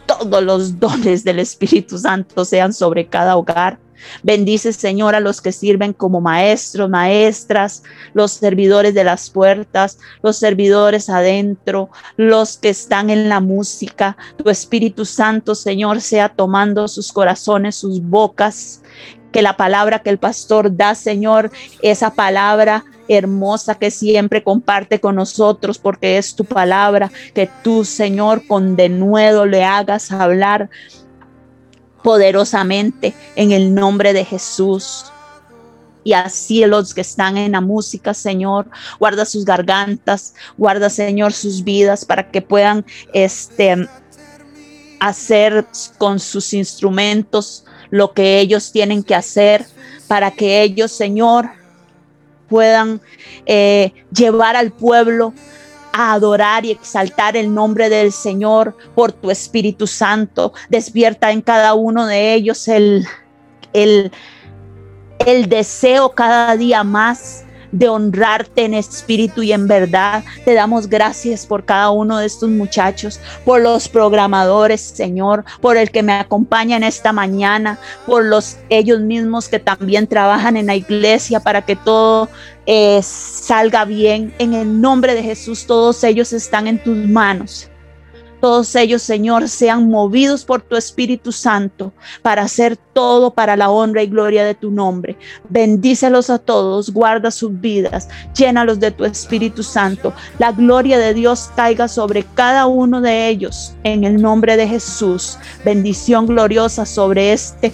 Todos 0.07 0.43
los 0.43 0.79
dones 0.79 1.25
del 1.25 1.41
Espíritu 1.41 1.99
Santo 1.99 2.45
sean 2.45 2.73
sobre 2.73 3.07
cada 3.07 3.37
hogar. 3.37 3.79
Bendice, 4.23 4.73
Señor, 4.73 5.15
a 5.15 5.21
los 5.21 5.41
que 5.41 5.53
sirven 5.53 5.93
como 5.93 6.21
maestros, 6.21 6.89
maestras, 6.89 7.83
los 8.15 8.33
servidores 8.33 8.95
de 8.95 9.05
las 9.05 9.31
puertas, 9.31 9.99
los 10.23 10.37
servidores 10.37 11.09
adentro, 11.09 11.91
los 12.17 12.59
que 12.59 12.69
están 12.69 13.11
en 13.11 13.29
la 13.29 13.41
música. 13.41 14.17
Tu 14.37 14.49
Espíritu 14.51 15.05
Santo, 15.05 15.55
Señor, 15.55 16.01
sea 16.01 16.29
tomando 16.29 16.89
sus 16.89 17.13
corazones, 17.13 17.77
sus 17.77 18.01
bocas. 18.01 18.83
Que 19.33 19.43
la 19.43 19.57
palabra 19.57 19.99
que 19.99 20.11
el 20.11 20.19
pastor 20.19 20.75
da, 20.75 20.95
Señor, 20.95 21.51
esa 21.83 22.15
palabra 22.15 22.85
hermosa 23.09 23.77
que 23.77 23.91
siempre 23.91 24.43
comparte 24.43 25.01
con 25.01 25.17
nosotros, 25.17 25.79
porque 25.79 26.19
es 26.19 26.35
tu 26.35 26.45
palabra, 26.45 27.11
que 27.35 27.49
tú, 27.63 27.85
Señor, 27.85 28.47
con 28.47 28.77
denuedo 28.77 29.47
le 29.47 29.65
hagas 29.65 30.13
hablar 30.13 30.71
poderosamente 32.03 33.15
en 33.35 33.53
el 33.53 33.75
nombre 33.75 34.13
de 34.13 34.25
Jesús. 34.25 35.07
Y 36.05 36.13
así 36.13 36.65
los 36.67 36.95
que 36.95 37.01
están 37.01 37.37
en 37.37 37.53
la 37.53 37.61
música, 37.61 38.15
Señor, 38.15 38.69
guarda 39.01 39.25
sus 39.25 39.45
gargantas, 39.45 40.35
guarda, 40.57 40.89
Señor, 40.89 41.33
sus 41.33 41.65
vidas 41.65 42.05
para 42.05 42.31
que 42.31 42.43
puedan 42.43 42.87
este, 43.13 43.89
hacer 45.01 45.67
con 45.99 46.21
sus 46.21 46.55
instrumentos 46.55 47.65
lo 47.91 48.13
que 48.13 48.39
ellos 48.39 48.71
tienen 48.71 49.03
que 49.03 49.17
hacer, 49.17 49.67
para 50.07 50.31
que 50.31 50.63
ellos, 50.63 50.93
Señor, 50.93 51.51
puedan 52.49 53.01
eh, 53.47 53.93
llevar 54.13 54.57
al 54.57 54.73
pueblo 54.73 55.33
a 55.93 56.13
adorar 56.13 56.67
y 56.67 56.73
exaltar 56.73 57.37
el 57.37 57.53
nombre 57.55 57.89
del 57.89 58.13
Señor 58.13 58.77
por 58.95 59.13
tu 59.13 59.31
Espíritu 59.31 59.87
Santo. 59.87 60.53
Despierta 60.69 61.31
en 61.31 61.41
cada 61.41 61.75
uno 61.75 62.07
de 62.07 62.35
ellos 62.35 62.69
el, 62.69 63.07
el, 63.73 64.13
el 65.25 65.49
deseo 65.49 66.11
cada 66.11 66.57
día 66.57 66.85
más 66.85 67.46
de 67.77 67.89
honrarte 67.89 68.65
en 68.65 68.75
espíritu 68.75 69.43
y 69.43 69.53
en 69.53 69.69
verdad. 69.69 70.25
Te 70.45 70.55
damos 70.55 70.89
gracias 70.89 71.45
por 71.45 71.65
cada 71.65 71.91
uno 71.91 72.19
de 72.19 72.27
estos 72.27 72.49
muchachos, 72.49 73.21
por 73.45 73.61
los 73.61 73.89
programadores, 73.89 74.81
Señor, 74.81 75.45
por 75.61 75.77
el 75.77 75.91
que 75.91 76.03
me 76.03 76.15
acompaña 76.15 76.77
en 76.77 76.85
esta 76.85 77.13
mañana, 77.13 77.79
por 78.07 78.25
los 78.25 78.57
ellos 78.71 79.01
mismos 79.01 79.49
que 79.49 79.59
también 79.59 80.07
trabajan 80.07 80.57
en 80.57 80.67
la 80.67 80.75
iglesia 80.75 81.41
para 81.41 81.63
que 81.63 81.77
todo 81.77 82.31
eh, 82.65 83.01
salga 83.03 83.85
bien. 83.85 84.33
En 84.39 84.55
el 84.55 84.81
nombre 84.81 85.15
de 85.15 85.23
Jesús, 85.23 85.67
todos 85.67 86.03
ellos 86.03 86.33
están 86.33 86.67
en 86.67 86.83
tus 86.83 86.97
manos. 86.97 87.69
Todos 88.41 88.75
ellos, 88.77 89.03
Señor, 89.03 89.49
sean 89.49 89.89
movidos 89.89 90.45
por 90.45 90.63
tu 90.63 90.77
Espíritu 90.77 91.33
Santo 91.33 91.93
para 92.23 92.43
hacer 92.43 92.77
todo 92.77 93.31
para 93.31 93.57
la 93.57 93.71
honra 93.71 94.03
y 94.03 94.07
gloria 94.07 94.45
de 94.45 94.55
tu 94.55 94.71
nombre. 94.71 95.17
Bendícelos 95.49 96.31
a 96.31 96.39
todos, 96.39 96.91
guarda 96.91 97.31
sus 97.31 97.61
vidas, 97.61 98.09
llénalos 98.35 98.79
de 98.79 98.91
tu 98.91 99.05
Espíritu 99.05 99.63
Santo. 99.63 100.13
La 100.39 100.53
gloria 100.53 100.99
de 100.99 101.15
Dios 101.15 101.51
caiga 101.57 101.89
sobre 101.89 102.25
cada 102.35 102.67
uno 102.67 103.01
de 103.01 103.29
ellos 103.29 103.75
en 103.85 104.05
el 104.05 104.21
nombre 104.21 104.57
de 104.57 104.69
Jesús. 104.69 105.39
Bendición 105.65 106.27
gloriosa 106.27 106.85
sobre 106.85 107.33
este 107.33 107.73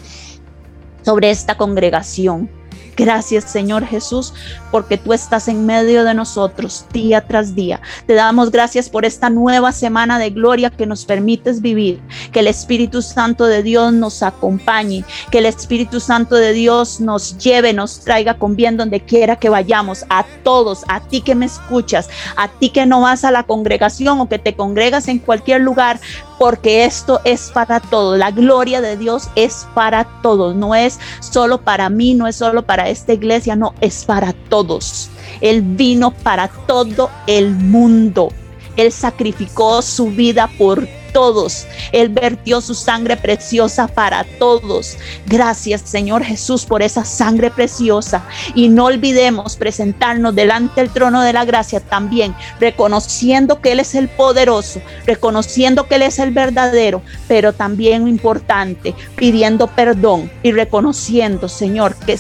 sobre 1.02 1.30
esta 1.30 1.56
congregación. 1.56 2.48
Gracias 2.96 3.44
Señor 3.44 3.86
Jesús, 3.86 4.34
porque 4.70 4.98
tú 4.98 5.12
estás 5.12 5.48
en 5.48 5.64
medio 5.64 6.04
de 6.04 6.14
nosotros 6.14 6.84
día 6.92 7.26
tras 7.26 7.54
día. 7.54 7.80
Te 8.06 8.14
damos 8.14 8.50
gracias 8.50 8.88
por 8.90 9.04
esta 9.04 9.30
nueva 9.30 9.72
semana 9.72 10.18
de 10.18 10.30
gloria 10.30 10.70
que 10.70 10.86
nos 10.86 11.04
permites 11.04 11.62
vivir. 11.62 12.00
Que 12.32 12.40
el 12.40 12.48
Espíritu 12.48 13.00
Santo 13.00 13.46
de 13.46 13.62
Dios 13.62 13.92
nos 13.92 14.22
acompañe, 14.22 15.04
que 15.30 15.38
el 15.38 15.46
Espíritu 15.46 16.00
Santo 16.00 16.36
de 16.36 16.52
Dios 16.52 17.00
nos 17.00 17.38
lleve, 17.38 17.72
nos 17.72 18.00
traiga 18.00 18.34
con 18.34 18.56
bien 18.56 18.76
donde 18.76 19.00
quiera 19.00 19.36
que 19.36 19.48
vayamos. 19.48 20.04
A 20.10 20.24
todos, 20.42 20.84
a 20.88 21.00
ti 21.00 21.22
que 21.22 21.34
me 21.34 21.46
escuchas, 21.46 22.08
a 22.36 22.48
ti 22.48 22.70
que 22.70 22.86
no 22.86 23.00
vas 23.00 23.24
a 23.24 23.30
la 23.30 23.44
congregación 23.44 24.20
o 24.20 24.28
que 24.28 24.38
te 24.38 24.54
congregas 24.54 25.08
en 25.08 25.18
cualquier 25.18 25.62
lugar, 25.62 26.00
porque 26.42 26.84
esto 26.84 27.20
es 27.22 27.52
para 27.54 27.78
todos. 27.78 28.18
La 28.18 28.32
gloria 28.32 28.80
de 28.80 28.96
Dios 28.96 29.28
es 29.36 29.68
para 29.74 30.02
todos, 30.22 30.56
no 30.56 30.74
es 30.74 30.98
solo 31.20 31.58
para 31.58 31.88
mí, 31.88 32.14
no 32.14 32.26
es 32.26 32.34
solo 32.34 32.66
para 32.66 32.88
esta 32.88 33.12
iglesia, 33.12 33.54
no, 33.54 33.74
es 33.80 34.04
para 34.04 34.32
todos. 34.32 35.08
Él 35.40 35.62
vino 35.62 36.10
para 36.10 36.48
todo 36.48 37.10
el 37.28 37.52
mundo. 37.52 38.32
Él 38.76 38.90
sacrificó 38.90 39.82
su 39.82 40.06
vida 40.06 40.50
por 40.58 40.88
todos. 41.12 41.66
Él 41.92 42.08
vertió 42.08 42.60
su 42.60 42.74
sangre 42.74 43.16
preciosa 43.16 43.88
para 43.88 44.24
todos. 44.38 44.96
Gracias 45.26 45.82
Señor 45.82 46.24
Jesús 46.24 46.64
por 46.64 46.82
esa 46.82 47.04
sangre 47.04 47.50
preciosa. 47.50 48.24
Y 48.54 48.68
no 48.68 48.86
olvidemos 48.86 49.56
presentarnos 49.56 50.34
delante 50.34 50.80
del 50.80 50.90
trono 50.90 51.22
de 51.22 51.32
la 51.32 51.44
gracia 51.44 51.80
también, 51.80 52.34
reconociendo 52.60 53.60
que 53.60 53.72
Él 53.72 53.80
es 53.80 53.94
el 53.94 54.08
poderoso, 54.08 54.80
reconociendo 55.06 55.86
que 55.86 55.96
Él 55.96 56.02
es 56.02 56.18
el 56.18 56.30
verdadero, 56.30 57.02
pero 57.28 57.52
también 57.52 58.08
importante, 58.08 58.94
pidiendo 59.16 59.66
perdón 59.66 60.30
y 60.42 60.52
reconociendo, 60.52 61.48
Señor, 61.48 61.94
que 61.96 62.18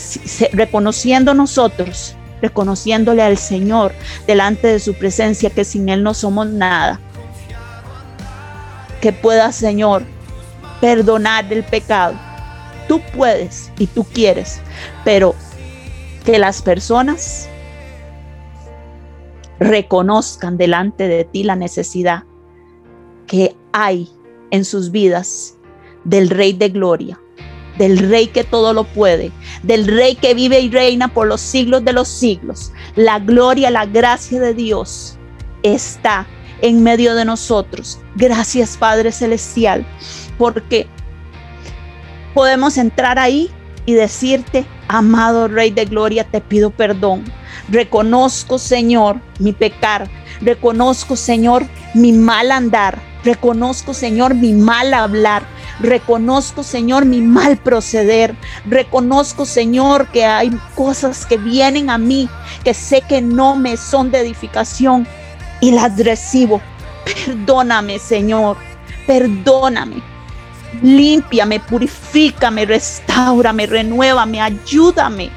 reconociendo 0.52 1.34
nosotros 1.34 2.16
reconociéndole 2.40 3.22
al 3.22 3.38
Señor 3.38 3.92
delante 4.26 4.66
de 4.66 4.80
su 4.80 4.94
presencia 4.94 5.50
que 5.50 5.64
sin 5.64 5.88
Él 5.88 6.02
no 6.02 6.12
somos 6.12 6.48
nada 6.48 7.00
que 9.02 9.12
puedas, 9.12 9.56
Señor, 9.56 10.04
perdonar 10.80 11.52
el 11.52 11.64
pecado. 11.64 12.14
Tú 12.88 13.02
puedes 13.14 13.70
y 13.76 13.88
tú 13.88 14.04
quieres, 14.04 14.60
pero 15.04 15.34
que 16.24 16.38
las 16.38 16.62
personas 16.62 17.48
reconozcan 19.58 20.56
delante 20.56 21.08
de 21.08 21.24
ti 21.24 21.42
la 21.42 21.56
necesidad 21.56 22.22
que 23.26 23.56
hay 23.72 24.08
en 24.52 24.64
sus 24.64 24.92
vidas 24.92 25.56
del 26.04 26.30
Rey 26.30 26.52
de 26.52 26.68
Gloria, 26.68 27.20
del 27.78 27.98
Rey 28.08 28.28
que 28.28 28.44
todo 28.44 28.72
lo 28.72 28.84
puede, 28.84 29.32
del 29.64 29.88
Rey 29.88 30.14
que 30.14 30.34
vive 30.34 30.60
y 30.60 30.70
reina 30.70 31.08
por 31.08 31.26
los 31.26 31.40
siglos 31.40 31.84
de 31.84 31.92
los 31.92 32.06
siglos. 32.06 32.72
La 32.94 33.18
gloria, 33.18 33.70
la 33.70 33.86
gracia 33.86 34.38
de 34.38 34.54
Dios 34.54 35.18
está 35.64 36.24
en 36.62 36.82
medio 36.82 37.14
de 37.14 37.24
nosotros. 37.24 37.98
Gracias 38.16 38.76
Padre 38.76 39.12
Celestial, 39.12 39.84
porque 40.38 40.86
podemos 42.34 42.78
entrar 42.78 43.18
ahí 43.18 43.50
y 43.84 43.94
decirte, 43.94 44.64
amado 44.88 45.48
Rey 45.48 45.70
de 45.70 45.84
Gloria, 45.84 46.24
te 46.24 46.40
pido 46.40 46.70
perdón. 46.70 47.24
Reconozco, 47.68 48.58
Señor, 48.58 49.20
mi 49.38 49.52
pecar. 49.52 50.08
Reconozco, 50.40 51.16
Señor, 51.16 51.66
mi 51.94 52.12
mal 52.12 52.50
andar. 52.50 52.98
Reconozco, 53.24 53.94
Señor, 53.94 54.34
mi 54.34 54.52
mal 54.52 54.94
hablar. 54.94 55.44
Reconozco, 55.80 56.62
Señor, 56.62 57.04
mi 57.04 57.20
mal 57.20 57.56
proceder. 57.56 58.34
Reconozco, 58.66 59.46
Señor, 59.46 60.08
que 60.08 60.24
hay 60.24 60.50
cosas 60.74 61.26
que 61.26 61.38
vienen 61.38 61.90
a 61.90 61.98
mí 61.98 62.28
que 62.64 62.74
sé 62.74 63.02
que 63.02 63.20
no 63.20 63.56
me 63.56 63.76
son 63.76 64.10
de 64.10 64.20
edificación 64.20 65.06
y 65.62 65.70
las 65.70 65.96
recibo. 65.96 66.60
Perdóname, 67.04 67.98
Señor. 67.98 68.58
Perdóname. 69.06 70.02
Límpiame, 70.82 71.60
purifícame, 71.60 72.66
restaurame, 72.66 73.66
renuévame, 73.66 74.40
ayúdame. 74.40 75.30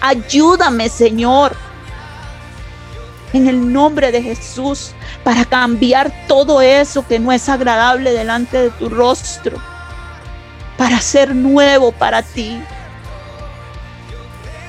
Ayúdame, 0.00 0.88
Señor. 0.88 1.56
En 3.32 3.48
el 3.48 3.72
nombre 3.72 4.10
de 4.10 4.22
Jesús, 4.22 4.92
para 5.22 5.44
cambiar 5.44 6.12
todo 6.26 6.60
eso 6.60 7.06
que 7.06 7.18
no 7.18 7.32
es 7.32 7.48
agradable 7.48 8.12
delante 8.12 8.58
de 8.58 8.70
tu 8.70 8.88
rostro. 8.88 9.56
Para 10.76 11.00
ser 11.00 11.34
nuevo 11.34 11.92
para 11.92 12.22
ti. 12.22 12.60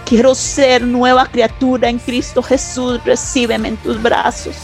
Quiero 0.06 0.36
ser 0.36 0.84
nueva 0.84 1.26
criatura 1.26 1.90
en 1.90 1.98
Cristo 1.98 2.44
Jesús. 2.44 3.02
Recíbeme 3.04 3.70
en 3.70 3.78
tus 3.78 4.00
brazos. 4.02 4.56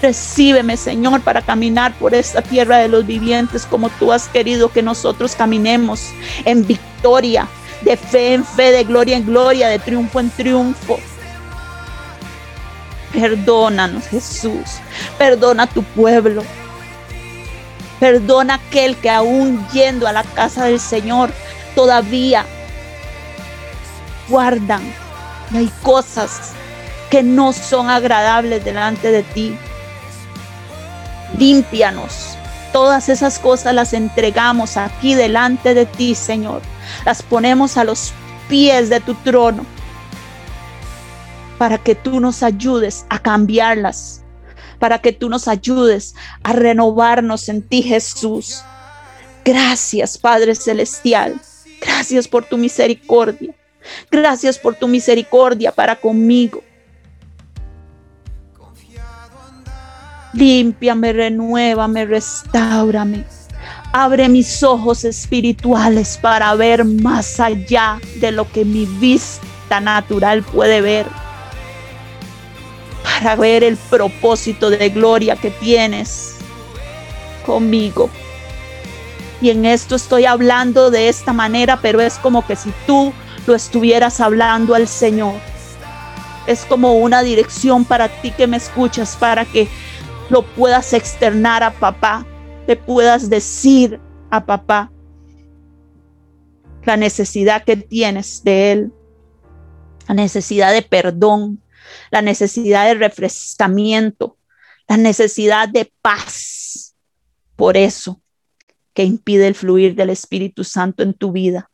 Recíbeme, 0.00 0.76
Señor, 0.76 1.22
para 1.22 1.42
caminar 1.42 1.92
por 1.98 2.14
esta 2.14 2.40
tierra 2.40 2.78
de 2.78 2.88
los 2.88 3.04
vivientes 3.04 3.66
como 3.66 3.90
tú 3.90 4.12
has 4.12 4.28
querido 4.28 4.68
que 4.70 4.80
nosotros 4.80 5.34
caminemos 5.34 6.10
en 6.44 6.64
victoria, 6.64 7.48
de 7.82 7.96
fe 7.96 8.34
en 8.34 8.44
fe, 8.44 8.70
de 8.70 8.84
gloria 8.84 9.16
en 9.16 9.26
gloria, 9.26 9.66
de 9.68 9.80
triunfo 9.80 10.20
en 10.20 10.30
triunfo. 10.30 11.00
Perdónanos, 13.12 14.06
Jesús. 14.06 14.78
Perdona 15.18 15.64
a 15.64 15.66
tu 15.66 15.82
pueblo. 15.82 16.44
Perdona 17.98 18.54
aquel 18.54 18.94
que 18.96 19.10
aún 19.10 19.66
yendo 19.72 20.06
a 20.06 20.12
la 20.12 20.22
casa 20.22 20.66
del 20.66 20.78
Señor 20.78 21.32
todavía 21.74 22.46
guardan. 24.28 24.82
Hay 25.54 25.70
cosas 25.82 26.52
que 27.10 27.22
no 27.22 27.52
son 27.52 27.88
agradables 27.88 28.64
delante 28.64 29.10
de 29.10 29.22
ti. 29.22 29.56
Límpianos. 31.38 32.36
Todas 32.72 33.08
esas 33.08 33.38
cosas 33.38 33.74
las 33.74 33.92
entregamos 33.94 34.76
aquí 34.76 35.14
delante 35.14 35.74
de 35.74 35.86
ti, 35.86 36.14
Señor. 36.14 36.60
Las 37.04 37.22
ponemos 37.22 37.76
a 37.76 37.84
los 37.84 38.12
pies 38.48 38.90
de 38.90 39.00
tu 39.00 39.14
trono 39.14 39.64
para 41.58 41.78
que 41.78 41.94
tú 41.94 42.20
nos 42.20 42.42
ayudes 42.42 43.04
a 43.08 43.18
cambiarlas, 43.18 44.22
para 44.78 45.00
que 45.00 45.12
tú 45.12 45.28
nos 45.28 45.48
ayudes 45.48 46.14
a 46.44 46.52
renovarnos 46.52 47.48
en 47.48 47.62
ti, 47.62 47.82
Jesús. 47.82 48.62
Gracias, 49.44 50.18
Padre 50.18 50.54
Celestial. 50.54 51.40
Gracias 51.80 52.28
por 52.28 52.44
tu 52.44 52.58
misericordia. 52.58 53.54
Gracias 54.10 54.58
por 54.58 54.74
tu 54.74 54.88
misericordia 54.88 55.72
para 55.72 55.96
conmigo. 55.96 56.62
Límpiame, 60.32 61.12
renuévame, 61.12 62.04
restaurame. 62.04 63.24
Abre 63.92 64.28
mis 64.28 64.62
ojos 64.62 65.04
espirituales 65.04 66.18
para 66.20 66.54
ver 66.54 66.84
más 66.84 67.40
allá 67.40 67.98
de 68.16 68.30
lo 68.30 68.50
que 68.50 68.64
mi 68.64 68.84
vista 68.84 69.80
natural 69.80 70.42
puede 70.42 70.80
ver. 70.80 71.06
Para 73.02 73.36
ver 73.36 73.64
el 73.64 73.76
propósito 73.76 74.70
de 74.70 74.90
gloria 74.90 75.36
que 75.36 75.50
tienes 75.50 76.36
conmigo. 77.46 78.10
Y 79.40 79.50
en 79.50 79.64
esto 79.64 79.96
estoy 79.96 80.26
hablando 80.26 80.90
de 80.90 81.08
esta 81.08 81.32
manera, 81.32 81.78
pero 81.80 82.00
es 82.00 82.14
como 82.18 82.46
que 82.46 82.56
si 82.56 82.72
tú 82.86 83.12
lo 83.48 83.54
estuvieras 83.54 84.20
hablando 84.20 84.74
al 84.74 84.86
Señor. 84.86 85.40
Es 86.46 86.66
como 86.66 86.98
una 86.98 87.22
dirección 87.22 87.86
para 87.86 88.08
ti 88.20 88.30
que 88.30 88.46
me 88.46 88.58
escuchas, 88.58 89.16
para 89.16 89.46
que 89.46 89.68
lo 90.28 90.42
puedas 90.42 90.92
externar 90.92 91.62
a 91.62 91.72
papá, 91.72 92.26
te 92.66 92.76
puedas 92.76 93.30
decir 93.30 93.98
a 94.30 94.44
papá 94.44 94.92
la 96.84 96.98
necesidad 96.98 97.64
que 97.64 97.76
tienes 97.76 98.44
de 98.44 98.72
él, 98.72 98.92
la 100.06 100.14
necesidad 100.14 100.72
de 100.72 100.82
perdón, 100.82 101.62
la 102.10 102.20
necesidad 102.20 102.86
de 102.86 102.94
refrescamiento, 102.94 104.36
la 104.86 104.98
necesidad 104.98 105.70
de 105.70 105.90
paz. 106.02 106.94
Por 107.56 107.78
eso 107.78 108.20
que 108.92 109.04
impide 109.04 109.46
el 109.46 109.54
fluir 109.54 109.94
del 109.94 110.10
Espíritu 110.10 110.64
Santo 110.64 111.02
en 111.02 111.14
tu 111.14 111.32
vida. 111.32 111.70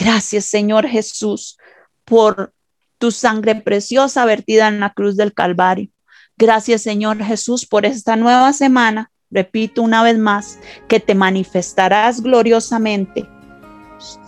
Gracias, 0.00 0.46
Señor 0.46 0.88
Jesús, 0.88 1.58
por 2.06 2.54
tu 2.96 3.10
sangre 3.10 3.54
preciosa 3.56 4.24
vertida 4.24 4.66
en 4.68 4.80
la 4.80 4.94
cruz 4.94 5.14
del 5.14 5.34
Calvario. 5.34 5.90
Gracias, 6.38 6.80
Señor 6.80 7.22
Jesús, 7.22 7.66
por 7.66 7.84
esta 7.84 8.16
nueva 8.16 8.54
semana. 8.54 9.10
Repito 9.30 9.82
una 9.82 10.02
vez 10.02 10.16
más, 10.16 10.58
que 10.88 11.00
te 11.00 11.14
manifestarás 11.14 12.22
gloriosamente 12.22 13.28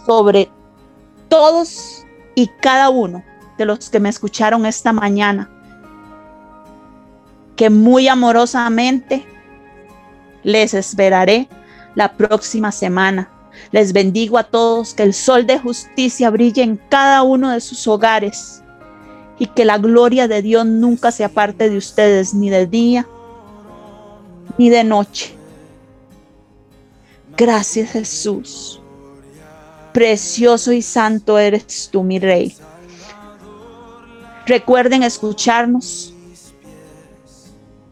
sobre 0.04 0.50
todos 1.30 2.04
y 2.34 2.48
cada 2.60 2.90
uno 2.90 3.24
de 3.56 3.64
los 3.64 3.88
que 3.88 3.98
me 3.98 4.10
escucharon 4.10 4.66
esta 4.66 4.92
mañana. 4.92 5.50
Que 7.56 7.70
muy 7.70 8.08
amorosamente 8.08 9.24
les 10.42 10.74
esperaré 10.74 11.48
la 11.94 12.12
próxima 12.12 12.70
semana. 12.72 13.31
Les 13.70 13.92
bendigo 13.92 14.38
a 14.38 14.44
todos, 14.44 14.94
que 14.94 15.02
el 15.02 15.14
sol 15.14 15.46
de 15.46 15.58
justicia 15.58 16.30
brille 16.30 16.62
en 16.62 16.78
cada 16.88 17.22
uno 17.22 17.50
de 17.50 17.60
sus 17.60 17.86
hogares 17.86 18.62
y 19.38 19.46
que 19.46 19.64
la 19.64 19.78
gloria 19.78 20.28
de 20.28 20.42
Dios 20.42 20.66
nunca 20.66 21.10
se 21.10 21.24
aparte 21.24 21.70
de 21.70 21.76
ustedes, 21.76 22.34
ni 22.34 22.50
de 22.50 22.66
día 22.66 23.06
ni 24.58 24.70
de 24.70 24.84
noche. 24.84 25.34
Gracias 27.36 27.90
Jesús. 27.90 28.80
Precioso 29.92 30.72
y 30.72 30.82
santo 30.82 31.38
eres 31.38 31.88
tú, 31.90 32.02
mi 32.02 32.18
rey. 32.18 32.56
Recuerden 34.46 35.02
escucharnos 35.02 36.14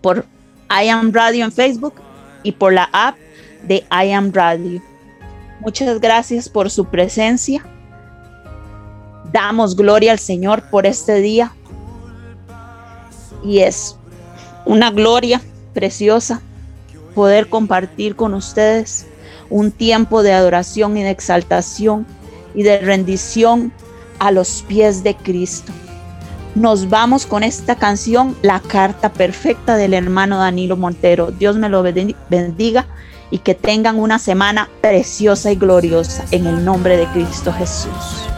por 0.00 0.24
I 0.70 0.88
Am 0.88 1.12
Radio 1.12 1.44
en 1.44 1.52
Facebook 1.52 1.94
y 2.42 2.52
por 2.52 2.72
la 2.72 2.88
app 2.92 3.16
de 3.64 3.84
I 3.90 4.12
Am 4.12 4.32
Radio. 4.32 4.80
Muchas 5.60 6.00
gracias 6.00 6.48
por 6.48 6.70
su 6.70 6.86
presencia. 6.86 7.64
Damos 9.30 9.76
gloria 9.76 10.12
al 10.12 10.18
Señor 10.18 10.62
por 10.70 10.86
este 10.86 11.16
día. 11.16 11.52
Y 13.44 13.60
es 13.60 13.96
una 14.64 14.90
gloria 14.90 15.40
preciosa 15.74 16.40
poder 17.14 17.48
compartir 17.48 18.16
con 18.16 18.32
ustedes 18.32 19.06
un 19.50 19.70
tiempo 19.70 20.22
de 20.22 20.32
adoración 20.32 20.96
y 20.96 21.02
de 21.02 21.10
exaltación 21.10 22.06
y 22.54 22.62
de 22.62 22.78
rendición 22.78 23.72
a 24.18 24.30
los 24.30 24.64
pies 24.66 25.02
de 25.02 25.14
Cristo. 25.14 25.72
Nos 26.54 26.88
vamos 26.88 27.26
con 27.26 27.42
esta 27.42 27.76
canción, 27.76 28.36
La 28.42 28.60
Carta 28.60 29.12
Perfecta 29.12 29.76
del 29.76 29.94
hermano 29.94 30.38
Danilo 30.38 30.76
Montero. 30.76 31.30
Dios 31.30 31.56
me 31.56 31.68
lo 31.68 31.82
bendiga 31.82 32.86
y 33.30 33.38
que 33.38 33.54
tengan 33.54 33.98
una 33.98 34.18
semana 34.18 34.68
preciosa 34.80 35.52
y 35.52 35.56
gloriosa 35.56 36.24
en 36.30 36.46
el 36.46 36.64
nombre 36.64 36.96
de 36.96 37.06
Cristo 37.06 37.52
Jesús. 37.52 38.30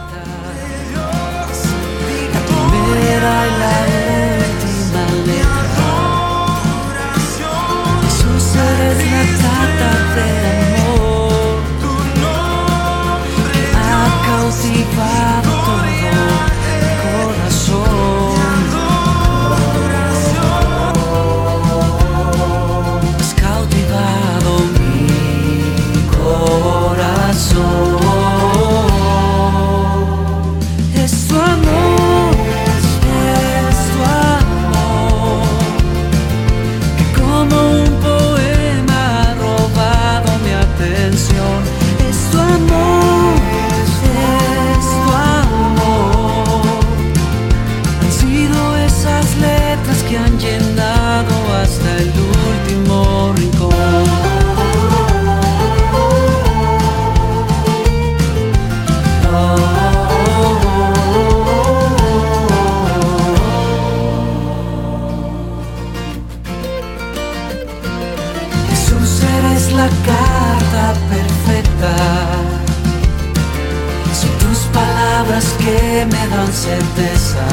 Palabras 74.73 75.45
que 75.59 76.05
me 76.11 76.27
dan 76.27 76.51
certeza. 76.51 77.45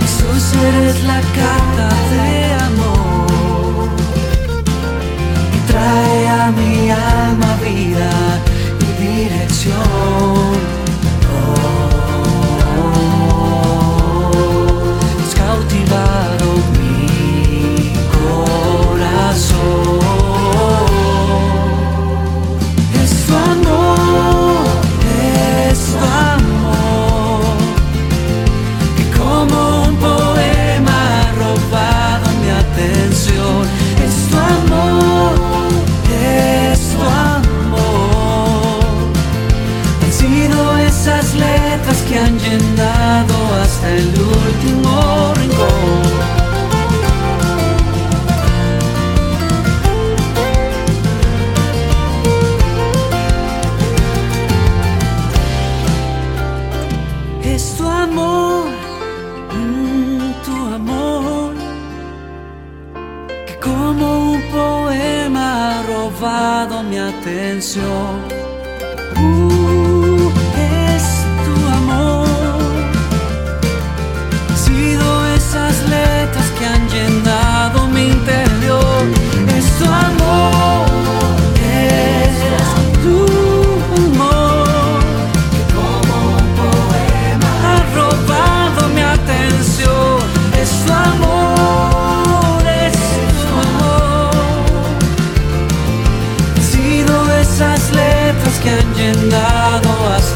Jesús 0.00 0.42
eres 0.62 1.02
la 1.04 1.20
carta 1.40 1.88
de 2.12 2.54
amor 2.68 3.88
y 5.56 5.58
trae 5.70 6.28
a 6.28 6.50
mi 6.52 6.90
alma 6.90 7.50
vida 7.64 8.10
y 8.80 8.88
dirección. 9.04 10.50
Has 15.20 15.32
cautivado 15.34 16.46
mi 16.78 17.92
corazón. 18.16 19.89
El 43.96 44.06
último 44.06 45.34
rincón. 45.34 46.00
Es 57.42 57.76
tu 57.76 57.86
amor, 57.88 58.68
mm, 59.52 60.32
tu 60.44 60.56
amor, 60.74 61.54
que 63.46 63.54
como 63.58 64.32
un 64.32 64.42
poema 64.52 65.78
ha 65.78 65.82
robado 65.82 66.82
mi 66.84 66.98
atención. 66.98 68.19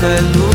Palabras 0.05 0.33
que 0.33 0.54